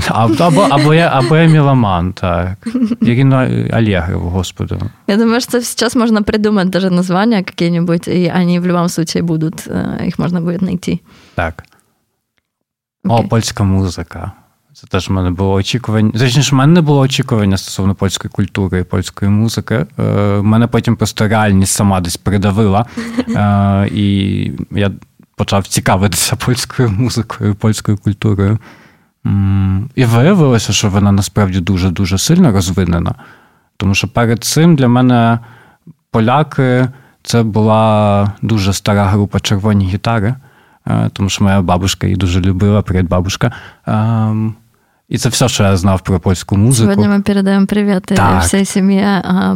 Або, 0.09 0.35
або, 0.45 0.61
або, 0.71 0.95
я, 0.95 1.11
або 1.15 1.37
я 1.37 1.49
меломан, 1.49 2.13
так. 2.13 2.69
Ирина 3.03 3.37
Аллегрова, 3.73 4.31
господи. 4.31 4.79
Я 5.07 5.17
думаю, 5.17 5.41
что 5.41 5.61
сейчас 5.61 5.97
можно 5.97 6.23
придумать 6.23 6.71
даже 6.71 6.91
названия 6.91 7.43
какие-нибудь, 7.43 8.09
и 8.09 8.33
они 8.37 8.61
в 8.61 8.67
любом 8.67 8.89
случае 8.89 9.23
будут, 9.23 9.67
их 10.07 10.19
можно 10.19 10.41
будет 10.41 10.63
найти. 10.63 11.01
Так. 11.35 11.65
О, 13.05 13.23
польська 13.23 13.65
музика. 13.65 14.33
Це 14.73 14.87
теж 14.87 15.09
в 15.09 15.13
мене 15.13 15.31
було 15.31 15.53
очікування. 15.53 16.11
Точніше, 16.11 16.51
в 16.51 16.59
мене 16.59 16.73
не 16.73 16.81
було 16.81 17.01
очікування 17.01 17.57
стосовно 17.57 17.95
польської 17.95 18.31
культури 18.31 18.81
і 18.81 18.85
польської 18.85 19.31
музики. 19.31 19.87
Е, 19.99 20.03
мене 20.43 20.67
потім 20.67 20.97
просто 20.97 21.29
реальність 21.29 21.73
сама 21.73 22.01
десь 22.01 22.17
придавила. 22.17 22.87
Е, 23.37 23.89
і 23.93 24.53
я 24.71 24.91
почав 25.37 25.67
цікавитися 25.67 26.37
польською 26.37 26.91
музикою, 26.91 27.55
польською 27.55 27.99
культурою. 27.99 28.59
І 29.95 30.05
виявилося, 30.05 30.73
що 30.73 30.89
вона 30.89 31.13
насправді 31.13 31.61
дуже-дуже 31.61 32.19
сильно 32.19 32.53
розвинена. 32.53 33.15
Тому 33.77 33.95
що 33.95 34.09
перед 34.09 34.45
цим 34.45 34.77
для 34.77 34.89
мене 34.89 35.39
поляки 36.11 36.89
це 37.23 37.43
була 37.43 38.33
дуже 38.43 38.73
стара 38.73 39.05
група 39.05 39.41
червоні 39.41 39.87
гітари. 39.87 40.35
Е, 40.87 41.11
тому 41.13 41.29
що 41.29 41.45
моя 41.45 41.63
бабушка 41.63 42.07
її 42.07 42.17
дуже 42.17 42.41
любила, 42.41 42.83
привіт. 42.83 43.07
Ем, 43.87 44.55
і 45.09 45.19
це 45.19 45.29
все, 45.29 45.49
що 45.49 45.63
я 45.63 45.77
знав 45.77 46.01
про 46.01 46.21
польську 46.21 46.57
музику. 46.57 46.93
Сьогодні 46.93 47.09
ми 47.09 47.21
передаємо 47.23 47.67
привіт 47.67 48.03
так. 48.03 48.43
всій 48.43 48.65
сім'ї 48.65 49.05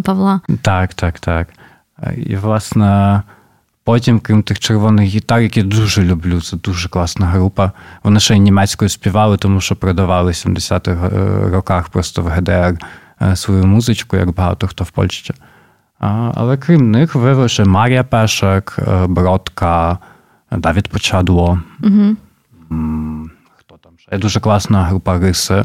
Павла. 0.05 0.41
Так, 0.63 0.95
так, 0.95 1.19
так. 1.19 1.49
І, 2.17 2.37
власне, 2.37 3.23
потім, 3.85 4.21
крім 4.21 4.43
тих 4.43 4.59
червоних 4.59 5.09
гітар, 5.09 5.41
які 5.41 5.61
я 5.61 5.67
дуже 5.67 6.03
люблю, 6.03 6.41
це 6.41 6.57
дуже 6.57 6.89
класна 6.89 7.27
група. 7.27 7.73
Вони 8.03 8.21
ще 8.21 8.37
й 8.37 8.41
німецькою 8.41 8.89
співали, 8.89 9.37
тому 9.37 9.61
що 9.61 9.77
продавали 9.77 10.31
в 10.31 10.35
70-х 10.35 11.07
е, 11.07 11.51
роках 11.51 11.89
просто 11.89 12.23
в 12.23 12.29
ГДР 12.29 12.79
е, 13.23 13.37
свою 13.37 13.67
музичку, 13.67 14.17
як 14.17 14.35
багато 14.35 14.67
хто 14.67 14.85
в 14.85 14.91
Польщі. 14.91 15.35
Але 16.35 16.57
крім 16.57 16.91
них, 16.91 17.15
вивели 17.15 17.65
Марія 17.65 18.05
Пешек, 18.05 18.79
Бродка. 19.07 19.99
Давід 20.59 20.89
Почадло. 20.89 21.63
Угу. 21.83 22.17
Хто 23.57 23.77
там 23.77 23.93
ще? 23.99 24.11
Є 24.13 24.19
дуже 24.19 24.41
класна 24.41 24.83
група 24.83 25.19
Риси. 25.19 25.65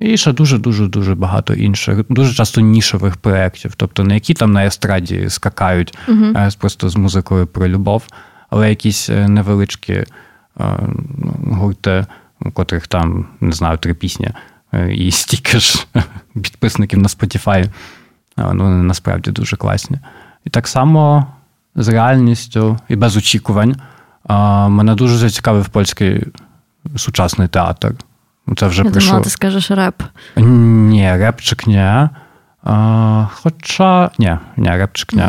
І 0.00 0.16
ще 0.16 0.32
дуже-дуже 0.32 0.86
дуже 0.86 1.14
багато 1.14 1.54
інших, 1.54 1.98
дуже 2.08 2.34
часто 2.34 2.60
нішових 2.60 3.16
проєктів, 3.16 3.74
тобто 3.76 4.04
не 4.04 4.14
які 4.14 4.34
там 4.34 4.52
на 4.52 4.66
естраді 4.66 5.28
скакають 5.30 5.98
uh 6.08 6.58
просто 6.58 6.88
з 6.88 6.96
музикою 6.96 7.46
про 7.46 7.68
любов, 7.68 8.06
але 8.50 8.68
якісь 8.68 9.10
е, 9.10 9.28
невеличкі 9.28 10.04
гурти, 11.44 12.06
у 12.40 12.50
котрих 12.50 12.86
там, 12.86 13.26
не 13.40 13.52
знаю, 13.52 13.78
три 13.78 13.94
пісні 13.94 14.30
і 14.88 15.10
стільки 15.10 15.58
ж 15.58 15.86
підписників 16.34 16.98
на 16.98 17.08
Spotify. 17.08 17.70
Вони 18.36 18.82
насправді 18.82 19.30
дуже 19.30 19.56
класні. 19.56 19.98
І 20.44 20.50
так 20.50 20.68
само 20.68 21.26
з 21.75 21.87
реальністю 21.87 22.79
і 22.87 22.95
без 22.95 23.17
очікувань. 23.17 23.75
Мене 24.69 24.95
дуже 24.95 25.17
зацікавив 25.17 25.69
польський 25.69 26.23
сучасний 26.95 27.47
театр. 27.47 27.93
Це 28.57 28.67
вже 28.67 28.83
Я 28.83 28.91
прийшло. 28.91 29.09
думала, 29.09 29.23
ти 29.23 29.29
скажеш 29.29 29.71
реп. 29.71 30.03
Ні, 30.37 31.17
репчик 31.17 31.67
ні. 31.67 32.09
А, 32.63 33.27
Хоча 33.33 34.09
ні, 34.19 34.37
ні, 34.57 34.69
репчик 34.69 35.13
ні. 35.13 35.23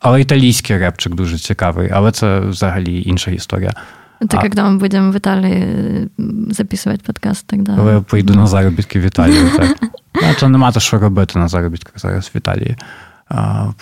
Але 0.00 0.20
італійський 0.20 0.78
репчик 0.78 1.14
дуже 1.14 1.38
цікавий, 1.38 1.90
але 1.92 2.12
це 2.12 2.40
взагалі 2.40 3.02
інша 3.06 3.30
історія. 3.30 3.72
Это 4.20 4.36
а... 4.36 4.42
когда 4.42 4.68
мы 4.68 4.78
будем 4.78 5.12
в 5.12 5.16
Італії 5.16 6.08
записувати 6.50 7.02
подкаст, 7.06 7.46
тогда. 7.46 7.76
Коли 7.76 7.92
я 7.92 8.00
поїду 8.00 8.34
на 8.34 8.46
заробітки 8.46 9.00
в 9.00 9.02
Італію, 9.02 9.50
так. 9.56 10.38
Це 10.38 10.48
нема 10.48 10.72
то, 10.72 10.80
що 10.80 10.98
робити 10.98 11.38
на 11.38 11.48
заробітках 11.48 11.92
зараз 11.96 12.30
в 12.34 12.36
Італії. 12.36 12.76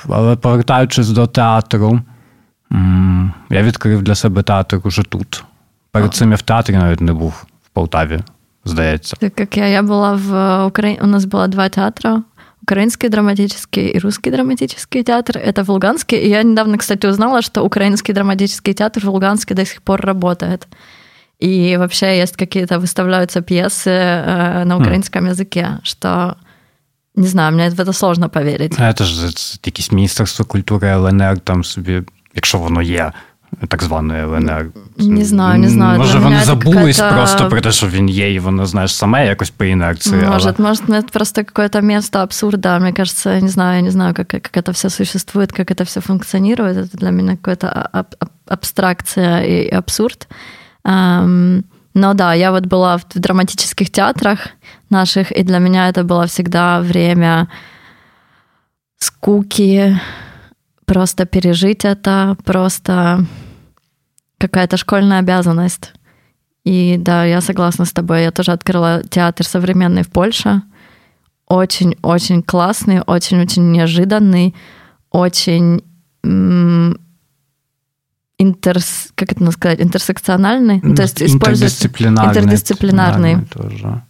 Але 0.08 0.36
повертаючись 0.36 1.08
до 1.08 1.26
театру, 1.26 2.00
я 3.50 3.62
відкрив 3.62 4.02
для 4.02 4.14
себе 4.14 4.42
театр 4.42 4.80
уже 4.84 5.02
тут. 5.02 5.44
Перед 5.90 6.14
цим 6.14 6.30
я 6.30 6.36
в 6.36 6.42
театрі 6.42 6.76
навіть 6.76 7.00
не 7.00 7.12
був 7.12 7.46
в 7.62 7.68
Полтаві, 7.68 8.20
здається. 8.64 9.16
Так 9.20 9.40
як 9.40 9.56
я, 9.56 9.66
я 9.66 9.82
була 9.82 10.12
в 10.12 10.64
Україні, 10.66 11.00
у 11.02 11.06
нас 11.06 11.24
було 11.24 11.46
два 11.46 11.68
театри. 11.68 12.22
Украинский 12.62 13.08
драматический 13.08 13.96
и 13.96 13.98
русский 13.98 14.30
драматический 14.30 15.02
театр. 15.02 15.38
Это 15.38 15.64
в 15.64 15.70
Луганске. 15.70 16.16
И 16.16 16.28
я 16.28 16.42
недавно, 16.42 16.76
кстати, 16.76 17.06
узнала, 17.06 17.40
что 17.40 17.64
украинский 17.64 18.14
драматический 18.14 18.74
театр 18.74 19.06
в 19.06 19.08
Луганске 19.08 19.54
до 19.54 19.64
сих 19.64 19.80
пор 19.80 20.00
работает. 20.00 20.68
И 21.38 21.76
вообще 21.78 22.18
есть 22.18 22.36
какие-то, 22.36 22.78
выставляются 22.78 23.40
пьесы 23.40 23.90
э, 23.90 24.64
на 24.64 24.76
украинском 24.76 25.24
mm. 25.24 25.28
языке, 25.28 25.78
что 25.82 26.36
не 27.16 27.26
знаю, 27.26 27.56
мені 27.56 27.74
в 27.74 27.84
це 27.84 27.92
сложно 27.92 28.28
повірити. 28.28 28.94
Це 28.96 29.04
ж 29.04 29.26
якесь 29.64 29.92
міністерство 29.92 30.44
культури 30.44 30.88
ЛНР, 30.88 31.38
там 31.38 31.64
собі, 31.64 32.02
якщо 32.34 32.58
воно 32.58 32.82
є, 32.82 33.12
так 33.68 33.82
званої 33.82 34.22
ЛНР. 34.22 34.66
Не 34.98 35.24
знаю, 35.24 35.60
не 35.60 35.68
знаю. 35.68 35.98
Може, 35.98 36.18
вони 36.18 36.40
забулись 36.44 37.00
просто 37.00 37.48
про 37.48 37.60
те, 37.60 37.72
що 37.72 37.88
він 37.88 38.08
є, 38.08 38.34
і 38.34 38.38
воно, 38.38 38.66
знаєш, 38.66 38.94
саме 38.94 39.26
якось 39.26 39.50
по 39.50 39.64
інерції. 39.64 40.22
Может, 40.22 40.54
але... 40.58 40.68
может, 40.68 40.88
это 40.88 41.12
просто 41.12 41.44
какое-то 41.44 41.82
место 41.82 42.18
абсурда. 42.18 42.78
Мне 42.78 42.92
кажется, 42.92 43.40
не 43.40 43.48
знаю, 43.48 43.76
я 43.76 43.82
не 43.82 43.90
знаю, 43.90 44.14
как, 44.14 44.28
как 44.28 44.56
это 44.56 44.72
все 44.72 44.90
существует, 44.90 45.52
как 45.52 45.70
это 45.70 45.84
все 45.84 46.00
функционирует. 46.00 46.76
Это 46.76 46.96
для 46.96 47.10
меня 47.10 47.36
какая-то 47.36 47.88
аб- 47.92 48.28
абстракция 48.46 49.42
и 49.44 49.68
абсурд. 49.68 50.28
Um, 50.84 51.62
но 51.93 52.13
да, 52.13 52.33
я 52.33 52.51
вот 52.51 52.65
была 52.65 52.97
в 52.97 53.05
драматических 53.13 53.91
театрах 53.91 54.49
наших, 54.89 55.31
и 55.31 55.43
для 55.43 55.59
меня 55.59 55.89
это 55.89 56.03
было 56.03 56.25
всегда 56.27 56.81
время 56.81 57.49
скуки, 58.97 59.99
просто 60.85 61.25
пережить 61.25 61.85
это, 61.85 62.35
просто 62.43 63.25
какая-то 64.37 64.77
школьная 64.77 65.19
обязанность. 65.19 65.93
И 66.63 66.95
да, 66.97 67.25
я 67.25 67.41
согласна 67.41 67.85
с 67.85 67.91
тобой. 67.91 68.23
Я 68.23 68.31
тоже 68.31 68.51
открыла 68.51 69.03
театр 69.03 69.45
современный 69.45 70.03
в 70.03 70.09
Польше. 70.09 70.61
Очень-очень 71.47 72.41
классный, 72.41 73.01
очень-очень 73.01 73.71
неожиданный, 73.71 74.55
очень 75.11 75.83
интерс, 78.43 79.11
как 79.15 79.31
это 79.31 79.51
сказать, 79.51 79.79
интерсекциональный, 79.79 80.79
ну, 80.83 80.95
то 80.95 81.03
есть 81.03 81.21
интердисциплінарний. 81.21 82.29
интердисциплінарний. 82.29 83.37
Тоже. 83.49 84.01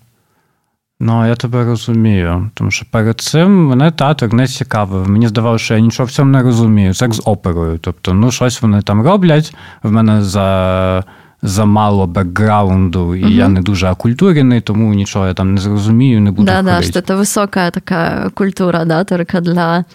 Ну, 0.99 1.27
я 1.27 1.35
тебе 1.35 1.65
розумію, 1.65 2.49
тому 2.53 2.71
що 2.71 2.85
перед 2.91 3.21
цим 3.21 3.67
мене 3.67 3.91
театр 3.91 4.33
не 4.33 4.47
цікавив. 4.47 5.09
Мені 5.09 5.27
здавалося, 5.27 5.65
що 5.65 5.73
я 5.73 5.79
нічого 5.79 6.07
в 6.07 6.11
цьому 6.11 6.31
не 6.31 6.41
розумію. 6.41 6.93
Це 6.93 7.05
як 7.05 7.13
з 7.13 7.21
оперою. 7.25 7.77
Тобто, 7.77 8.13
ну, 8.13 8.31
щось 8.31 8.61
вони 8.61 8.81
там 8.81 9.03
роблять, 9.03 9.55
в 9.83 9.91
мене 9.91 10.23
за 10.23 11.03
замало 11.41 12.07
бекграунду, 12.07 13.15
і 13.15 13.23
угу. 13.23 13.31
я 13.31 13.47
не 13.47 13.61
дуже 13.61 13.89
окультурений, 13.89 14.61
тому 14.61 14.93
нічого 14.93 15.27
я 15.27 15.33
там 15.33 15.53
не 15.53 15.61
зрозумію, 15.61 16.21
не 16.21 16.31
буду. 16.31 16.45
Да, 16.45 16.61
да, 16.61 16.81
що 16.81 17.01
це 17.01 17.15
висока 17.15 17.71
така 17.71 18.29
культура, 18.33 18.85
да, 18.85 19.03
тільки 19.03 19.39
для 19.39 19.85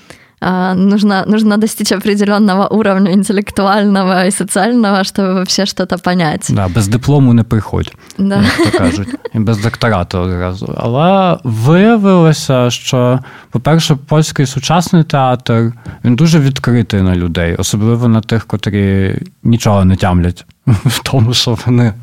нужно, 0.40 1.24
нужно 1.26 1.56
достичь 1.56 1.92
определенного 1.92 2.68
уровня 2.68 3.12
интеллектуального 3.12 4.26
и 4.26 4.30
социального, 4.30 5.04
чтобы 5.04 5.34
вообще 5.34 5.66
что-то 5.66 5.98
понять. 5.98 6.46
Да, 6.50 6.68
без 6.68 6.88
диплому 6.88 7.32
не 7.32 7.42
приходь, 7.42 7.92
да. 8.18 8.42
як 8.42 8.72
то 8.72 8.78
кажуть, 8.78 9.08
і 9.34 9.38
без 9.38 9.58
докторату 9.58 10.18
одразу. 10.18 10.74
Але 10.78 11.38
виявилося, 11.44 12.70
що, 12.70 13.20
по-перше, 13.50 13.96
польський 14.08 14.46
сучасний 14.46 15.04
театр 15.04 15.72
він 16.04 16.16
дуже 16.16 16.40
відкритий 16.40 17.02
на 17.02 17.16
людей, 17.16 17.56
особливо 17.56 18.08
на 18.08 18.20
тих, 18.20 18.46
котрі 18.46 19.18
нічого 19.42 19.84
не 19.84 19.96
тямлять 19.96 20.46
в 20.66 21.02
тому, 21.02 21.34
що 21.34 21.58
вони 21.66 21.94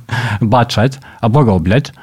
бачать 0.41 0.99
або 1.21 1.43
роблять. 1.43 1.93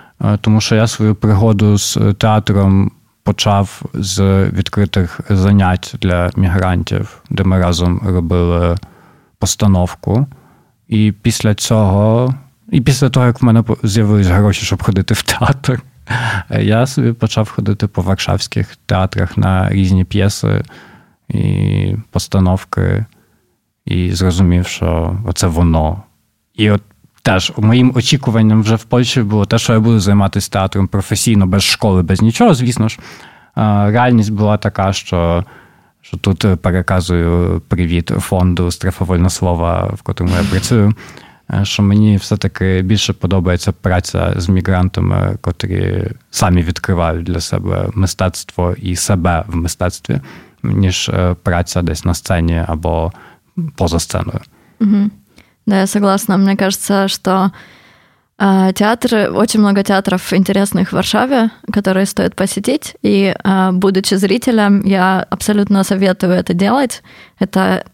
Тому 0.41 0.61
що 0.61 0.75
я 0.75 0.87
свою 0.87 1.15
пригоду 1.15 1.79
з 1.79 1.99
театром 2.19 2.91
почав 3.23 3.83
з 3.95 4.45
відкритих 4.51 5.21
занять 5.29 5.95
для 6.01 6.31
мігрантів, 6.37 7.23
де 7.31 7.45
ми 7.45 7.61
разом 7.61 8.01
робили 8.05 8.77
постановку. 9.39 10.27
І 10.89 11.13
після 11.23 11.55
цього, 11.55 12.35
і 12.71 12.81
після 12.81 13.11
того, 13.11 13.27
як 13.27 13.43
в 13.43 13.45
мене 13.45 13.65
з'явились 13.83 14.27
гроші, 14.27 14.67
щоб 14.67 14.83
ходити 14.83 15.15
в 15.15 15.23
театр, 15.23 15.83
я 16.61 16.87
собі 16.87 17.13
почав 17.13 17.49
ходити 17.51 17.87
по 17.87 18.03
варшавських 18.03 18.77
театрах 18.87 19.37
на 19.37 19.71
різні 19.71 20.05
п'єси 20.05 20.63
і 21.29 21.97
постановки, 22.11 23.05
і 23.85 24.11
зрозумів, 24.13 24.67
що 24.67 25.19
це 25.35 25.47
воно. 25.47 26.03
І 26.55 26.71
от 26.71 26.83
теж 27.23 27.53
моїм 27.57 27.93
очікуванням 27.95 28.63
вже 28.63 28.75
в 28.75 28.85
Польщі 28.85 29.23
було 29.23 29.45
те, 29.45 29.59
що 29.59 29.73
я 29.73 29.81
буду 29.81 30.01
займатися 30.01 30.51
театром 30.51 30.89
професійно, 30.89 31.47
без 31.47 31.63
школи, 31.63 32.03
без 32.03 32.23
нічого, 32.23 32.55
звісно 32.55 32.89
ж. 32.89 32.99
Реальність 33.93 34.33
була 34.33 34.57
така, 34.57 34.93
що 34.93 35.45
що 36.03 36.17
тут 36.17 36.47
переказую 36.63 37.63
привіт 37.69 38.09
фонду 38.09 38.71
Страфа 38.71 39.31
слова, 39.31 39.91
в 39.95 40.03
котрому 40.03 40.33
я 40.43 40.51
працюю. 40.51 40.95
Що 41.63 41.83
мені 41.83 42.17
все-таки 42.17 42.83
більше 42.83 43.13
подобається 43.13 43.73
праця 43.73 44.35
з 44.37 44.49
мігрантами, 44.49 45.39
котрі 45.41 46.09
самі 46.31 46.63
відкривають 46.63 47.25
для 47.25 47.41
себе 47.41 47.89
мистецтво 47.95 48.75
і 48.79 48.97
себе 48.97 49.45
в 49.47 49.57
мистецтві, 49.57 50.21
ніж 50.63 51.11
праця 51.43 51.83
десь 51.83 52.05
на 52.05 52.15
сцені 52.15 52.65
або 52.67 53.13
поза 53.77 53.99
сценою. 53.99 54.41
Угу. 54.81 55.11
Да, 55.67 55.81
я 55.81 55.87
согласна. 55.87 56.37
Мне 56.37 56.57
кажется, 56.57 57.09
что 57.09 57.53
э, 58.39 58.73
театры, 58.75 59.31
очень 59.31 59.61
много 59.61 59.85
театров 59.85 60.33
интересных 60.33 60.89
в 60.89 60.93
Варшаве, 60.93 61.51
которые 61.73 62.07
стоит 62.07 62.35
посетить. 62.35 62.97
И, 63.03 63.35
э, 63.45 63.71
будучи 63.73 64.15
зрителем, 64.15 64.83
я 64.85 65.27
абсолютно 65.31 65.85
советую 65.85 66.33
это 66.33 66.55
делать. 66.55 67.03
Это 67.39 67.85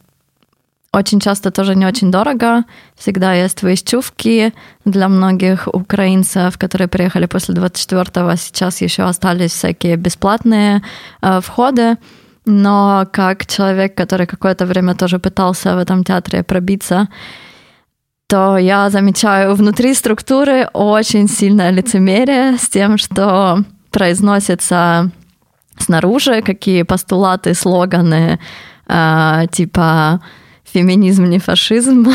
очень 0.92 1.20
часто 1.20 1.50
тоже 1.50 1.74
не 1.74 1.86
очень 1.86 2.10
дорого. 2.10 2.64
Всегда 2.96 3.34
есть 3.34 3.62
выезчувки 3.62 4.54
для 4.86 5.08
многих 5.08 5.68
украинцев, 5.68 6.56
которые 6.56 6.88
приехали 6.88 7.26
после 7.26 7.54
24-го. 7.54 8.36
Сейчас 8.36 8.80
еще 8.80 9.02
остались 9.02 9.52
всякие 9.52 9.96
бесплатные 9.96 10.82
э, 11.20 11.40
входы. 11.42 11.96
Но 12.46 13.06
как 13.12 13.46
человек, 13.46 13.94
который 13.94 14.26
какое-то 14.26 14.64
время 14.64 14.94
тоже 14.94 15.18
пытался 15.18 15.74
в 15.74 15.78
этом 15.78 16.02
театре 16.04 16.42
пробиться, 16.42 17.08
то 18.28 18.58
я 18.58 18.90
замечаю 18.90 19.54
внутри 19.54 19.94
структуры 19.94 20.68
очень 20.74 21.28
сильное 21.28 21.70
лицемерие 21.70 22.58
с 22.58 22.68
тем, 22.68 22.98
что 22.98 23.64
произносится 23.90 25.10
снаружи, 25.78 26.42
какие 26.42 26.82
постулаты, 26.82 27.54
слоганы, 27.54 28.38
э, 28.86 29.46
типа 29.50 30.20
феминизм, 30.72 31.24
не 31.24 31.38
фашизм. 31.38 32.08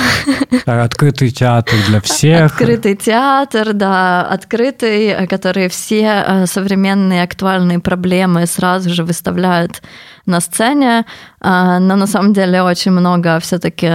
Открытый 0.65 1.29
театр 1.31 1.75
для 1.87 1.99
всех. 2.01 2.51
Открытый 2.51 2.95
театр, 2.95 3.73
да, 3.73 4.21
открытый, 4.21 5.27
который 5.27 5.67
все 5.69 6.23
э, 6.25 6.45
современные 6.45 7.23
актуальные 7.23 7.79
проблемы 7.79 8.45
сразу 8.45 8.89
же 8.89 9.03
выставляют 9.03 9.81
на 10.25 10.39
сцене, 10.39 11.05
но 11.41 11.79
на 11.79 12.07
самом 12.07 12.31
деле 12.31 12.61
очень 12.61 12.91
много 12.91 13.39
все-таки 13.41 13.89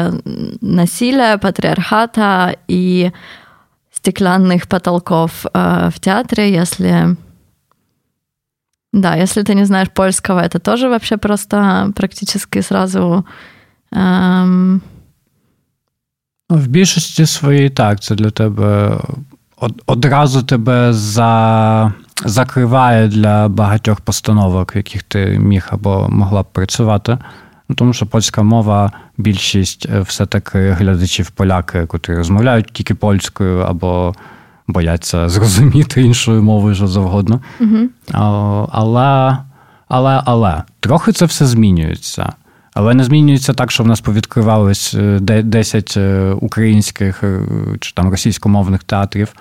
насилия, 0.60 1.38
патриархата 1.38 2.56
и 2.68 3.12
стеклянных 3.92 4.68
потолков 4.68 5.44
в 5.44 5.94
театре, 6.00 6.52
если... 6.52 7.16
Да, 8.92 9.14
если 9.14 9.42
ты 9.42 9.54
не 9.54 9.64
знаешь 9.64 9.90
польского, 9.90 10.40
это 10.40 10.58
тоже 10.58 10.88
вообще 10.88 11.16
просто 11.16 11.92
практически 11.96 12.60
сразу... 12.60 13.24
Ем... 13.92 14.80
В 16.50 16.66
більшості 16.66 17.26
своїй 17.26 17.70
так, 17.70 18.00
це 18.00 18.14
для 18.14 18.30
тебе 18.30 18.98
одразу 19.86 20.42
тебе 20.42 20.92
за, 20.92 21.92
закриває 22.24 23.08
для 23.08 23.48
багатьох 23.48 24.00
постановок, 24.00 24.74
в 24.74 24.76
яких 24.76 25.02
ти 25.02 25.38
міг 25.38 25.66
або 25.70 26.08
могла 26.08 26.42
б 26.42 26.46
працювати. 26.52 27.18
Ну, 27.68 27.76
Тому 27.76 27.92
що 27.92 28.06
польська 28.06 28.42
мова, 28.42 28.92
більшість 29.16 29.86
е, 29.90 30.00
все-таки 30.00 30.70
глядачів 30.70 31.30
поляки, 31.30 31.86
котрі 31.86 32.14
розмовляють 32.14 32.66
тільки 32.72 32.94
польською, 32.94 33.60
або 33.60 34.14
бояться 34.66 35.28
зрозуміти 35.34 36.02
іншою 36.02 36.42
мовою 36.42 36.74
що 36.74 36.86
завгодно. 36.86 37.40
Угу. 37.60 37.78
Але, 38.70 39.38
але, 39.88 40.22
але, 40.24 40.62
трохи 40.80 41.12
це 41.12 41.24
все 41.24 41.46
змінюється. 41.46 42.32
Але 42.78 42.94
не 42.94 43.04
змінюється 43.04 43.54
так, 43.54 43.70
що 43.70 43.82
в 43.82 43.86
нас 43.86 44.00
повідкривались 44.00 44.94
10 45.20 45.94
е, 45.96 46.00
е, 46.00 46.32
українських 46.32 47.24
чи 47.80 47.92
там 47.92 48.10
російськомовних 48.10 48.84
театрів. 48.84 49.32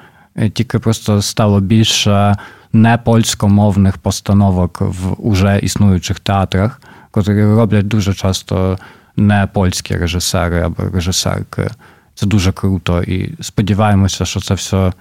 Тільки 0.54 0.80
просто 0.80 1.22
стало 1.22 1.60
більше 1.60 2.38
не 2.74 2.98
польськомовних 2.98 3.98
постановок 3.98 4.82
в 4.82 5.16
уже 5.18 5.60
існуючих 5.60 6.20
театрах 6.20 6.82
котрі 7.12 7.46
роблять 7.46 7.88
дуже 7.88 8.14
часто 8.14 8.78
не 9.16 9.48
польські 9.54 9.98
режисери 9.98 10.62
або 10.62 10.84
режисерки. 10.94 11.70
Це 12.16 12.26
дуже 12.26 12.52
круто. 12.52 13.04
І 13.04 13.34
сподіваємося, 13.42 14.26
що 14.26 14.40
це 14.40 14.54
все 14.54 14.94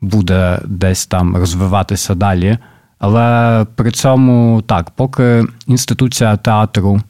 буде 0.00 0.58
десь 0.64 1.06
там 1.06 1.36
розвиватися 1.36 2.14
далі. 2.14 2.58
Але 2.98 3.66
при 3.74 3.90
цьому 3.90 4.62
так, 4.62 4.90
поки 4.90 5.44
інституція 5.66 6.36
театру, 6.36 7.00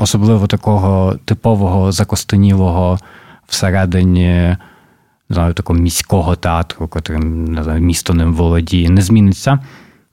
особливо 0.00 0.46
такого 0.46 1.14
типового 1.24 1.92
закостенілого 1.92 2.98
всередині 3.46 4.56
не 5.30 5.34
знаю, 5.34 5.54
такого 5.54 5.78
міського 5.78 6.36
театру, 6.36 6.88
котрим 6.88 7.44
не 7.44 7.64
знаю, 7.64 7.80
місто 7.80 8.14
ним 8.14 8.34
володіє, 8.34 8.90
не 8.90 9.02
зміниться. 9.02 9.58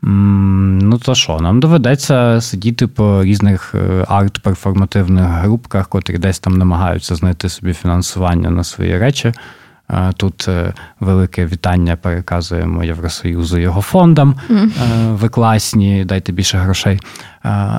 Ну, 0.01 0.97
то 0.97 1.15
що, 1.15 1.39
нам 1.39 1.59
доведеться 1.59 2.41
сидіти 2.41 2.87
по 2.87 3.23
різних 3.23 3.75
е, 3.75 4.05
арт-перформативних 4.07 5.41
групках, 5.41 5.87
котрі 5.87 6.17
десь 6.17 6.39
там 6.39 6.57
намагаються 6.57 7.15
знайти 7.15 7.49
собі 7.49 7.73
фінансування 7.73 8.49
на 8.49 8.63
свої 8.63 8.97
речі. 8.97 9.33
Е, 9.89 10.11
тут 10.17 10.47
е, 10.47 10.73
велике 10.99 11.45
вітання 11.45 11.95
переказуємо 11.95 12.83
Євросоюзу 12.83 13.57
його 13.57 13.81
фондам. 13.81 14.35
Mm. 14.49 14.69
Ви 15.15 15.29
класні, 15.29 16.05
дайте 16.05 16.31
більше 16.31 16.57
грошей. 16.57 16.99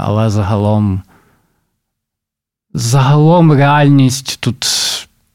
Але 0.05 0.31
загалом, 0.31 1.03
загалом 2.79 3.53
реальність 3.53 4.39
тут 4.41 4.67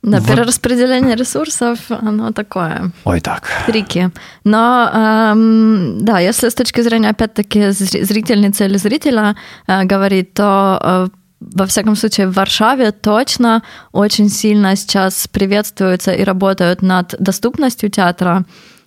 да, 0.04 0.20
перераспределение 0.20 1.16
ресурсов, 1.16 1.80
оно 1.90 2.32
такое. 2.32 2.92
Ой, 3.06 3.22
так. 3.22 3.50
Трики. 3.66 4.12
Но, 4.44 4.90
эм, 4.94 6.06
да, 6.06 6.20
если 6.20 6.50
с 6.50 6.54
точки 6.54 6.82
зрения, 6.82 7.10
опять-таки, 7.10 7.72
зрительницы 7.72 8.66
или 8.66 8.78
зрителя 8.78 9.36
э, 9.68 9.86
говорить, 9.86 10.34
то 10.34 10.80
э, 10.82 11.08
во 11.40 11.66
всяком 11.66 11.96
случае, 11.96 12.28
в 12.28 12.34
Варшаве 12.34 12.92
точно 12.92 13.64
очень 13.94 14.30
сильно 14.30 14.76
сейчас 14.76 15.28
приветствуются 15.28 16.12
и 16.12 16.24
работают 16.24 16.82
над 16.82 17.16
доступностью 17.20 17.90
театра. 17.90 18.44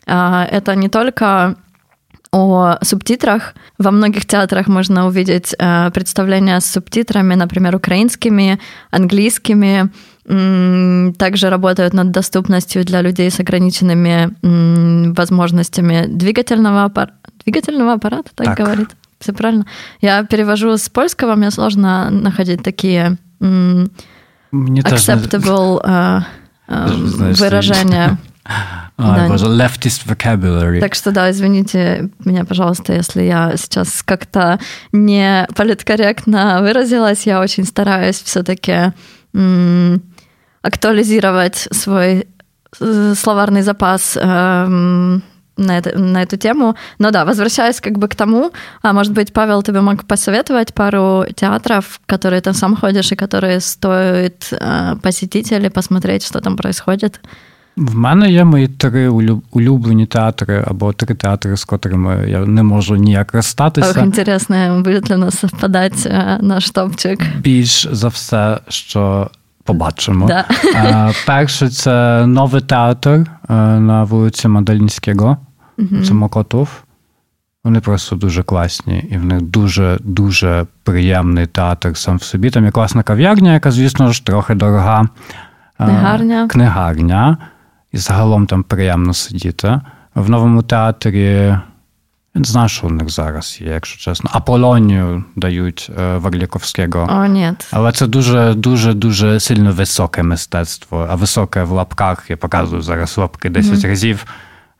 Э, 0.06 0.44
это 0.50 0.74
не 0.76 0.90
только 0.90 1.56
о 2.36 2.78
субтитрах. 2.82 3.54
Во 3.78 3.90
многих 3.90 4.26
театрах 4.26 4.68
можно 4.68 5.06
увидеть 5.06 5.54
э, 5.58 5.90
представления 5.90 6.60
с 6.60 6.66
субтитрами, 6.66 7.34
например, 7.34 7.74
украинскими, 7.76 8.58
английскими, 8.90 9.90
также 11.18 11.50
работают 11.50 11.94
над 11.94 12.10
доступностью 12.10 12.84
для 12.84 13.00
людей 13.00 13.30
с 13.30 13.38
ограниченными 13.38 15.12
возможностями 15.12 16.06
двигательного, 16.08 16.84
аппар... 16.84 17.12
двигательного 17.44 17.92
аппарата, 17.92 18.30
так, 18.34 18.46
так 18.46 18.56
говорит? 18.56 18.88
Все 19.20 19.32
правильно? 19.32 19.66
Я 20.00 20.24
перевожу 20.24 20.76
с 20.76 20.88
польского, 20.88 21.36
мне 21.36 21.52
сложно 21.52 22.10
находить 22.10 22.64
такие 22.64 23.18
мне 23.38 24.80
acceptable 24.80 25.80
uh, 25.84 26.22
uh, 26.68 27.40
выражения. 27.40 28.18
А, 28.98 29.28
да. 29.28 29.34
leftist 29.34 30.06
vocabulary. 30.06 30.80
Так 30.80 30.94
что 30.94 31.10
да, 31.10 31.30
извините 31.30 32.10
меня, 32.24 32.44
пожалуйста, 32.44 32.92
если 32.92 33.22
я 33.22 33.56
сейчас 33.56 34.02
как-то 34.02 34.58
не 34.92 35.46
политкорректно 35.54 36.60
выразилась. 36.62 37.26
Я 37.26 37.40
очень 37.40 37.64
стараюсь 37.64 38.22
все-таки 38.22 38.92
актуализировать 40.62 41.68
свой 41.70 42.26
э, 42.80 43.14
словарный 43.14 43.62
запас 43.62 44.16
эм, 44.20 45.22
на, 45.56 45.78
это, 45.78 45.98
на 45.98 46.22
эту 46.22 46.36
тему. 46.36 46.74
Но 46.98 47.10
да, 47.10 47.24
возвращаясь 47.24 47.80
как 47.80 47.98
бы 47.98 48.08
к 48.08 48.14
тому, 48.14 48.52
а 48.82 48.92
может 48.92 49.12
быть, 49.12 49.32
Павел, 49.32 49.62
ты 49.62 49.72
бы 49.72 49.82
мог 49.82 50.06
посоветовать 50.06 50.74
пару 50.74 51.24
театров, 51.34 52.00
которые 52.06 52.40
ты 52.40 52.52
сам 52.52 52.76
ходишь 52.76 53.12
и 53.12 53.16
которые 53.16 53.60
стоит 53.60 54.48
э, 54.52 54.96
посетить 55.02 55.52
или 55.52 55.68
посмотреть, 55.68 56.26
что 56.26 56.40
там 56.40 56.56
происходит? 56.56 57.20
В 57.76 57.96
мене 57.96 58.32
є 58.32 58.44
мої 58.44 58.68
три 58.68 59.08
улюблені 59.50 60.06
театри 60.06 60.64
або 60.66 60.92
три 60.92 61.14
театри, 61.14 61.56
з 61.56 61.64
котрими 61.64 62.30
я 62.30 62.46
не 62.46 62.62
можу 62.62 62.96
ніяк 62.96 63.34
розстатися. 63.34 63.90
Ох, 63.90 63.96
інтересно, 63.96 64.80
буде 64.84 65.00
для 65.00 65.16
нас 65.16 65.38
совпадати 65.38 65.96
э, 65.96 66.42
наш 66.42 66.70
топчик. 66.70 67.20
Більш 67.40 67.88
за 67.92 68.08
все, 68.08 68.58
що 68.68 69.30
Побачимо. 69.66 70.26
Да. 70.26 71.12
Перше 71.26 71.68
це 71.68 72.26
новий 72.26 72.62
театр 72.62 73.26
на 73.48 74.04
вулиці 74.04 74.48
Мадальницького. 74.48 75.36
Угу. 75.78 76.02
Це 76.04 76.14
Мокотов. 76.14 76.68
Вони 77.64 77.80
просто 77.80 78.16
дуже 78.16 78.42
класні, 78.42 79.08
і 79.10 79.16
в 79.16 79.24
них 79.24 79.42
дуже-дуже 79.42 80.66
приємний 80.82 81.46
театр 81.46 81.96
сам 81.96 82.16
в 82.16 82.22
собі. 82.22 82.50
Там 82.50 82.64
є 82.64 82.70
класна 82.70 83.02
кав'ярня, 83.02 83.52
яка, 83.52 83.70
звісно 83.70 84.12
ж, 84.12 84.24
трохи 84.24 84.54
дорога. 84.54 85.08
Книгарня. 85.76 86.48
Книгарня 86.48 87.36
І 87.95 87.97
загалом 87.97 88.47
там 88.47 88.63
приємно 88.63 89.13
сидіти. 89.13 89.81
В 90.15 90.29
новому 90.29 90.63
театрі 90.63 91.57
не 92.35 92.43
знаю, 92.43 92.69
що 92.69 92.87
у 92.87 92.89
них 92.89 93.09
зараз 93.09 93.57
є, 93.61 93.69
якщо 93.69 93.99
чесно. 93.99 94.29
Аполонію 94.33 95.23
дають 95.35 95.91
Варліковського. 95.97 97.09
О, 97.11 97.25
ні. 97.25 97.53
Але 97.71 97.91
це 97.91 98.07
дуже 98.07 98.53
дуже 98.53 98.93
дуже 98.93 99.39
сильно 99.39 99.71
високе 99.71 100.23
мистецтво. 100.23 101.07
А 101.09 101.15
високе 101.15 101.63
в 101.63 101.71
лапках 101.71 102.29
я 102.29 102.37
показую 102.37 102.81
зараз 102.81 103.17
лапки 103.17 103.49
10 103.49 103.73
mm-hmm. 103.73 103.87
разів. 103.87 104.25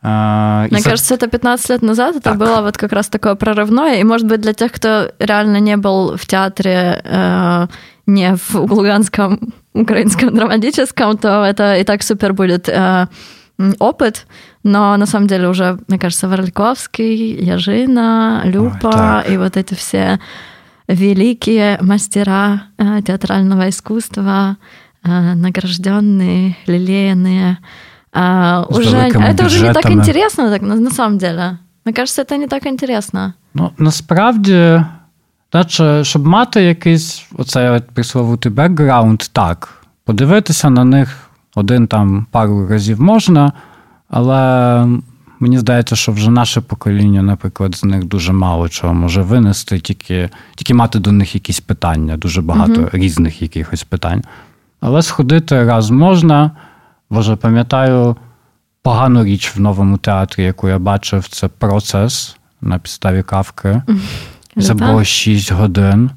Мне 0.04 0.80
за... 0.80 0.90
кажется, 0.90 1.14
это 1.14 1.28
15 1.28 1.70
лет 1.70 1.82
назад 1.82 2.16
это 2.16 2.30
так. 2.30 2.38
было 2.38 2.60
вот 2.62 2.76
как 2.76 2.92
раз 2.92 3.08
такое 3.08 3.34
прорывное. 3.36 4.00
И, 4.00 4.04
может 4.04 4.26
быть, 4.26 4.40
для 4.40 4.52
тех, 4.52 4.72
кто 4.72 5.12
реально 5.20 5.60
не 5.60 5.76
был 5.76 6.16
в 6.16 6.26
театре, 6.26 7.00
э, 7.04 7.68
не 8.07 8.35
в 8.35 8.55
Луганском 8.55 9.39
украинском 9.73 10.33
драматическом, 10.33 11.17
то 11.17 11.43
это 11.43 11.75
и 11.75 11.83
так 11.83 12.03
супер 12.03 12.33
будет 12.33 12.69
э, 12.69 13.07
опыт. 13.79 14.25
Но 14.63 14.97
на 14.97 15.05
самом 15.05 15.27
деле 15.27 15.47
уже, 15.49 15.77
мне 15.87 15.99
кажется, 15.99 16.27
Ворльковский, 16.27 17.45
Яжина, 17.45 18.41
Люпа 18.45 19.23
Ой, 19.25 19.33
и 19.33 19.37
вот 19.37 19.57
эти 19.57 19.73
все 19.75 20.19
великие 20.87 21.77
мастера 21.81 22.63
э, 22.77 23.01
театрального 23.01 23.69
искусства, 23.69 24.57
э, 25.03 25.33
награжденные, 25.35 26.55
лелеянные. 26.65 27.57
Э, 28.13 28.63
уже, 28.69 28.97
это 28.97 29.45
уже 29.45 29.67
не 29.67 29.73
так 29.73 29.91
интересно, 29.91 30.49
так, 30.49 30.61
на, 30.61 30.75
на 30.75 30.91
самом 30.91 31.17
деле. 31.17 31.59
Мне 31.85 31.93
кажется, 31.93 32.21
это 32.21 32.37
не 32.37 32.47
так 32.47 32.65
интересно. 32.65 33.33
Ну, 33.53 33.71
насправді, 33.77 34.85
наче, 35.53 36.03
щоб 36.03 36.27
мати 36.27 36.63
якийсь 36.63 37.25
оцей 37.37 37.81
присловутий 37.93 38.51
бекграунд, 38.51 39.19
так, 39.31 39.85
подивитися 40.05 40.69
на 40.69 40.83
них 40.83 41.29
один 41.55 41.87
там 41.87 42.25
пару 42.31 42.67
разів 42.67 43.01
можна. 43.01 43.51
Але 44.09 44.85
мені 45.39 45.57
здається, 45.57 45.95
що 45.95 46.11
вже 46.11 46.31
наше 46.31 46.61
покоління, 46.61 47.21
наприклад, 47.21 47.75
з 47.75 47.83
них 47.83 48.03
дуже 48.03 48.33
мало 48.33 48.69
чого 48.69 48.93
може 48.93 49.21
винести, 49.21 49.79
тільки 49.79 50.29
тільки 50.55 50.73
мати 50.73 50.99
до 50.99 51.11
них 51.11 51.35
якісь 51.35 51.59
питання, 51.59 52.17
дуже 52.17 52.41
багато 52.41 52.81
mm 52.81 52.89
різних 52.91 53.41
якихось 53.41 53.83
питань. 53.83 54.23
Але 54.79 55.01
сходити 55.01 55.63
раз 55.63 55.89
можна. 55.89 56.51
Боже, 57.09 57.35
пам'ятаю 57.35 58.15
погану 58.81 59.23
річ 59.23 59.55
в 59.55 59.59
новому 59.59 59.97
театрі, 59.97 60.43
яку 60.43 60.69
я 60.69 60.79
бачив, 60.79 61.27
це 61.27 61.47
процес 61.47 62.37
на 62.61 62.79
підставі 62.79 63.23
кавки. 63.23 63.81
Це 64.62 64.74
було 64.74 65.04
6 65.04 65.52
годин. 65.52 66.10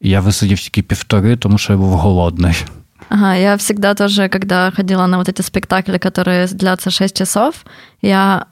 І 0.00 0.10
я 0.10 0.20
висидів 0.20 0.58
тільки 0.58 0.82
півтори, 0.82 1.36
тому 1.36 1.58
що 1.58 1.72
я 1.72 1.78
був 1.78 1.92
голодний. 1.92 2.64
Ага, 3.08 3.34
я 3.34 3.54
всегда 3.54 3.94
тоже, 3.94 4.28
когда 4.28 4.70
ходила 4.70 5.06
на 5.06 5.18
вот 5.18 5.28
эти 5.28 5.42
спектакли, 5.42 5.98
которые 5.98 6.54
длятся 6.54 6.90
6 6.90 7.16
часов, 7.16 7.64
я... 8.02 8.46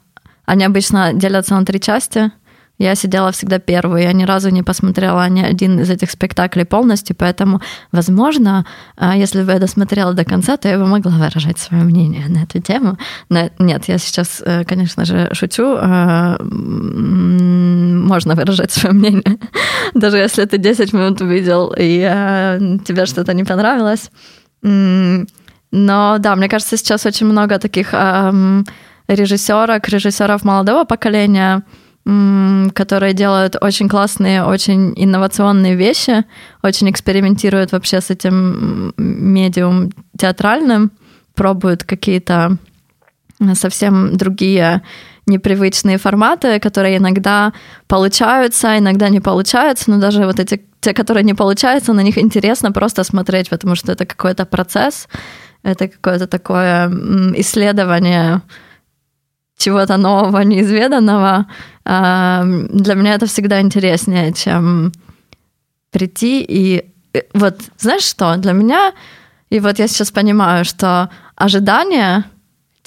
они 0.45 0.65
обычно 0.65 1.13
делятся 1.13 1.55
на 1.55 1.65
три 1.65 1.79
части. 1.79 2.31
Я 2.79 2.95
сидела 2.95 3.31
всегда 3.31 3.59
первую, 3.59 4.01
я 4.01 4.13
ни 4.13 4.25
разу 4.25 4.49
не 4.49 4.63
посмотрела 4.63 5.29
ни 5.29 5.41
один 5.41 5.79
из 5.79 5.89
этих 5.89 6.09
спектаклей 6.09 6.65
полностью, 6.65 7.15
поэтому, 7.15 7.61
возможно, 7.91 8.65
а, 8.97 9.15
если 9.15 9.43
бы 9.43 9.51
я 9.51 9.59
досмотрела 9.59 10.13
до 10.13 10.25
конца, 10.25 10.57
то 10.57 10.67
я 10.67 10.77
бы 10.77 10.87
могла 10.87 11.11
выражать 11.11 11.59
свое 11.59 11.83
мнение 11.83 12.27
на 12.27 12.43
эту 12.43 12.59
тему. 12.59 12.97
Но 13.29 13.49
нет, 13.59 13.87
я 13.87 13.99
сейчас, 13.99 14.41
э, 14.45 14.65
конечно 14.65 15.05
же, 15.05 15.29
шучу. 15.33 15.77
можно 18.08 18.34
выражать 18.34 18.72
свое 18.72 18.94
мнение, 18.94 19.38
даже 19.94 20.16
если 20.16 20.46
ты 20.46 20.56
10 20.56 20.92
минут 20.94 21.20
увидел 21.20 21.74
и 21.78 22.02
а, 22.02 22.58
тебе 22.84 23.04
что-то 23.06 23.34
не 23.34 23.44
понравилось. 23.44 24.10
Но 24.62 26.18
да, 26.18 26.36
мне 26.36 26.48
кажется, 26.48 26.76
сейчас 26.78 27.04
очень 27.06 27.26
много 27.26 27.58
таких 27.58 27.94
режиссерок, 29.08 29.88
режиссеров 29.88 30.42
молодого 30.42 30.84
поколения, 30.84 31.62
которые 32.74 33.12
делают 33.12 33.56
очень 33.60 33.88
классные, 33.88 34.42
очень 34.44 34.94
инновационные 34.96 35.76
вещи, 35.76 36.24
очень 36.62 36.90
экспериментируют 36.90 37.72
вообще 37.72 38.00
с 38.00 38.10
этим 38.10 38.94
медиум 38.96 39.90
театральным, 40.16 40.92
пробуют 41.34 41.84
какие-то 41.84 42.56
совсем 43.52 44.16
другие 44.16 44.82
непривычные 45.28 45.98
форматы, 45.98 46.58
которые 46.60 46.96
иногда 46.96 47.52
получаются, 47.86 48.78
иногда 48.78 49.08
не 49.08 49.20
получаются, 49.20 49.90
но 49.90 49.98
даже 49.98 50.24
вот 50.24 50.40
эти, 50.40 50.64
те, 50.80 50.92
которые 50.92 51.24
не 51.24 51.34
получаются, 51.34 51.92
на 51.92 52.02
них 52.02 52.18
интересно 52.18 52.72
просто 52.72 53.04
смотреть, 53.04 53.50
потому 53.50 53.76
что 53.76 53.92
это 53.92 54.06
какой-то 54.06 54.46
процесс, 54.46 55.08
это 55.62 55.88
какое-то 55.88 56.26
такое 56.26 56.90
исследование 57.36 58.40
чего-то 59.58 59.96
нового, 59.96 60.40
неизведанного, 60.44 61.46
а, 61.84 62.44
для 62.44 62.94
меня 62.94 63.14
это 63.14 63.26
всегда 63.26 63.60
интереснее, 63.60 64.32
чем 64.32 64.92
прийти 65.90 66.44
и... 66.48 66.84
Э, 67.14 67.22
вот 67.34 67.60
знаешь 67.78 68.02
что? 68.02 68.36
Для 68.36 68.52
меня, 68.52 68.92
и 69.50 69.58
вот 69.58 69.78
я 69.78 69.88
сейчас 69.88 70.10
понимаю, 70.10 70.64
что 70.64 71.08
ожидания 71.34 72.24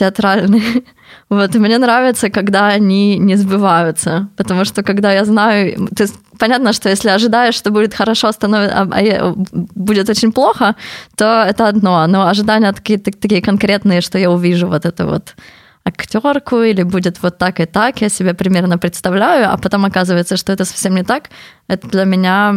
театральные, 0.02 0.84
вот, 1.30 1.56
и 1.56 1.60
мне 1.60 1.78
нравится, 1.78 2.30
когда 2.30 2.76
они 2.76 3.20
не 3.20 3.38
сбываются, 3.38 4.28
потому 4.36 4.66
что 4.66 4.84
когда 4.84 5.14
я 5.14 5.26
знаю, 5.26 5.88
то 5.96 6.04
есть 6.04 6.16
понятно, 6.40 6.74
что 6.74 6.90
если 6.90 7.10
ожидаешь, 7.10 7.56
что 7.56 7.72
будет 7.72 7.94
хорошо, 7.94 8.32
становится, 8.32 8.82
а 8.82 9.36
будет 9.76 10.10
очень 10.10 10.32
плохо, 10.32 10.76
то 11.16 11.26
это 11.50 11.68
одно, 11.68 12.08
но 12.08 12.28
ожидания 12.28 12.74
такие, 12.74 13.00
такие 13.00 13.42
конкретные, 13.42 14.02
что 14.02 14.18
я 14.18 14.30
увижу 14.30 14.68
вот 14.68 14.86
это 14.86 15.06
вот 15.06 15.36
актерку, 15.84 16.62
или 16.62 16.84
будет 16.84 17.24
вот 17.24 17.38
так 17.38 17.60
и 17.60 17.66
так, 17.66 18.02
я 18.02 18.10
себе 18.10 18.34
примерно 18.34 18.78
представляю, 18.78 19.54
а 19.54 19.58
потом 19.58 19.86
оказывается, 19.86 20.38
что 20.38 20.54
это 20.54 20.66
совсем 20.66 20.96
не 20.96 21.04
так. 21.04 21.30
Это 21.68 21.88
для 21.88 22.06
меня 22.06 22.54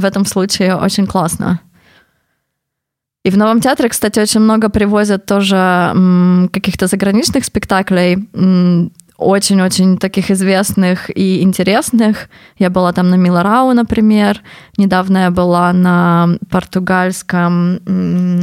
в 0.00 0.04
этом 0.04 0.26
случае 0.26 0.76
очень 0.76 1.06
классно. 1.06 1.60
И 3.26 3.30
в 3.30 3.36
Новом 3.36 3.60
театре, 3.60 3.88
кстати, 3.88 4.20
очень 4.20 4.40
много 4.40 4.68
привозят 4.68 5.26
тоже 5.26 5.92
каких-то 6.52 6.86
заграничных 6.86 7.44
спектаклей, 7.44 8.18
очень-очень 9.16 9.98
таких 9.98 10.30
известных 10.30 11.10
и 11.10 11.42
интересных. 11.42 12.28
Я 12.56 12.70
была 12.70 12.92
там 12.92 13.10
на 13.10 13.16
Миларау, 13.16 13.72
например. 13.72 14.42
Недавно 14.78 15.18
я 15.18 15.30
была 15.32 15.72
на 15.72 16.28
португальском 16.50 17.80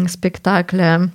спектакле 0.09 1.11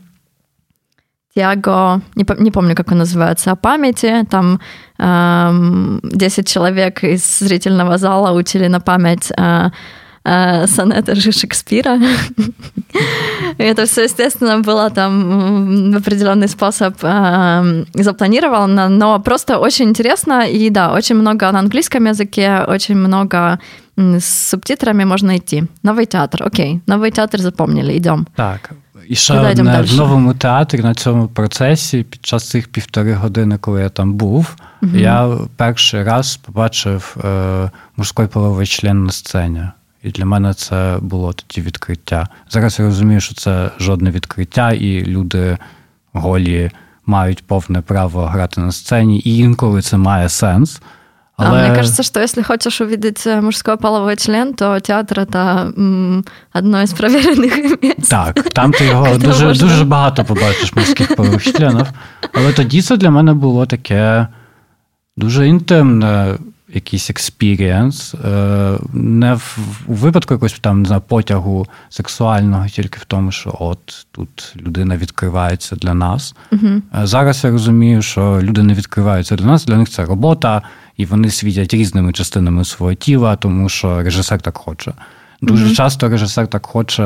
Тиаго, 1.34 2.00
не, 2.14 2.24
не 2.38 2.50
помню, 2.50 2.74
как 2.74 2.90
он 2.90 2.98
называется, 2.98 3.52
о 3.52 3.56
памяти. 3.56 4.24
Там 4.30 4.60
э, 4.98 5.98
10 6.04 6.48
человек 6.48 7.04
из 7.04 7.38
зрительного 7.40 7.98
зала 7.98 8.32
учили 8.32 8.68
на 8.68 8.80
память 8.80 9.30
э, 9.36 9.70
сонеты 10.27 11.15
же 11.15 11.31
Шекспира. 11.31 11.99
И 13.57 13.63
это 13.63 13.85
все, 13.85 14.03
естественно, 14.03 14.59
было 14.59 14.89
там 14.89 15.91
в 15.91 15.97
определенный 15.97 16.47
способ 16.47 16.93
э, 17.03 17.85
запланировано, 17.93 18.89
но 18.89 19.19
просто 19.19 19.59
очень 19.59 19.89
интересно. 19.89 20.47
И 20.47 20.69
да, 20.69 20.93
очень 20.93 21.15
много 21.15 21.51
на 21.51 21.59
английском 21.59 22.05
языке, 22.07 22.65
очень 22.67 22.95
много 22.95 23.59
с 23.97 24.49
субтитрами 24.49 25.05
можно 25.05 25.37
идти. 25.37 25.63
Новый 25.83 26.05
театр, 26.05 26.43
окей. 26.43 26.81
Новый 26.87 27.11
театр 27.11 27.41
запомнили, 27.41 27.97
идем. 27.97 28.27
Так, 28.35 28.73
І 29.07 29.15
ще 29.15 29.39
одне, 29.39 29.81
в 29.81 29.95
новому 29.95 30.33
театрі 30.33 30.81
на 30.81 30.93
цьому 30.93 31.27
процесі 31.27 32.03
під 32.03 32.25
час 32.25 32.49
цих 32.49 32.67
півтори 32.67 33.13
години, 33.13 33.57
коли 33.57 33.81
я 33.81 33.89
там 33.89 34.13
був, 34.13 34.55
угу. 34.81 34.95
я 34.95 35.37
перший 35.55 36.03
раз 36.03 36.37
побачив 36.37 37.17
е, 37.23 37.71
мужський 37.97 38.27
половий 38.27 38.67
член 38.67 39.03
на 39.03 39.11
сцені. 39.11 39.63
І 40.02 40.10
для 40.10 40.24
мене 40.24 40.54
це 40.54 40.98
було 41.00 41.32
тоді 41.32 41.66
відкриття. 41.66 42.28
Зараз 42.50 42.78
я 42.78 42.84
розумію, 42.84 43.20
що 43.20 43.34
це 43.34 43.70
жодне 43.78 44.10
відкриття, 44.10 44.72
і 44.72 45.04
люди 45.04 45.58
голі 46.12 46.70
мають 47.06 47.46
повне 47.46 47.80
право 47.80 48.26
грати 48.26 48.60
на 48.60 48.72
сцені, 48.72 49.18
і 49.18 49.38
інколи 49.38 49.82
це 49.82 49.96
має 49.96 50.28
сенс. 50.28 50.80
Але... 51.36 51.58
А 51.58 51.68
мне 51.68 51.76
кажется, 51.76 52.02
что 52.02 52.20
если 52.20 52.42
хочешь 52.42 52.80
увидеть 52.80 53.26
мужской 53.26 53.76
половой 53.76 54.16
член, 54.16 54.54
то 54.54 54.80
театр 54.80 55.20
это 55.20 55.72
одно 56.52 56.82
из 56.82 56.92
проверенных 56.92 57.82
мест. 57.82 58.08
Так, 58.08 58.42
там 58.42 58.72
ти 58.72 58.84
його 58.84 59.16
дуже 59.18 59.46
можна... 59.46 59.68
дуже 59.68 59.84
багато 59.84 60.24
побачиш 60.24 60.74
мужських 60.74 61.16
полових 61.16 61.52
членів. 61.52 61.86
Але 62.32 62.52
тоді 62.52 62.82
це 62.82 62.96
для 62.96 63.10
мене 63.10 63.34
було 63.34 63.66
таке 63.66 64.26
дуже 65.16 65.48
інтимне 65.48 66.38
якийсь 66.74 67.10
experience. 67.10 68.14
Не 68.92 69.34
в, 69.34 69.58
у 69.86 69.94
випадку 69.94 70.34
якогось 70.34 70.58
там 70.60 70.82
не 70.82 70.86
знаю, 70.86 71.02
потягу 71.08 71.66
сексуального, 71.88 72.68
тільки 72.68 72.98
в 72.98 73.04
тому, 73.04 73.32
що 73.32 73.56
от 73.60 74.06
тут 74.10 74.54
людина 74.56 74.96
відкривається 74.96 75.76
для 75.76 75.94
нас. 75.94 76.34
Угу. 76.52 76.82
Зараз 77.02 77.44
я 77.44 77.50
розумію, 77.50 78.02
що 78.02 78.38
люди 78.42 78.62
не 78.62 78.74
відкриваються 78.74 79.36
для 79.36 79.46
нас, 79.46 79.64
для 79.64 79.76
них 79.76 79.88
це 79.88 80.04
робота 80.04 80.62
і 80.98 81.04
вони 81.04 81.30
світять 81.30 81.74
різними 81.74 82.12
частинами 82.12 82.64
свого 82.64 82.94
тіла, 82.94 83.36
тому 83.36 83.68
що 83.68 84.02
режисер 84.02 84.40
так 84.40 84.56
хоче. 84.56 84.92
Дуже 85.42 85.66
mm-hmm. 85.66 85.74
часто 85.74 86.08
режисер 86.08 86.46
так 86.46 86.66
хоче, 86.66 87.02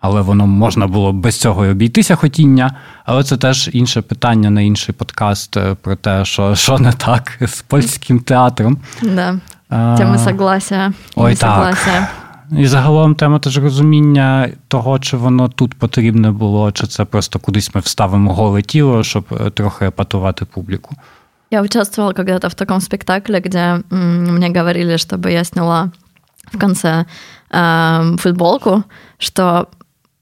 але 0.00 0.20
воно 0.20 0.46
можна 0.46 0.86
було 0.86 1.12
без 1.12 1.40
цього 1.40 1.66
і 1.66 1.70
обійтися 1.70 2.16
хотіння. 2.16 2.76
Але 3.04 3.24
це 3.24 3.36
теж 3.36 3.70
інше 3.72 4.02
питання 4.02 4.50
на 4.50 4.60
інший 4.60 4.94
подкаст 4.94 5.56
е, 5.56 5.76
про 5.82 5.96
те, 5.96 6.24
що 6.24 6.54
що 6.54 6.78
не 6.78 6.92
так 6.92 7.38
з 7.46 7.62
польським 7.62 8.20
театром. 8.20 8.78
Да. 9.02 9.38
Тема 9.68 10.18
согласия. 10.18 10.92
Ой, 11.16 11.34
так. 11.34 11.76
І 12.58 12.66
загалом 12.66 13.14
тема 13.14 13.38
теж 13.38 13.58
розуміння 13.58 14.48
того, 14.68 14.98
чи 14.98 15.16
воно 15.16 15.48
тут 15.48 15.74
потрібне 15.74 16.30
було, 16.30 16.72
чи 16.72 16.86
це 16.86 17.04
просто 17.04 17.38
кудись 17.38 17.74
ми 17.74 17.80
вставимо 17.80 18.34
голе 18.34 18.62
тіло, 18.62 19.02
щоб 19.04 19.24
е, 19.32 19.50
трохи 19.50 19.86
епатувати 19.86 20.44
публіку. 20.44 20.96
Я 21.50 21.62
участвовала 21.62 22.14
когда-то 22.14 22.48
в 22.48 22.54
таком 22.54 22.80
спектакле, 22.80 23.40
где 23.40 23.82
мне 23.90 24.48
говорили, 24.48 24.96
чтобы 24.96 25.30
я 25.30 25.44
сняла 25.44 25.90
в 26.52 26.58
конце 26.58 27.04
э, 27.50 28.16
футболку, 28.18 28.82
что 29.18 29.66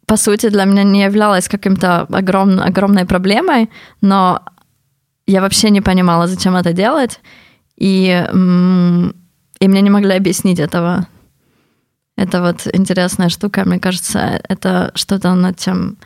по 0.08 0.16
сути 0.16 0.50
для 0.50 0.64
меня 0.64 0.84
не 0.84 1.02
являлось 1.02 1.48
каким-то 1.48 2.06
огром, 2.12 2.60
огромной 2.60 3.04
проблемой, 3.04 3.68
но 4.00 4.40
я 5.26 5.40
вообще 5.40 5.70
не 5.70 5.82
понимала, 5.82 6.26
зачем 6.26 6.56
это 6.56 6.72
делать, 6.72 7.20
и, 7.76 8.26
и 9.60 9.68
мне 9.68 9.82
не 9.82 9.90
могли 9.90 10.16
объяснить 10.16 10.60
этого. 10.60 11.06
Это 12.16 12.40
вот 12.40 12.66
интересная 12.74 13.28
штука, 13.28 13.64
мне 13.66 13.78
кажется, 13.78 14.40
это 14.48 14.90
что-то 14.94 15.34
над 15.34 15.58
чем 15.58 15.96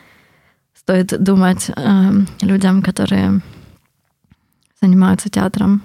стоит 0.75 1.23
думать 1.23 1.71
э, 1.77 2.25
людям, 2.43 2.83
которые 2.83 3.41
займаються 4.81 5.29
театром. 5.31 5.81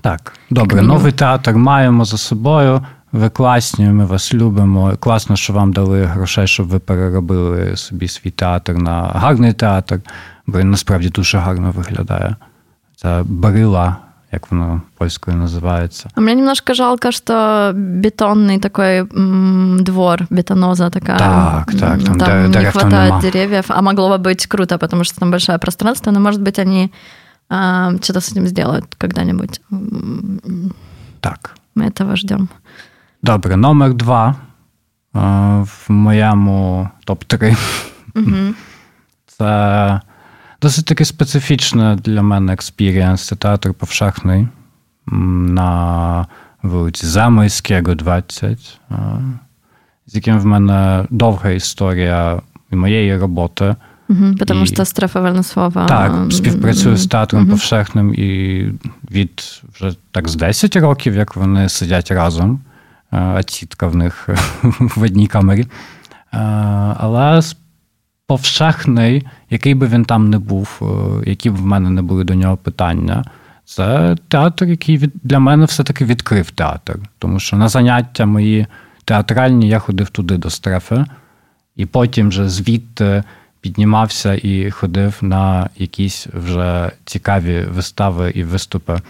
Так, 0.00 0.34
добре, 0.50 0.82
новий 0.82 1.12
театр 1.12 1.56
маємо 1.56 2.04
за 2.04 2.18
собою. 2.18 2.86
Ви 3.11 3.29
класні, 3.29 3.85
ми 3.85 4.05
вас 4.05 4.33
любимо. 4.33 4.93
Класно, 4.99 5.35
що 5.35 5.53
вам 5.53 5.73
дали 5.73 6.03
грошей, 6.03 6.47
щоб 6.47 6.67
ви 6.67 6.79
переробили 6.79 7.77
собі 7.77 8.07
свій 8.07 8.31
театр 8.31 8.73
на 8.73 9.01
гарний 9.01 9.53
театр, 9.53 10.01
бо 10.47 10.59
він 10.59 10.71
насправді 10.71 11.09
дуже 11.09 11.37
гарно 11.37 11.71
виглядає. 11.71 12.35
Це 12.95 13.23
барила, 13.25 13.97
як 14.31 14.51
воно 14.51 14.81
польською 14.97 15.37
називається. 15.37 16.09
А 16.15 16.21
мені 16.21 16.35
немножко 16.35 16.73
жалко, 16.73 17.11
що 17.11 17.71
бетонний 17.75 18.59
такой 18.59 18.99
м, 18.99 19.77
двор, 19.81 20.27
бетоноза 20.29 20.89
такая. 20.89 21.19
Так, 21.19 21.79
так, 21.79 22.03
там, 22.03 22.17
там 22.17 22.51
не 22.51 22.71
хватает 22.71 23.13
деревьев, 23.21 23.65
а 23.67 23.81
могло 23.81 24.17
бы 24.17 24.23
быть 24.23 24.47
круто, 24.47 24.77
потому 24.77 25.03
что 25.03 25.19
там 25.19 25.31
большое 25.31 25.57
пространство, 25.57 26.11
но, 26.11 26.19
может 26.19 26.41
быть, 26.41 26.59
они 26.59 26.91
а, 27.49 27.91
что-то 28.01 28.19
с 28.21 28.31
этим 28.31 28.47
сделают 28.47 28.95
когда-нибудь. 28.97 29.61
Так. 31.19 31.55
Ми 31.75 31.87
этого 31.87 32.15
ждем. 32.15 32.49
Добре, 33.22 33.56
номер 33.56 33.94
два 33.94 34.36
в 35.12 35.86
моєму 35.88 36.88
топ-3. 37.06 37.56
Угу. 38.16 38.26
Це 39.26 40.00
досить 40.62 40.84
таки 40.84 41.04
специфічний 41.04 41.96
для 41.96 42.22
мене 42.22 42.52
experience. 42.52 43.26
Це 43.26 43.36
Teatr 43.36 43.74
Powszechny 43.74 44.48
на 45.06 46.26
вулиці 46.62 47.06
Замойського, 47.06 47.94
20, 47.94 48.80
з 50.06 50.14
яким 50.14 50.38
в 50.38 50.46
мене 50.46 51.06
довга 51.10 51.50
історія 51.50 52.42
моєї 52.70 53.18
роботи. 53.18 53.76
Угу, 54.08 54.34
Тому 54.46 54.66
що 54.66 54.84
страфа 54.84 55.20
Вольнослова. 55.20 55.86
Так, 55.86 56.32
співпрацюю 56.32 56.96
з 56.96 57.06
театром 57.06 57.42
угу. 57.42 57.50
повшехним 57.50 58.14
і 58.14 58.64
від 59.10 59.62
вже 59.74 59.94
так 60.10 60.28
з 60.28 60.34
10 60.34 60.76
років, 60.76 61.14
як 61.14 61.36
вони 61.36 61.68
сидять 61.68 62.10
разом, 62.10 62.60
а 63.10 63.42
в 63.80 63.96
них 63.96 64.28
в 64.62 65.02
одній 65.02 65.26
камері. 65.26 65.66
Але 66.96 67.40
повшехний, 68.26 69.26
який 69.50 69.74
би 69.74 69.86
він 69.86 70.04
там 70.04 70.30
не 70.30 70.38
був, 70.38 70.82
які 71.26 71.50
б 71.50 71.56
в 71.56 71.66
мене 71.66 71.90
не 71.90 72.02
були 72.02 72.24
до 72.24 72.34
нього 72.34 72.56
питання. 72.56 73.24
Це 73.64 74.16
театр, 74.28 74.64
який 74.64 75.10
для 75.22 75.38
мене 75.38 75.64
все-таки 75.64 76.04
відкрив 76.04 76.50
театр. 76.50 76.98
Тому 77.18 77.40
що 77.40 77.56
на 77.56 77.68
заняття 77.68 78.26
мої 78.26 78.66
театральні 79.04 79.68
я 79.68 79.78
ходив 79.78 80.08
туди 80.08 80.36
до 80.36 80.50
стрефи, 80.50 81.04
і 81.76 81.86
потім 81.86 82.28
вже 82.28 82.48
звідти 82.48 83.22
піднімався 83.60 84.34
і 84.34 84.70
ходив 84.70 85.18
на 85.20 85.70
якісь 85.76 86.26
вже 86.26 86.92
цікаві 87.04 87.64
вистави 87.74 88.30
і 88.34 88.44
виступи 88.44 89.00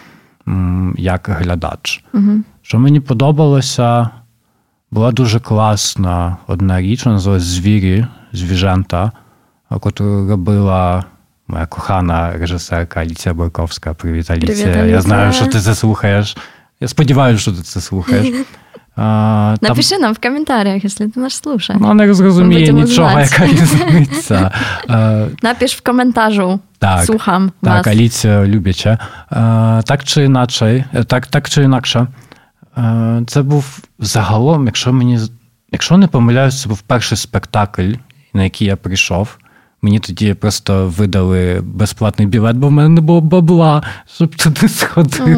як 0.97 1.29
глядач. 1.29 2.05
Угу. 2.15 2.33
Що 2.70 2.80
мені 2.80 3.00
подобалося, 3.00 4.10
була 4.92 5.12
дуже 5.12 5.40
класна 5.40 6.38
одна 6.48 6.82
річ, 6.82 7.06
вона 7.06 7.14
називалась 7.16 7.44
Звірі, 7.44 8.06
звіжента, 8.34 9.12
яку 9.72 9.92
робила 10.30 11.04
моя 11.48 11.66
кохана 11.66 12.32
режисерка 12.32 13.00
Аліція 13.00 13.34
Борковська. 13.34 13.94
Привіт, 13.94 14.32
Аліція. 14.32 14.56
Привіт, 14.56 14.66
Аліція. 14.66 14.86
Я 14.86 15.02
знаю, 15.02 15.34
що 15.34 15.46
ти 15.46 15.60
це 15.60 15.76
слухаєш. 15.76 16.38
Я 16.80 16.88
сподіваюся, 16.88 17.42
що 17.42 17.52
ти 17.52 17.62
це 17.62 17.82
слухаєш. 17.82 18.36
А, 18.96 19.56
Напиши 19.62 19.90
там... 19.90 20.02
нам 20.02 20.14
в 20.14 20.18
коментарях, 20.20 20.84
якщо 20.84 21.10
ти 21.10 21.20
нас 21.20 21.34
слушаєш. 21.34 21.82
Ну, 21.82 21.94
не 21.94 22.14
зрозуміє 22.14 22.74
нічого, 22.74 23.20
яка 23.20 23.46
різниця. 23.46 24.52
Напиш 25.44 25.76
в 25.76 25.82
коментажу. 25.82 26.60
Так, 26.80 27.06
Słucham 27.06 27.52
так, 27.62 27.86
вас. 27.86 27.88
Аліція 27.88 28.46
Любяча. 28.46 28.98
Так 29.86 30.04
чи 30.04 30.24
інакше, 30.24 30.86
так, 31.08 31.28
так 31.28 31.50
чи 31.50 31.64
інакше, 31.64 32.08
це 33.27 33.43
був 33.43 33.79
загалом, 33.99 34.67
якщо 34.67 34.93
мені 34.93 35.19
якщо 35.73 35.97
не 35.97 36.07
помиляюсь, 36.07 36.63
це 36.63 36.69
був 36.69 36.81
перший 36.81 37.19
спектакль, 37.19 37.93
на 38.35 38.45
який 38.45 38.67
я 38.67 38.77
прийшов. 38.77 39.39
Мені 39.83 39.99
тоді 39.99 40.35
просто 40.35 40.89
видали 40.89 41.61
безплатний 41.65 42.29
білет, 42.29 42.57
бо 42.57 42.69
в 42.69 42.71
мене 42.71 42.89
не 42.89 43.01
було 43.01 43.21
бабла, 43.21 43.83
щоб 44.15 44.37
туди 44.37 44.69
сходити. 44.69 45.37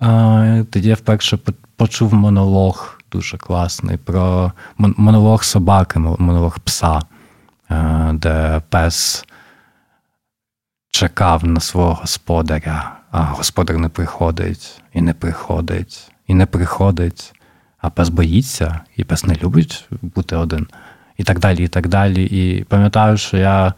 Mm. 0.00 0.64
Тоді 0.64 0.88
я 0.88 0.94
вперше 0.94 1.38
почув 1.76 2.14
монолог 2.14 2.98
дуже 3.12 3.38
класний 3.38 3.96
про 3.96 4.52
монолог 4.78 5.44
собаки, 5.44 5.98
монолог 5.98 6.58
пса, 6.58 7.00
де 8.12 8.62
пес 8.68 9.24
чекав 10.90 11.44
на 11.44 11.60
свого 11.60 11.94
господаря, 11.94 12.96
а 13.10 13.22
господар 13.22 13.78
не 13.78 13.88
приходить, 13.88 14.80
і 14.92 15.00
не 15.00 15.14
приходить, 15.14 16.12
і 16.26 16.34
не 16.34 16.46
приходить. 16.46 17.32
А 17.78 17.90
пес 17.90 18.08
боїться, 18.08 18.80
і 18.96 19.04
пес 19.04 19.24
не 19.24 19.34
любить 19.34 19.88
бути 20.02 20.36
один 20.36 20.66
і 21.16 21.24
так 21.24 21.38
далі. 21.38 21.64
І 21.64 21.68
так 21.68 21.88
далі. 21.88 22.24
І 22.24 22.64
пам'ятаю, 22.64 23.16
що 23.16 23.36
я 23.36 23.74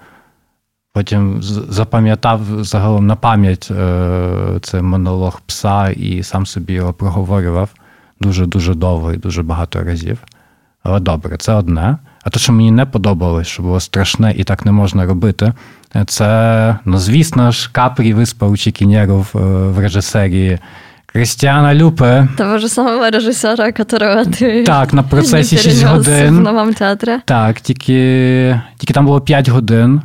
потім 0.92 1.42
запам'ятав 1.68 2.64
загалом 2.64 3.06
на 3.06 3.16
пам'ять 3.16 3.68
е, 3.70 4.58
цей 4.62 4.82
монолог 4.82 5.40
пса 5.46 5.90
і 5.90 6.22
сам 6.22 6.46
собі 6.46 6.72
його 6.72 6.92
проговорював 6.92 7.70
дуже-дуже 8.20 8.74
довго 8.74 9.12
і 9.12 9.16
дуже 9.16 9.42
багато 9.42 9.84
разів. 9.84 10.18
Але 10.82 11.00
добре, 11.00 11.36
це 11.36 11.52
одне. 11.52 11.98
А 12.24 12.30
те, 12.30 12.38
що 12.38 12.52
мені 12.52 12.70
не 12.70 12.86
подобалось, 12.86 13.46
що 13.46 13.62
було 13.62 13.80
страшне 13.80 14.34
і 14.36 14.44
так 14.44 14.66
не 14.66 14.72
можна 14.72 15.06
робити, 15.06 15.52
це, 16.06 16.78
ну, 16.84 16.98
звісно 16.98 17.50
ж, 17.50 17.70
капрі 17.72 18.26
у 18.40 18.56
Чікінєров 18.56 19.32
е, 19.34 19.38
в 19.68 19.78
режисерії 19.78 20.58
Крістіана 21.12 21.74
Люпе. 21.74 22.28
Того 22.36 22.58
ж 22.58 22.68
самого 22.68 23.10
режисера, 23.10 23.72
которого 23.72 24.24
ти 24.24 24.62
Так, 24.62 24.92
на 24.92 25.02
процесі 25.02 25.58
6 25.58 25.84
годин. 25.84 26.36
в 26.36 26.40
новому 26.40 26.72
театрі. 26.72 27.12
Так, 27.24 27.60
тільки 27.60 28.60
тільки 28.78 28.92
там 28.94 29.06
було 29.06 29.20
5 29.20 29.48
годин. 29.48 30.02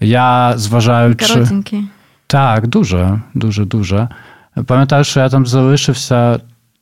Я 0.00 0.52
зважаючи. 0.56 1.34
Коротенький. 1.34 1.84
Так, 2.26 2.66
дуже, 2.66 3.20
дуже, 3.34 3.64
дуже. 3.64 4.08
Пам'ятаю, 4.66 5.04
що 5.04 5.20
я 5.20 5.28
там 5.28 5.46
залишився 5.46 6.40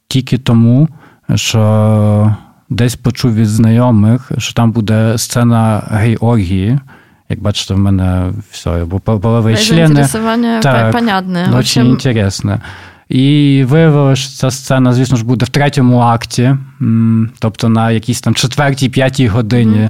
тільки 0.09 0.39
тому, 0.39 0.89
що 1.35 2.37
десь 2.69 2.97
почув 2.97 3.35
від 3.35 3.49
знайомих, 3.49 4.31
що 4.39 4.55
там 4.55 4.73
буде 4.73 5.19
сцена 5.19 5.83
гей-оргії. 5.91 6.79
Як 7.29 7.41
бачите, 7.41 7.75
в 7.75 7.79
мене 7.79 8.33
все, 8.51 8.85
бо 8.85 9.01
полові 9.01 9.57
члени. 9.57 10.09
Так, 10.63 10.93
понятне. 10.93 11.49
Дуже 11.53 11.81
інтересне. 11.81 12.61
І 13.09 13.65
виявилося, 13.69 14.23
що 14.23 14.33
ця 14.33 14.51
сцена, 14.51 14.93
звісно 14.93 15.17
ж, 15.17 15.25
буде 15.25 15.47
в 15.47 15.49
третьому 15.49 15.99
акті, 15.99 16.57
тобто 17.39 17.69
на 17.69 17.91
якійсь 17.91 18.21
там 18.21 18.35
четвертій, 18.35 18.89
п'ятій 18.89 19.29
годині 19.29 19.89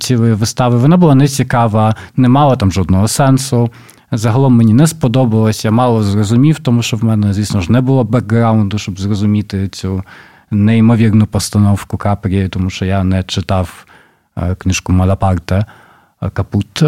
цілої 0.00 0.34
вистави. 0.34 0.78
Вона 0.78 0.96
була 0.96 1.14
нецікава, 1.14 1.94
не 2.16 2.28
мала 2.28 2.56
там 2.56 2.72
жодного 2.72 3.08
сенсу. 3.08 3.70
Загалом 4.12 4.54
мені 4.54 4.74
не 4.74 4.86
сподобалось, 4.86 5.64
я 5.64 5.70
мало 5.70 6.02
зрозумів, 6.02 6.58
тому 6.58 6.82
що 6.82 6.96
в 6.96 7.04
мене, 7.04 7.32
звісно 7.32 7.60
ж, 7.60 7.72
не 7.72 7.80
було 7.80 8.04
бекграунду, 8.04 8.78
щоб 8.78 9.00
зрозуміти 9.00 9.68
цю 9.68 10.02
неймовірну 10.50 11.26
постановку 11.26 11.96
Капрі, 11.96 12.48
тому 12.48 12.70
що 12.70 12.84
я 12.84 13.04
не 13.04 13.22
читав 13.22 13.86
е, 14.36 14.54
книжку 14.54 14.92
Малапарте 14.92 15.64
Капут. 16.32 16.82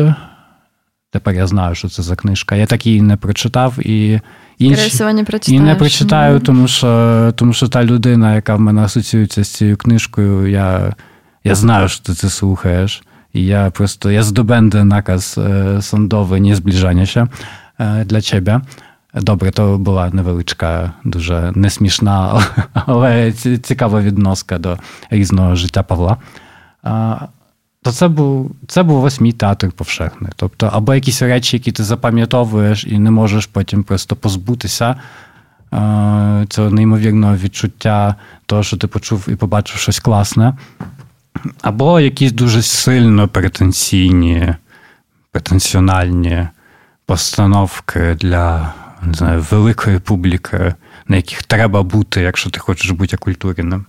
Тепер 1.13 1.35
я 1.35 1.47
знаю, 1.47 1.75
що 1.75 1.89
це 1.89 2.03
за 2.03 2.17
книжка. 2.17 2.57
Я 2.57 2.67
так 2.67 2.87
її 2.87 3.03
не 3.03 3.17
прочитав 3.17 3.79
і 3.79 4.21
інші, 4.59 5.05
не 5.05 5.25
і 5.49 5.61
не 5.61 5.75
прочитаю, 5.75 6.41
тому 6.41 6.69
що 6.69 7.33
тому 7.37 7.53
що 7.53 7.69
та 7.69 7.85
людина, 7.85 8.35
яка 8.35 8.55
в 8.55 8.61
мене 8.61 8.83
асоціюється 8.83 9.45
з 9.45 9.49
цією 9.49 9.77
книжкою, 9.77 10.47
я 10.51 10.95
я 11.45 11.55
знаю, 11.55 11.89
що 11.89 12.05
ти 12.05 12.15
це 12.15 12.29
слухаєш. 12.29 13.03
І 13.33 13.45
я 13.47 13.71
просто 13.71 14.11
я 14.11 14.23
здобенdę 14.23 14.85
наказ 14.85 15.39
sądowy 15.81 16.41
nie 16.41 16.57
zbliżania 16.57 17.07
się 17.07 17.29
dla 18.07 18.21
ciebie. 18.21 18.61
Добре, 19.15 19.51
то 19.51 19.79
була 19.79 20.11
невеличка, 20.13 20.93
дуже 21.05 21.53
несмішна, 21.55 22.43
але 22.73 23.33
цікава 23.63 24.01
відноска 24.01 24.59
до 24.59 24.79
різного 25.11 25.55
життя 25.55 25.83
Павла 25.83 26.17
то 27.83 27.93
це 27.93 28.09
був 28.09 28.55
це 28.67 28.83
був 28.83 29.05
ось 29.05 29.21
мій 29.21 29.33
театр 29.33 29.73
повшехний. 29.73 30.33
Тобто, 30.37 30.71
або 30.73 30.95
якісь 30.95 31.23
речі, 31.23 31.57
які 31.57 31.73
ти 31.73 31.85
запам'ятовуєш 31.85 32.85
і 32.85 32.99
не 32.99 33.11
можеш 33.11 33.47
потім 33.47 33.83
просто 33.83 34.17
позбутися 34.17 34.97
е, 35.75 36.47
цього 36.49 36.71
неймовірного 36.71 37.37
відчуття 37.37 38.15
того, 38.47 38.63
що 38.63 38.77
ти 38.77 38.87
почув 38.87 39.29
і 39.29 39.37
побачив 39.37 39.81
щось 39.81 40.01
класне. 40.01 40.57
Або 41.63 42.01
якісь 42.01 42.33
дуже 42.33 42.63
сильно 42.63 43.29
претенційні, 43.29 44.55
претенціональні 45.31 46.49
постановки 47.07 48.17
для 48.21 48.75
не 49.03 49.15
знаю, 49.15 49.47
великої 49.51 49.99
публіки, 49.99 50.75
на 51.09 51.17
яких 51.17 51.43
треба 51.43 51.83
бути, 51.83 52.21
якщо 52.21 52.51
ти 52.51 52.61
хочеш 52.61 52.91
бути 52.91 53.17
акультуреним. 53.17 53.87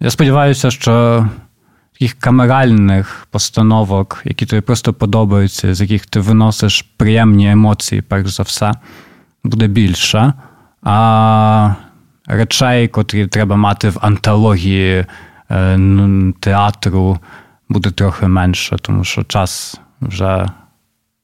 Я 0.00 0.10
сподіваюся, 0.10 0.70
що 0.70 1.26
таких 1.94 2.14
камеральних 2.14 3.26
постановок, 3.30 4.22
які 4.24 4.46
тобі 4.46 4.62
просто 4.62 4.92
подобаються, 4.92 5.74
з 5.74 5.80
яких 5.80 6.06
ти 6.06 6.20
виносиш 6.20 6.82
приємні 6.96 7.50
емоції, 7.50 8.02
перш 8.02 8.30
за 8.30 8.42
все, 8.42 8.72
буде 9.44 9.66
більше. 9.66 10.32
А 10.82 11.74
речей, 12.26 12.88
котрі 12.88 13.26
треба 13.26 13.56
мати 13.56 13.88
в 13.88 13.98
антології 14.00 15.06
е, 15.50 15.78
театру, 16.40 17.18
буде 17.68 17.90
трохи 17.90 18.26
менше, 18.26 18.76
тому 18.82 19.04
що 19.04 19.24
час 19.24 19.80
вже 20.00 20.46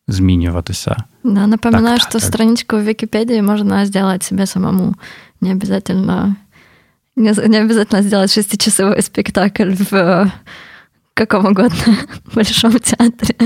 змінюватися. 0.09 0.97
Да, 1.25 1.47
напоминаю, 1.47 1.99
так, 1.99 2.09
что 2.09 2.19
так. 2.19 2.29
страничку 2.29 2.77
в 2.77 2.85
Википедии 2.85 3.43
можно 3.43 3.85
сделать 3.85 4.23
себе 4.23 4.47
самому. 4.47 4.95
Не 5.41 5.53
обязательно 5.53 6.37
Не, 7.17 7.33
не 7.49 7.59
обязательно 7.59 8.03
сделать 8.03 8.33
шестичасовой 8.33 9.03
спектакль 9.03 9.75
в 9.91 10.31
каком 11.15 11.45
угодно 11.45 11.97
большом 12.35 12.79
театрі. 12.79 13.37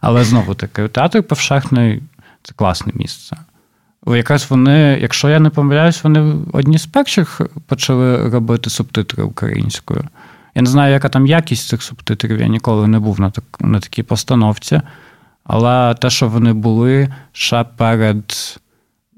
Але 0.00 0.24
знову 0.24 0.54
таки, 0.54 0.88
театр 0.88 1.22
повшехний 1.22 2.02
це 2.42 2.52
класне 2.56 2.92
місце. 2.94 3.36
Якраз 4.06 4.50
вони, 4.50 4.98
якщо 5.00 5.28
я 5.28 5.40
не 5.40 5.50
помиляюсь, 5.50 6.04
вони 6.04 6.34
одні 6.52 6.78
з 6.78 6.86
перших 6.86 7.40
почали 7.66 8.28
робити 8.28 8.70
субтитри 8.70 9.22
українською. 9.22 10.04
Я 10.54 10.62
не 10.62 10.68
знаю, 10.68 10.92
яка 10.92 11.08
там 11.08 11.26
якість 11.26 11.68
цих 11.68 11.82
субтитрів, 11.82 12.40
я 12.40 12.46
ніколи 12.46 12.86
не 12.86 12.98
був 12.98 13.20
на 13.20 13.30
так, 13.30 13.44
на 13.60 13.80
такій 13.80 14.02
постановці. 14.02 14.80
Але 15.44 15.94
те, 15.94 16.10
що 16.10 16.28
вони 16.28 16.52
були 16.52 17.08
ще 17.32 17.64
перед 17.76 18.58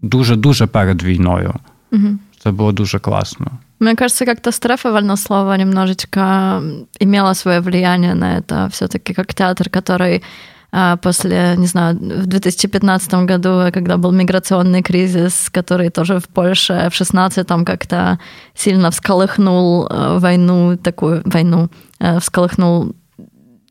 дуже-дуже 0.02 0.66
перед 0.66 1.02
війною. 1.02 1.54
Угу. 1.92 2.18
Це 2.39 2.51
було 2.51 2.72
дуже 2.72 2.99
класно. 2.99 3.47
Мне 3.80 3.95
кажется, 3.95 4.24
как-то 4.24 4.53
Стрефа 4.53 4.91
Вольнослова 4.91 5.57
немножечко 5.57 6.62
имела 7.01 7.34
свое 7.34 7.61
влияние 7.61 8.14
на 8.14 8.41
это. 8.41 8.68
Все-таки 8.68 9.14
как 9.14 9.34
театр, 9.34 9.70
который 9.70 10.22
а, 10.70 10.97
после, 10.97 11.55
не 11.57 11.66
знаю, 11.66 11.97
в 11.97 12.26
2015 12.26 13.14
году, 13.26 13.72
когда 13.72 13.97
был 13.97 14.12
миграционный 14.12 14.82
кризис, 14.82 15.49
который 15.51 15.91
тоже 15.91 16.18
в 16.18 16.28
Польше 16.28 16.89
в 16.91 16.95
16 16.95 17.47
там 17.47 17.64
как-то 17.64 18.18
сильно 18.55 18.91
всколыхнул 18.91 19.86
э, 19.86 20.18
войну, 20.18 20.76
такую 20.76 21.22
войну, 21.24 21.68
э, 22.01 22.18
всколыхнул 22.18 22.95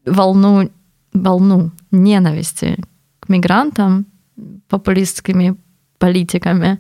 волну, 0.06 0.70
волну 1.14 1.72
ненависти 1.92 2.78
к 3.20 3.30
мигрантам 3.30 4.06
популистскими 4.68 5.56
политиками. 6.00 6.80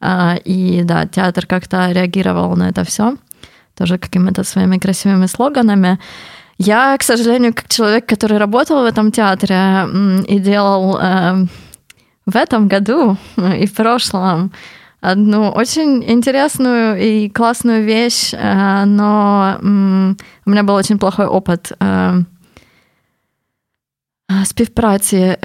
А, 0.00 0.36
и 0.44 0.82
да, 0.82 1.06
театр 1.06 1.46
как-то 1.46 1.90
реагировал 1.92 2.56
на 2.56 2.68
это 2.68 2.84
все, 2.84 3.16
тоже 3.76 3.98
какими-то 3.98 4.44
своими 4.44 4.78
красивыми 4.78 5.26
слоганами. 5.26 5.98
Я, 6.58 6.96
к 6.98 7.02
сожалению, 7.02 7.54
как 7.54 7.68
человек, 7.68 8.06
который 8.06 8.38
работал 8.38 8.82
в 8.82 8.86
этом 8.86 9.10
театре 9.10 9.86
и 10.28 10.38
делал 10.38 10.98
э, 10.98 11.46
в 12.26 12.36
этом 12.36 12.68
году 12.68 13.16
и 13.36 13.66
в 13.66 13.74
прошлом 13.74 14.52
одну 15.00 15.50
очень 15.50 16.04
интересную 16.04 16.96
и 16.96 17.28
классную 17.28 17.82
вещь, 17.84 18.32
э, 18.32 18.84
но 18.84 19.58
у 19.60 20.50
меня 20.50 20.62
был 20.62 20.74
очень 20.74 20.98
плохой 20.98 21.26
опыт 21.26 21.72
э, 21.80 22.22
співпраці 24.44 25.36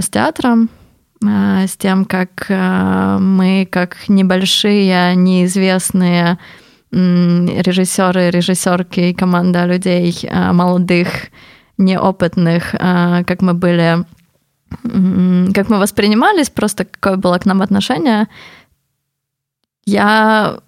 с 0.00 0.08
театром. 0.08 0.68
Э, 1.26 1.66
с 1.66 1.76
тем, 1.76 2.04
как 2.04 2.46
э, 2.48 3.18
мы, 3.18 3.66
как 3.70 4.08
небольшие, 4.08 5.14
неизвестные 5.16 6.38
режиссеры, 6.90 8.30
режиссерки 8.30 9.00
и 9.00 9.14
команда 9.14 9.64
людей 9.66 10.16
э, 10.22 10.52
молодых, 10.52 11.08
неопытных, 11.76 12.70
как 12.70 13.42
мы 13.42 13.52
были, 13.54 14.04
как 14.80 15.68
мы 15.68 15.78
воспринимались, 15.80 16.50
просто 16.50 16.84
какое 16.84 17.16
было 17.16 17.36
к 17.38 17.46
нам 17.46 17.62
отношение. 17.62 18.28
Я, 19.86 20.60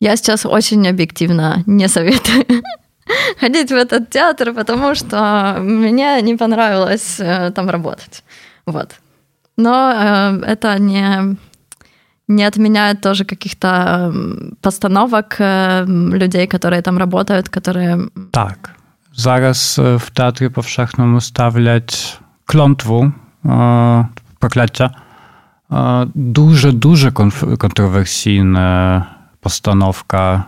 я 0.00 0.16
сейчас 0.16 0.44
очень 0.44 0.88
объективно 0.88 1.62
не 1.66 1.86
советую 1.86 2.44
ходить 3.38 3.70
в 3.70 3.76
этот 3.76 4.10
театр, 4.10 4.52
потому 4.52 4.96
что 4.96 5.58
мне 5.60 6.20
не 6.22 6.34
понравилось 6.34 7.20
там 7.54 7.70
работать. 7.70 8.24
Вот. 8.66 8.96
Но 9.59 9.91
э, 9.91 10.41
это 10.53 10.79
не, 10.79 11.37
не 12.27 12.43
отменяет 12.47 13.01
тоже 13.01 13.25
каких-то 13.25 14.13
постановок 14.61 15.35
э, 15.39 15.85
людей, 15.87 16.47
которые 16.47 16.81
там 16.81 16.97
работают, 16.97 17.49
которые... 17.49 18.09
Так. 18.31 18.71
Зараз 19.17 19.79
в 19.79 20.09
Театрі 20.09 20.49
Повшехному 20.49 21.21
ставлять 21.21 22.19
клонтву 22.45 23.13
е, 23.45 24.07
прокляття. 24.39 24.95
Дуже-дуже 26.13 27.11
контроверсійна 27.57 29.05
постановка 29.41 30.43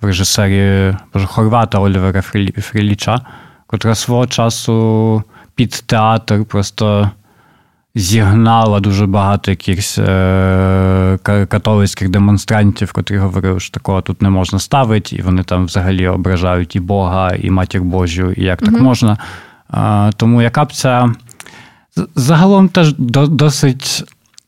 в 0.00 0.06
режисері 0.06 0.96
Хорвата 1.24 1.78
Олівера 1.78 2.22
Фріліча, 2.22 3.20
котра 3.66 3.94
свого 3.94 4.26
часу 4.26 5.22
під 5.54 5.70
театр 5.86 6.44
просто 6.44 7.10
зігнала 7.97 8.79
дуже 8.79 9.05
багато 9.05 9.51
якихось 9.51 9.97
е- 9.97 11.17
католицьких 11.49 12.09
демонстрантів, 12.09 12.91
котрі 12.91 13.17
говорили, 13.17 13.59
що 13.59 13.73
такого 13.73 14.01
тут 14.01 14.21
не 14.21 14.29
можна 14.29 14.59
ставити, 14.59 15.15
і 15.15 15.21
вони 15.21 15.43
там 15.43 15.65
взагалі 15.65 16.07
ображають 16.07 16.75
і 16.75 16.79
Бога, 16.79 17.31
і 17.39 17.49
матір 17.49 17.81
Божу, 17.81 18.31
і 18.31 18.43
як 18.43 18.61
mm-hmm. 18.61 18.71
так 18.71 18.81
можна. 18.81 19.17
Е- 19.73 20.11
тому 20.17 20.41
яка 20.41 20.65
б 20.65 20.73
ця 20.73 21.13
загалом 22.15 22.69
теж 22.69 22.93
до- 22.97 23.27
досить 23.27 24.03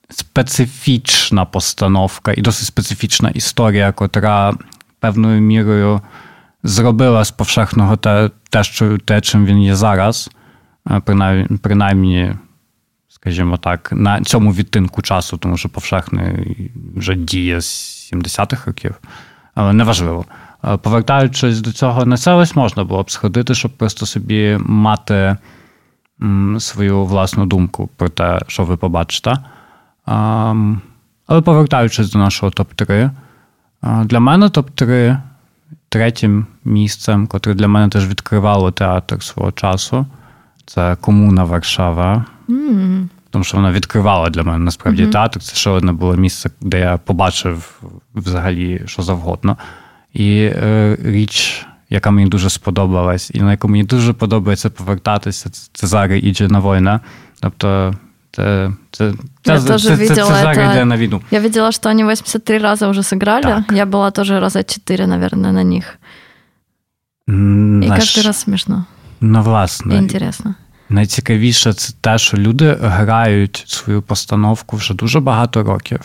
специфічна 0.09 1.45
постановка 1.45 2.33
і 2.37 2.41
досить 2.41 2.67
специфічна 2.67 3.29
історія, 3.29 3.91
котра 3.91 4.53
певною 4.99 5.41
мірою 5.41 6.01
зробила 6.63 7.23
з 7.23 7.31
повшехного 7.31 7.97
те, 7.97 8.29
те, 8.49 8.63
що, 8.63 8.97
те 8.97 9.21
чим 9.21 9.45
він 9.45 9.61
є 9.61 9.75
зараз, 9.75 10.29
принаймні, 11.05 11.57
принаймні 11.57 12.33
скажімо 13.21 13.57
так, 13.57 13.91
на 13.91 14.21
цьому 14.21 14.53
відтинку 14.53 15.01
часу, 15.01 15.37
тому 15.37 15.57
що 15.57 15.69
повшехний 15.69 16.71
вже 16.95 17.15
діє 17.15 17.61
з 17.61 18.09
70-х 18.13 18.67
років, 18.67 18.95
але 19.55 19.73
неважливо. 19.73 20.25
Е, 20.65 20.77
повертаючись 20.77 21.61
до 21.61 21.71
цього, 21.71 22.05
на 22.05 22.17
це 22.17 22.33
ось 22.33 22.55
можна 22.55 22.83
було 22.83 23.03
б 23.03 23.11
сходити, 23.11 23.55
щоб 23.55 23.71
просто 23.71 24.05
собі 24.05 24.57
мати 24.61 25.37
свою 26.59 27.05
власну 27.05 27.45
думку 27.45 27.89
про 27.95 28.09
те, 28.09 28.39
що 28.47 28.63
ви 28.63 28.77
побачите. 28.77 29.37
Але 31.27 31.41
повертаючись 31.41 32.11
до 32.11 32.19
нашого 32.19 32.51
топ-3, 32.51 32.91
е, 32.91 33.11
для 34.05 34.19
мене 34.19 34.45
топ-3 34.45 35.17
третім 35.89 36.45
місцем, 36.65 37.27
котре 37.27 37.53
для 37.53 37.67
мене 37.67 37.89
теж 37.89 38.07
відкривало 38.07 38.71
театр 38.71 39.23
свого 39.23 39.51
часу, 39.51 40.05
це 40.65 40.97
Комуна 41.01 41.43
Варшава. 41.43 42.25
Mm. 42.49 43.07
Тому 43.29 43.43
що 43.43 43.57
вона 43.57 43.71
відкривала 43.71 44.29
для 44.29 44.43
мене 44.43 44.57
насправді 44.57 45.03
mm-hmm. 45.03 45.11
театр. 45.11 45.41
Це 45.41 45.55
ще 45.55 45.69
одне 45.69 45.91
було 45.91 46.15
місце, 46.15 46.49
де 46.61 46.79
я 46.79 46.97
побачив 46.97 47.81
взагалі 48.15 48.81
що 48.85 49.01
завгодно. 49.01 49.57
І 50.13 50.41
е, 50.41 50.97
річ, 51.03 51.65
яка 51.89 52.11
мені 52.11 52.29
дуже 52.29 52.49
сподобалась, 52.49 53.31
і 53.33 53.41
на 53.41 53.51
яку 53.51 53.67
мені 53.67 53.83
дуже 53.83 54.13
подобається 54.13 54.69
повертатися, 54.69 55.49
це 55.73 55.87
Зари 55.87 56.19
іде 56.19 56.47
на 56.47 56.59
війна. 56.59 56.99
Тобто 57.39 57.93
це, 58.31 58.71
це, 58.91 59.05
я 59.45 59.59
це, 59.61 59.79
це, 59.79 59.97
це, 59.97 60.07
це 60.07 60.25
Зари 60.25 60.65
йде 60.65 60.85
на 60.85 60.97
війну. 60.97 61.21
Я 61.31 61.39
видела, 61.39 61.71
що 61.71 61.89
вони 61.89 62.11
83 62.11 62.57
рази 62.57 62.87
вже 62.87 63.01
сыграли. 63.01 63.41
Так. 63.41 63.71
Я 63.71 63.85
була 63.85 64.11
теж 64.11 64.31
рази 64.31 64.63
4, 64.63 65.07
наверное, 65.07 65.51
на 65.51 65.63
них. 65.63 65.99
Наш... 67.27 67.85
І 67.85 67.99
кожен 67.99 68.23
раз 68.23 68.37
смішно. 68.37 68.85
Ну, 69.21 69.41
власне. 69.41 69.95
І 69.95 69.97
інтересно. 69.97 70.55
Найцікавіше 70.89 71.73
це 71.73 71.93
те, 72.01 72.17
що 72.17 72.37
люди 72.37 72.77
грають 72.81 73.63
свою 73.67 74.01
постановку 74.01 74.77
вже 74.77 74.93
дуже 74.93 75.19
багато 75.19 75.63
років, 75.63 75.99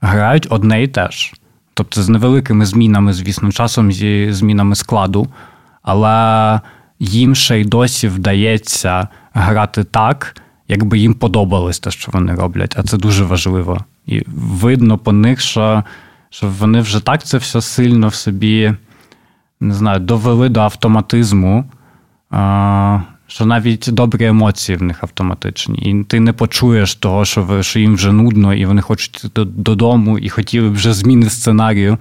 грають 0.00 0.46
одне 0.50 0.82
і 0.82 0.88
те 0.88 1.10
ж. 1.10 1.32
Тобто 1.74 2.02
з 2.02 2.08
невеликими 2.08 2.66
змінами, 2.66 3.12
звісно, 3.12 3.52
часом 3.52 3.92
зі 3.92 4.32
змінами 4.32 4.74
складу, 4.74 5.28
але 5.82 6.60
їм 6.98 7.34
ще 7.34 7.60
й 7.60 7.64
досі 7.64 8.08
вдається 8.08 9.08
грати 9.32 9.84
так, 9.84 10.36
якби 10.68 10.98
їм 10.98 11.14
подобалось 11.14 11.80
те, 11.80 11.90
що 11.90 12.12
вони 12.12 12.34
роблять. 12.34 12.74
А 12.78 12.82
це 12.82 12.96
дуже 12.96 13.24
важливо. 13.24 13.84
І 14.06 14.22
видно 14.36 14.98
по 14.98 15.12
них, 15.12 15.40
що, 15.40 15.84
що 16.30 16.48
вони 16.58 16.80
вже 16.80 17.00
так 17.00 17.24
це 17.24 17.38
все 17.38 17.60
сильно 17.60 18.08
в 18.08 18.14
собі 18.14 18.74
не 19.60 19.74
знаю, 19.74 20.00
довели 20.00 20.48
до 20.48 20.60
автоматизму 20.60 21.64
що 23.30 23.46
навіть 23.46 23.88
добрі 23.92 24.26
емоції 24.26 24.78
в 24.78 24.82
них 24.82 25.02
автоматичні, 25.02 25.78
і 25.78 26.04
ти 26.04 26.20
не 26.20 26.32
почуєш 26.32 26.94
того, 26.94 27.24
що 27.24 27.42
ви, 27.42 27.62
що 27.62 27.78
їм 27.78 27.94
вже 27.94 28.12
нудно, 28.12 28.54
і 28.54 28.66
вони 28.66 28.82
хочуть 28.82 29.26
додому, 29.34 30.18
і 30.18 30.28
хотіли 30.28 30.68
б 30.68 30.72
вже 30.72 30.92
зміни 30.92 31.30
сценарію. 31.30 31.98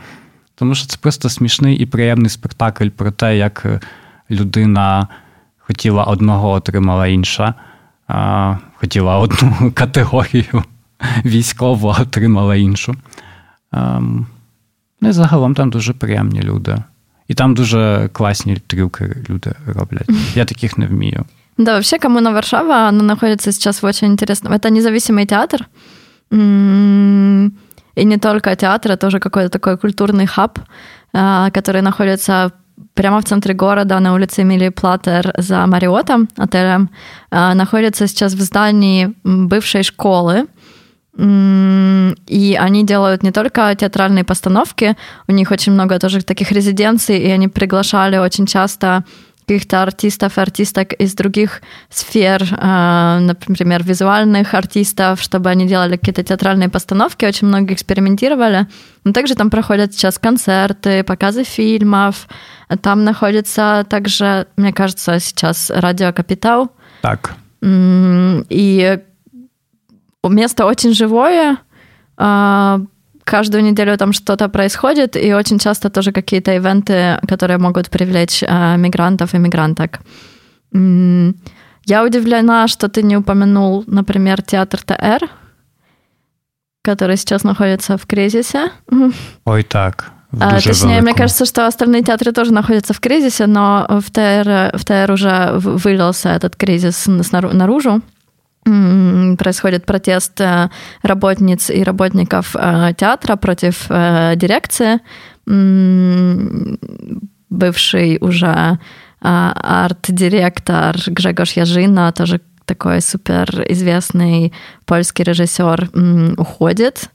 Тому 0.56 0.76
що 0.76 0.88
це 0.88 0.98
просто 1.02 1.30
смішний 1.30 1.78
і 1.78 1.86
приємний 1.86 2.30
спектакль 2.30 2.88
про 2.88 3.12
те, 3.12 3.38
як 3.38 3.84
людина 4.32 5.08
хотіла 5.58 6.04
одного, 6.04 6.52
отримала 6.52 7.08
інша, 7.08 7.54
а 8.08 8.56
хотіла 8.76 9.18
одну 9.18 9.72
категорію 9.74 10.64
військову, 11.26 11.88
отримала 11.88 12.56
іншу. 12.56 12.96
Ну 15.02 15.10
і 15.10 15.12
загалом 15.12 15.56
там 15.56 15.70
дуже 15.70 15.94
приємні 15.94 16.42
люди. 16.42 16.84
І 17.30 17.34
там 17.34 17.54
дуже 17.54 18.10
классные 18.14 18.60
трюки 18.68 19.16
люди 19.30 19.52
роблять. 19.66 20.10
Я 20.36 20.46
таких 20.46 20.78
не 20.78 20.88
вмію. 20.88 21.26
Да, 21.58 21.74
вообще 21.74 22.00
Коммуна 22.00 22.32
Варшава, 22.32 22.88
она 22.88 23.04
находится 23.04 23.52
сейчас 23.52 23.84
в 23.84 23.86
очень 23.86 24.08
интересном... 24.08 24.54
Это 24.54 24.70
независимый 24.70 25.26
театр. 25.26 25.68
И 27.96 28.06
не 28.06 28.18
только 28.18 28.56
театр, 28.56 28.92
это 28.92 28.98
тоже 28.98 29.20
какой-то 29.20 29.50
такой 29.50 29.78
культурный 29.78 30.26
хаб, 30.26 30.60
а, 31.14 31.50
который 31.52 31.82
находится 31.82 32.52
прямо 32.94 33.20
в 33.20 33.26
центре 33.26 33.54
города 33.54 34.00
на 34.00 34.14
улице 34.14 34.42
Эмилии 34.42 34.70
Платер 34.70 35.34
за 35.38 35.68
Мариотом, 35.68 36.30
отелем. 36.38 36.90
А, 37.30 37.54
находится 37.54 38.08
сейчас 38.08 38.34
в 38.34 38.42
здании 38.42 39.14
бывшей 39.24 39.84
школы, 39.84 40.46
и 41.20 42.58
они 42.60 42.86
делают 42.86 43.24
не 43.24 43.32
только 43.32 43.76
театральные 43.76 44.24
постановки, 44.24 44.96
у 45.28 45.32
них 45.34 45.52
очень 45.52 45.74
много 45.74 46.00
тоже 46.00 46.22
таких 46.24 46.52
резиденций, 46.52 47.18
и 47.18 47.30
они 47.30 47.48
приглашали 47.48 48.18
очень 48.18 48.46
часто 48.46 49.04
каких-то 49.46 49.82
артистов 49.82 50.38
и 50.38 50.42
артисток 50.42 50.94
из 50.94 51.16
других 51.16 51.62
сфер, 51.90 52.44
э, 52.44 53.20
например, 53.20 53.84
визуальных 53.84 54.54
артистов, 54.54 55.20
чтобы 55.22 55.50
они 55.50 55.68
делали 55.68 55.98
какие-то 55.98 56.24
театральные 56.24 56.70
постановки, 56.70 57.26
очень 57.26 57.48
много 57.48 57.74
экспериментировали. 57.74 58.68
Но 59.04 59.12
также 59.12 59.34
там 59.34 59.50
проходят 59.50 59.94
сейчас 59.94 60.20
концерты, 60.20 61.04
показы 61.04 61.44
фильмов. 61.44 62.28
Там 62.82 63.04
находится 63.04 63.86
также, 63.90 64.46
мне 64.56 64.72
кажется, 64.72 65.20
сейчас 65.20 65.72
радио 65.74 66.14
«Капитал». 66.14 66.72
Так. 67.02 67.34
И 67.62 69.00
место 70.28 70.66
очень 70.66 70.94
живое, 70.94 71.58
а, 72.18 72.82
каждую 73.24 73.64
неделю 73.64 73.98
там 73.98 74.12
что-то 74.12 74.50
происходит, 74.50 75.16
и 75.16 75.34
очень 75.34 75.60
часто 75.60 75.90
тоже 75.90 76.12
какие-то 76.12 76.52
ивенты, 76.56 77.20
которые 77.28 77.58
могут 77.58 77.90
привлечь 77.90 78.44
а, 78.46 78.76
мигрантов 78.76 79.34
и 79.34 79.38
мигранток. 79.38 80.00
Я 80.74 82.04
удивлена, 82.04 82.68
что 82.68 82.90
ты 82.90 83.02
не 83.02 83.18
упомянул, 83.18 83.84
например, 83.88 84.42
театр 84.42 84.82
ТР, 84.82 85.30
который 86.84 87.18
сейчас 87.18 87.44
находится 87.44 87.98
в 87.98 88.06
кризисе. 88.06 88.72
Ой, 89.46 89.64
так. 89.64 90.12
А, 90.40 90.60
точнее, 90.60 90.90
велику. 90.90 91.04
мне 91.04 91.14
кажется, 91.16 91.46
что 91.46 91.66
остальные 91.66 92.04
театры 92.04 92.32
тоже 92.32 92.54
находятся 92.54 92.94
в 92.94 93.00
кризисе, 93.00 93.48
но 93.48 93.88
в 93.90 94.12
ТР, 94.12 94.78
в 94.78 94.86
ТР 94.86 95.12
уже 95.12 95.54
вылился 95.56 96.30
этот 96.30 96.56
кризис 96.56 97.08
наружу 97.08 98.02
происходит 99.38 99.86
протест 99.86 100.42
э, 100.42 100.70
работниц 101.02 101.70
и 101.70 101.84
работников 101.84 102.56
э, 102.56 102.94
театра 102.98 103.36
против 103.36 103.86
э, 103.90 104.34
дирекции. 104.36 105.00
Бывший 107.50 108.18
уже 108.22 108.80
арт-директор 109.22 110.96
Гжегош 111.08 111.58
Яжина, 111.58 112.12
тоже 112.12 112.40
такой 112.66 113.02
супер 113.02 113.66
известный 113.68 114.54
польский 114.86 115.24
режиссер, 115.24 115.90
уходит. 116.38 117.10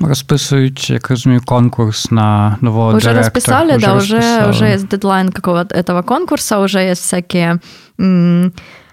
Розписують, 0.00 0.90
як 0.90 1.10
розумію, 1.10 1.42
конкурс 1.44 2.10
на 2.10 2.56
нового 2.60 2.96
уже 2.96 3.00
директора. 3.00 3.22
Расписали, 3.22 3.76
уже 3.76 3.86
да, 3.86 3.94
расписали. 3.94 4.40
уже, 4.42 4.50
уже 4.50 4.64
есть 4.66 4.88
дедлайн 4.88 5.32
какого-то 5.32 5.74
этого 5.74 6.02
конкурса, 6.02 6.58
уже 6.60 6.78
есть 6.78 7.02
всякие 7.02 7.58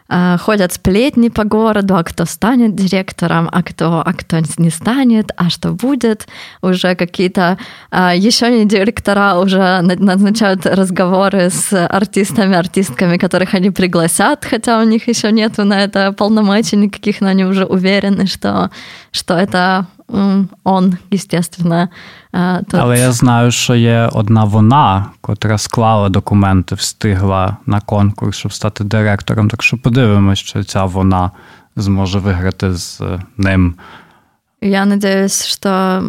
ходят 0.10 0.74
сплетни 0.74 1.30
по 1.30 1.44
городу, 1.44 1.96
а 1.96 2.04
кто 2.04 2.26
станет 2.26 2.76
директором, 2.76 3.50
а 3.52 3.64
кто, 3.64 4.02
а 4.06 4.14
кто 4.14 4.38
не 4.58 4.70
станет, 4.70 5.32
а 5.36 5.50
что 5.50 5.72
будет. 5.72 6.28
Уже 6.62 6.96
какие-то 6.96 7.58
а, 7.92 8.16
еще 8.16 8.50
не 8.50 8.66
директора 8.66 9.36
уже 9.36 9.82
назначают 9.82 10.66
разговоры 10.66 11.50
с 11.50 11.74
артистами, 11.88 12.56
артистками, 12.56 13.18
которых 13.18 13.54
они 13.54 13.72
пригласят, 13.72 14.46
хотя 14.46 14.80
у 14.80 14.84
них 14.84 15.08
еще 15.08 15.32
нету 15.32 15.66
на 15.66 15.84
это 15.84 16.12
полномочий 16.14 16.78
никаких, 16.78 17.22
но 17.22 17.28
они 17.28 17.46
уже 17.46 17.66
уверены, 17.66 18.28
что, 18.28 18.72
что 19.12 19.34
это 19.36 19.88
он, 20.64 20.98
естественно. 21.12 21.90
Тут... 22.71 22.75
Але 22.81 22.99
я 22.99 23.13
знаю, 23.13 23.51
що 23.51 23.75
є 23.75 24.09
одна 24.13 24.45
вона, 24.45 25.07
котра 25.21 25.59
склала 25.59 26.09
документи, 26.09 26.75
встигла 26.75 27.57
на 27.67 27.81
конкурс, 27.81 28.37
щоб 28.37 28.53
стати 28.53 28.85
директором. 28.85 29.49
Так 29.49 29.63
що 29.63 29.79
подивимось, 29.79 30.39
що 30.39 30.65
ця 30.65 30.85
вона 30.85 31.31
зможе 31.77 32.19
виграти 32.19 32.75
з 32.75 33.01
ним. 33.37 33.75
Я 34.61 34.85
надеюсь, 34.85 35.45
что 35.47 36.03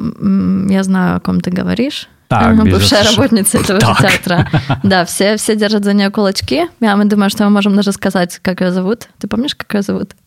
я 0.69 0.83
знаю, 0.83 1.17
о 1.17 1.19
ком 1.19 1.41
ты 1.41 1.49
говоришь. 1.49 2.07
Так, 2.27 2.55
бывшая 2.63 3.03
работница 3.03 3.57
этого 3.57 3.79
так. 3.79 3.97
театра. 3.99 4.47
Да, 4.83 5.05
все, 5.05 5.35
все 5.35 5.55
держат 5.55 5.83
за 5.83 5.93
нее 5.93 6.09
кулачки. 6.09 6.67
Я 6.79 6.95
мы 6.95 7.05
думаю, 7.05 7.29
что 7.29 7.43
мы 7.43 7.49
можем 7.49 7.75
даже 7.75 7.91
сказать, 7.91 8.39
как 8.41 8.61
ее 8.61 8.71
зовут. 8.71 9.07
Ты 9.19 9.27
помнишь, 9.27 9.55
как 9.55 9.73
ее 9.73 9.81
зовут? 9.81 10.15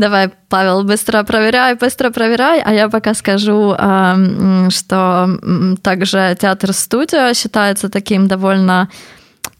Давай, 0.00 0.30
Павел, 0.48 0.82
быстро 0.82 1.22
проверяй, 1.24 1.74
быстро 1.74 2.08
проверяй, 2.08 2.62
а 2.62 2.72
я 2.72 2.88
пока 2.88 3.12
скажу, 3.12 3.76
что 4.70 5.28
также 5.82 6.36
театр-студия 6.40 7.34
считается 7.34 7.90
таким 7.90 8.26
довольно 8.26 8.88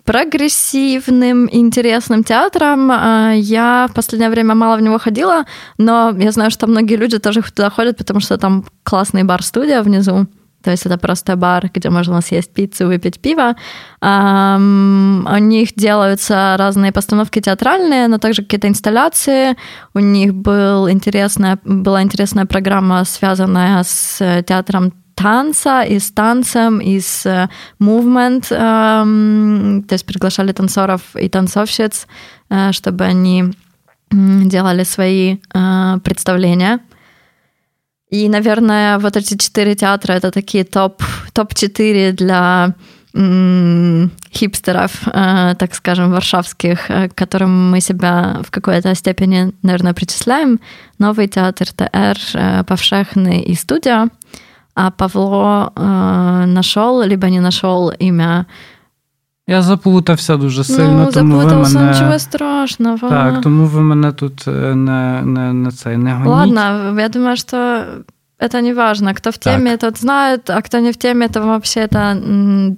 прогрессивным, 0.05 1.47
интересным 1.53 2.25
театром. 2.25 2.91
А, 2.91 3.33
я 3.35 3.87
в 3.91 3.95
последнее 3.95 4.31
время 4.31 4.55
мало 4.55 4.79
в 4.79 4.81
него 4.81 4.99
ходила, 4.99 5.45
но 5.77 6.17
я 6.19 6.33
знаю, 6.33 6.51
что 6.51 6.67
многие 6.67 6.97
люди 6.97 7.19
тоже 7.19 7.43
туда 7.43 7.69
ходят, 7.69 7.99
потому 7.99 8.21
что 8.21 8.39
там 8.39 8.65
классный 8.83 9.25
бар-студия 9.25 9.83
внизу. 9.83 10.27
То 10.63 10.71
есть 10.71 10.87
это 10.87 10.99
просто 10.99 11.37
бар, 11.37 11.71
где 11.73 11.91
можно 11.91 12.21
съесть 12.21 12.53
пиццу, 12.53 12.87
выпить 12.87 13.21
пиво. 13.21 13.57
У 14.03 15.39
них 15.39 15.75
делаются 15.75 16.57
разные 16.59 16.93
постановки 16.93 17.41
театральные, 17.41 18.09
но 18.09 18.19
также 18.19 18.43
какие-то 18.43 18.69
инсталляции. 18.69 19.57
У 19.95 20.01
них 20.01 20.35
был 20.35 20.91
интересная, 20.91 21.59
была 21.65 22.03
интересная 22.03 22.47
программа, 22.47 23.05
связанная 23.05 23.83
с 23.85 24.43
театром 24.47 24.93
танца, 25.15 25.83
и 25.83 25.99
с 25.99 26.11
танцем, 26.11 26.81
и 26.81 26.99
с 27.01 27.49
movement. 27.79 28.49
То 28.49 29.95
есть 29.95 30.07
приглашали 30.07 30.53
танцоров 30.53 31.03
и 31.15 31.29
танцовщиц, 31.29 32.07
э, 32.49 32.73
чтобы 32.73 33.05
они 33.05 33.45
делали 34.11 34.85
свои 34.85 35.37
э, 35.55 35.99
представления. 36.03 36.81
И, 38.11 38.29
наверное, 38.29 38.99
вот 38.99 39.17
эти 39.17 39.37
четыре 39.37 39.75
театра 39.75 40.15
это 40.15 40.31
такие 40.31 40.65
топ, 40.65 41.03
топ-4 41.33 42.13
для 42.13 42.75
хипстеров, 44.33 45.03
э, 45.07 45.55
так 45.59 45.75
скажем, 45.75 46.13
варшавских, 46.13 46.91
э, 46.91 47.09
к 47.09 47.15
которым 47.15 47.71
мы 47.71 47.81
себя 47.81 48.41
в 48.45 48.51
какой-то 48.51 48.95
степени, 48.95 49.53
наверное, 49.63 49.95
причисляем. 49.95 50.61
Новый 50.99 51.27
театр 51.27 51.67
ТР, 51.73 52.19
э, 52.35 52.63
и 53.43 53.55
студия. 53.55 54.09
А 54.77 54.91
Павло 54.91 55.73
э, 55.75 56.45
нашел, 56.47 57.03
либо 57.03 57.29
не 57.29 57.41
нашел 57.41 57.91
имя 57.91 58.47
Я 59.51 59.63
заплутався 59.63 60.37
дуже 60.37 60.65
сильно. 60.65 61.05
Ну, 61.05 61.13
тому 61.13 61.37
ви 61.37 61.55
мене... 61.55 61.91
нічого 61.91 62.19
страшного. 62.19 63.09
Так, 63.09 63.41
тому 63.41 63.67
ви 63.67 63.81
мене 63.81 64.13
тут 64.13 64.47
не 64.47 65.23
не, 65.23 65.53
не, 65.53 65.71
цей, 65.71 65.97
не 65.97 66.13
гоніть. 66.13 66.29
Ладно, 66.29 67.01
я 67.01 67.09
думаю, 67.09 67.37
що 67.37 67.85
это 68.41 68.63
не 68.63 68.75
важно. 68.75 69.15
Кто 69.15 69.31
в 69.31 69.37
так. 69.37 69.79
тот 69.79 69.99
знает, 69.99 70.51
а 70.51 70.63
кто 70.63 70.81
не 70.81 70.91
в 70.91 70.97
теме, 70.97 71.29
то 71.29 71.41
вообще 71.41 71.87
это, 71.87 72.77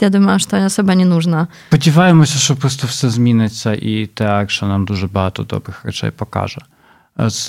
я 0.00 0.08
думаю, 0.08 0.38
що 0.38 0.56
особо 0.56 0.94
не 0.94 1.04
нужно. 1.04 1.46
Сподіваємося, 1.68 2.38
що 2.38 2.56
просто 2.56 2.86
все 2.86 3.10
зміниться, 3.10 3.72
і 3.72 4.06
те, 4.06 4.44
що 4.48 4.66
нам 4.66 4.84
дуже 4.84 5.06
багато 5.06 5.42
добрих 5.42 5.84
речей 5.84 6.10
покаже. 6.10 6.60
З 7.18 7.46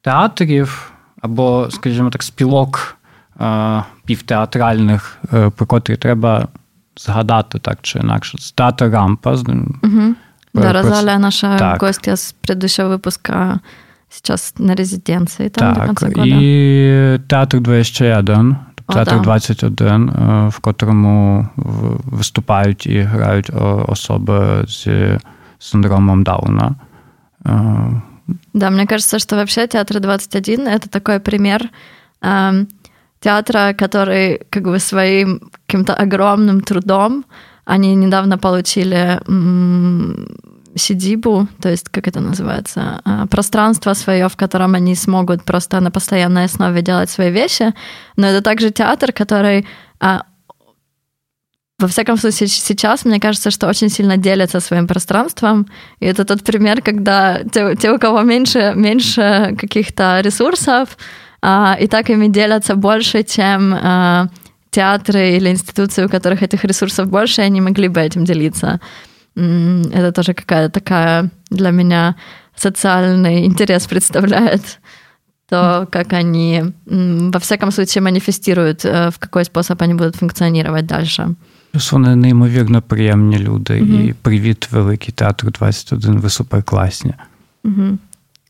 театрів, 0.00 0.92
або, 1.20 1.68
скажімо 1.70 2.10
так, 2.10 2.22
спілок 2.22 2.96
півтеатральних, 4.04 5.18
про 5.56 5.66
котрі 5.66 5.96
треба 5.96 6.48
згадати 6.97 7.59
так 7.59 7.77
чи 7.81 7.99
інакше. 7.99 8.37
Це 8.37 8.51
театр 8.55 8.89
Рампа. 8.89 9.31
Угу. 9.33 10.15
Да, 10.53 10.73
Розалия, 10.73 11.19
наша 11.19 11.57
так. 11.57 11.81
гостья 11.81 12.13
с 12.13 12.35
предыдущего 12.47 12.97
выпуска, 12.97 13.59
сейчас 14.09 14.53
на 14.57 14.75
резиденції 14.75 15.49
там 15.49 15.75
так, 15.75 15.81
до 15.81 15.87
конца 15.87 16.07
года. 16.07 16.21
І 16.25 17.19
театр 17.27 17.61
21, 17.61 18.55
театр 18.93 19.15
да. 19.15 19.21
21, 19.21 20.11
в 20.49 20.59
котрому 20.59 21.47
виступають 22.05 22.85
і 22.85 22.99
грають 22.99 23.51
особи 23.87 24.65
з 24.67 24.87
синдромом 25.59 26.23
Дауна. 26.23 26.75
Да, 28.53 28.69
мне 28.69 28.87
кажется, 28.87 29.19
что 29.19 29.35
вообще 29.35 29.67
театр 29.67 29.99
21 29.99 30.67
это 30.67 30.89
такой 30.89 31.19
пример 31.19 31.69
театра, 33.22 33.74
который 33.78 34.40
как 34.50 34.64
бы 34.64 34.78
своим 34.78 35.50
каким-то 35.66 35.94
огромным 35.94 36.60
трудом, 36.60 37.24
они 37.64 37.94
недавно 37.94 38.38
получили 38.38 39.20
сидибу, 40.74 41.48
то 41.60 41.68
есть, 41.68 41.88
как 41.90 42.08
это 42.08 42.20
называется, 42.20 43.00
а, 43.04 43.26
пространство 43.26 43.94
свое, 43.94 44.28
в 44.28 44.36
котором 44.36 44.74
они 44.74 44.94
смогут 44.94 45.44
просто 45.44 45.80
на 45.80 45.90
постоянной 45.90 46.44
основе 46.44 46.80
делать 46.82 47.10
свои 47.10 47.30
вещи, 47.30 47.74
но 48.16 48.26
это 48.26 48.42
также 48.42 48.70
театр, 48.70 49.12
который 49.12 49.66
а, 50.00 50.22
во 51.78 51.88
всяком 51.88 52.16
случае, 52.16 52.48
сейчас, 52.48 53.04
мне 53.04 53.18
кажется, 53.18 53.50
что 53.50 53.68
очень 53.68 53.88
сильно 53.88 54.16
делятся 54.16 54.60
своим 54.60 54.86
пространством. 54.86 55.66
И 55.98 56.06
это 56.06 56.24
тот 56.24 56.44
пример, 56.44 56.80
когда 56.80 57.42
те, 57.42 57.74
те 57.74 57.90
у 57.90 57.98
кого 57.98 58.22
меньше, 58.22 58.72
меньше 58.76 59.56
каких-то 59.58 60.20
ресурсов, 60.20 60.96
и 61.79 61.87
так 61.87 62.09
ими 62.09 62.27
делятся 62.27 62.75
больше, 62.75 63.23
чем 63.23 63.73
а, 63.73 64.27
театры 64.69 65.37
или 65.37 65.49
институции, 65.49 66.05
у 66.05 66.09
которых 66.09 66.43
этих 66.43 66.65
ресурсов 66.65 67.07
больше, 67.07 67.41
они 67.41 67.61
могли 67.61 67.87
бы 67.87 67.99
этим 68.01 68.25
делиться. 68.25 68.79
Это 69.35 70.11
тоже 70.11 70.33
какая-то 70.33 70.79
такая 70.79 71.29
для 71.51 71.71
меня 71.71 72.15
социальный 72.55 73.45
интерес 73.45 73.87
представляет. 73.87 74.79
то, 75.49 75.87
как 75.91 76.13
они, 76.13 76.63
во 76.85 77.39
всяком 77.39 77.71
случае, 77.71 78.01
манифестируют, 78.01 78.85
э, 78.85 79.09
в 79.09 79.17
какой 79.17 79.45
способ 79.45 79.81
они 79.81 79.93
будут 79.93 80.15
функционировать 80.15 80.85
дальше. 80.85 81.35
Плюс 81.71 81.91
вони 81.91 82.15
неймовірно 82.15 82.81
приємні 82.81 83.39
люди. 83.39 83.81
Угу. 83.81 83.93
І 83.93 84.13
привіт, 84.13 84.67
великий 84.71 85.13
театр 85.13 85.51
21. 85.51 86.19
Ви 86.19 86.29
суперкласні. 86.29 87.13
Угу. 87.63 87.97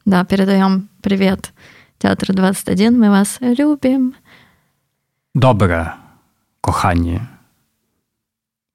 Да, 0.05 0.23
передаем 0.23 0.83
привет 1.01 1.51
Театру 2.01 2.33
21. 2.33 3.03
Мы 3.03 3.09
вас 3.09 3.41
любим. 3.41 4.13
Добре, 5.35 5.93
кохані. 6.61 7.21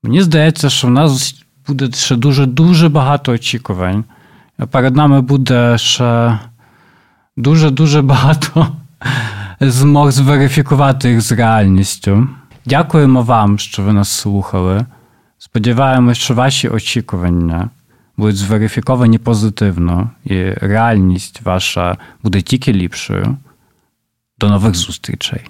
Мені 0.02 0.22
здається, 0.22 0.70
що 0.70 0.86
в 0.88 0.90
нас 0.90 1.44
буде 1.66 1.92
ще 1.92 2.16
дуже-дуже 2.16 2.88
багато 2.88 3.32
очікувань. 3.32 4.04
Перед 4.70 4.96
нами 4.96 5.20
буде 5.20 5.78
ще 5.78 6.38
дуже-дуже 7.36 8.02
багато 8.02 8.76
змог 9.60 10.10
зверифікувати 10.10 11.10
їх 11.10 11.20
з 11.20 11.32
реальністю. 11.32 12.28
Дякуємо 12.66 13.22
вам, 13.22 13.58
що 13.58 13.82
ви 13.82 13.92
нас 13.92 14.08
слухали. 14.08 14.86
Сподіваємось, 15.38 16.18
що 16.18 16.34
ваші 16.34 16.68
очікування 16.68 17.70
будуть 18.16 18.36
зверифіковані 18.36 19.18
позитивно, 19.18 20.10
і 20.24 20.44
реальність 20.50 21.40
ваша 21.42 21.96
буде 22.22 22.42
тільки 22.42 22.72
ліпшою. 22.72 23.36
До 24.38 24.48
нових 24.48 24.74
зустрічей. 24.74 25.40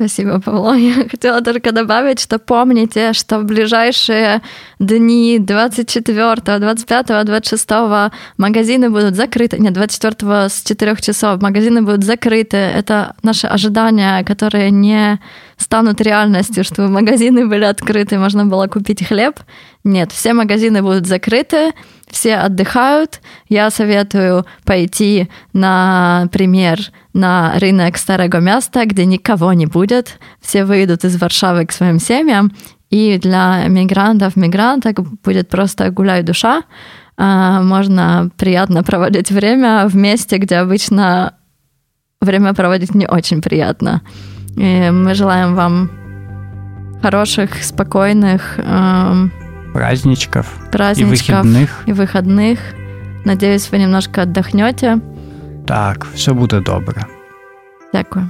Спасибо, 0.00 0.40
Павло. 0.40 0.74
Я 0.74 0.94
хотела 1.10 1.40
только 1.40 1.72
добавить, 1.72 2.20
что 2.20 2.38
помните, 2.38 3.12
что 3.12 3.40
в 3.40 3.44
ближайшие 3.44 4.40
дни 4.78 5.38
24, 5.40 6.58
25, 6.58 7.24
26 7.24 7.70
магазины 8.38 8.90
будут 8.90 9.16
закрыты. 9.16 9.58
Нет, 9.58 9.72
24 9.72 10.48
с 10.48 10.62
4 10.62 10.96
часов 10.96 11.42
магазины 11.42 11.82
будут 11.82 12.04
закрыты. 12.04 12.56
Это 12.56 13.14
наши 13.24 13.48
ожидания, 13.48 14.22
которые 14.22 14.70
не 14.70 15.18
станут 15.63 16.01
реальностью, 16.01 16.63
чтобы 16.63 16.89
магазины 16.89 17.47
были 17.47 17.63
открыты, 17.63 18.19
можно 18.19 18.45
было 18.45 18.67
купить 18.67 19.07
хлеб. 19.07 19.39
Нет, 19.83 20.11
все 20.11 20.33
магазины 20.33 20.81
будут 20.81 21.07
закрыты, 21.07 21.71
все 22.07 22.35
отдыхают. 22.35 23.21
Я 23.49 23.69
советую 23.69 24.45
пойти, 24.65 25.29
например, 25.53 26.79
на 27.13 27.57
рынок 27.59 27.97
Старого 27.97 28.39
Места, 28.39 28.85
где 28.85 29.05
никого 29.05 29.53
не 29.53 29.65
будет. 29.65 30.19
Все 30.41 30.65
выйдут 30.65 31.05
из 31.05 31.19
Варшавы 31.19 31.65
к 31.65 31.71
своим 31.71 31.99
семьям. 31.99 32.51
И 32.89 33.17
для 33.17 33.65
мигрантов, 33.67 34.35
мигранток 34.35 35.01
будет 35.23 35.49
просто 35.49 35.89
гуляй 35.89 36.21
душа. 36.23 36.63
А, 37.17 37.61
можно 37.61 38.29
приятно 38.37 38.83
проводить 38.83 39.31
время 39.31 39.87
в 39.87 39.95
месте, 39.95 40.37
где 40.37 40.57
обычно 40.57 41.35
время 42.21 42.53
проводить 42.53 42.95
не 42.95 43.07
очень 43.07 43.41
приятно. 43.41 44.01
И 44.55 44.89
мы 44.91 45.13
желаем 45.13 45.55
вам 45.55 45.89
хороших, 47.01 47.63
спокойных 47.63 48.59
эм, 48.59 49.31
праздничков, 49.73 50.45
праздничков 50.71 51.29
и 51.29 51.31
выходных. 51.31 51.83
И 51.87 51.93
выходных. 51.93 52.59
Надеюсь, 53.25 53.71
вы 53.71 53.79
немножко 53.79 54.21
отдохнете. 54.21 54.99
Так, 55.65 56.07
все 56.13 56.33
буде 56.33 56.59
добре. 56.59 57.07
Дякую. 57.93 58.29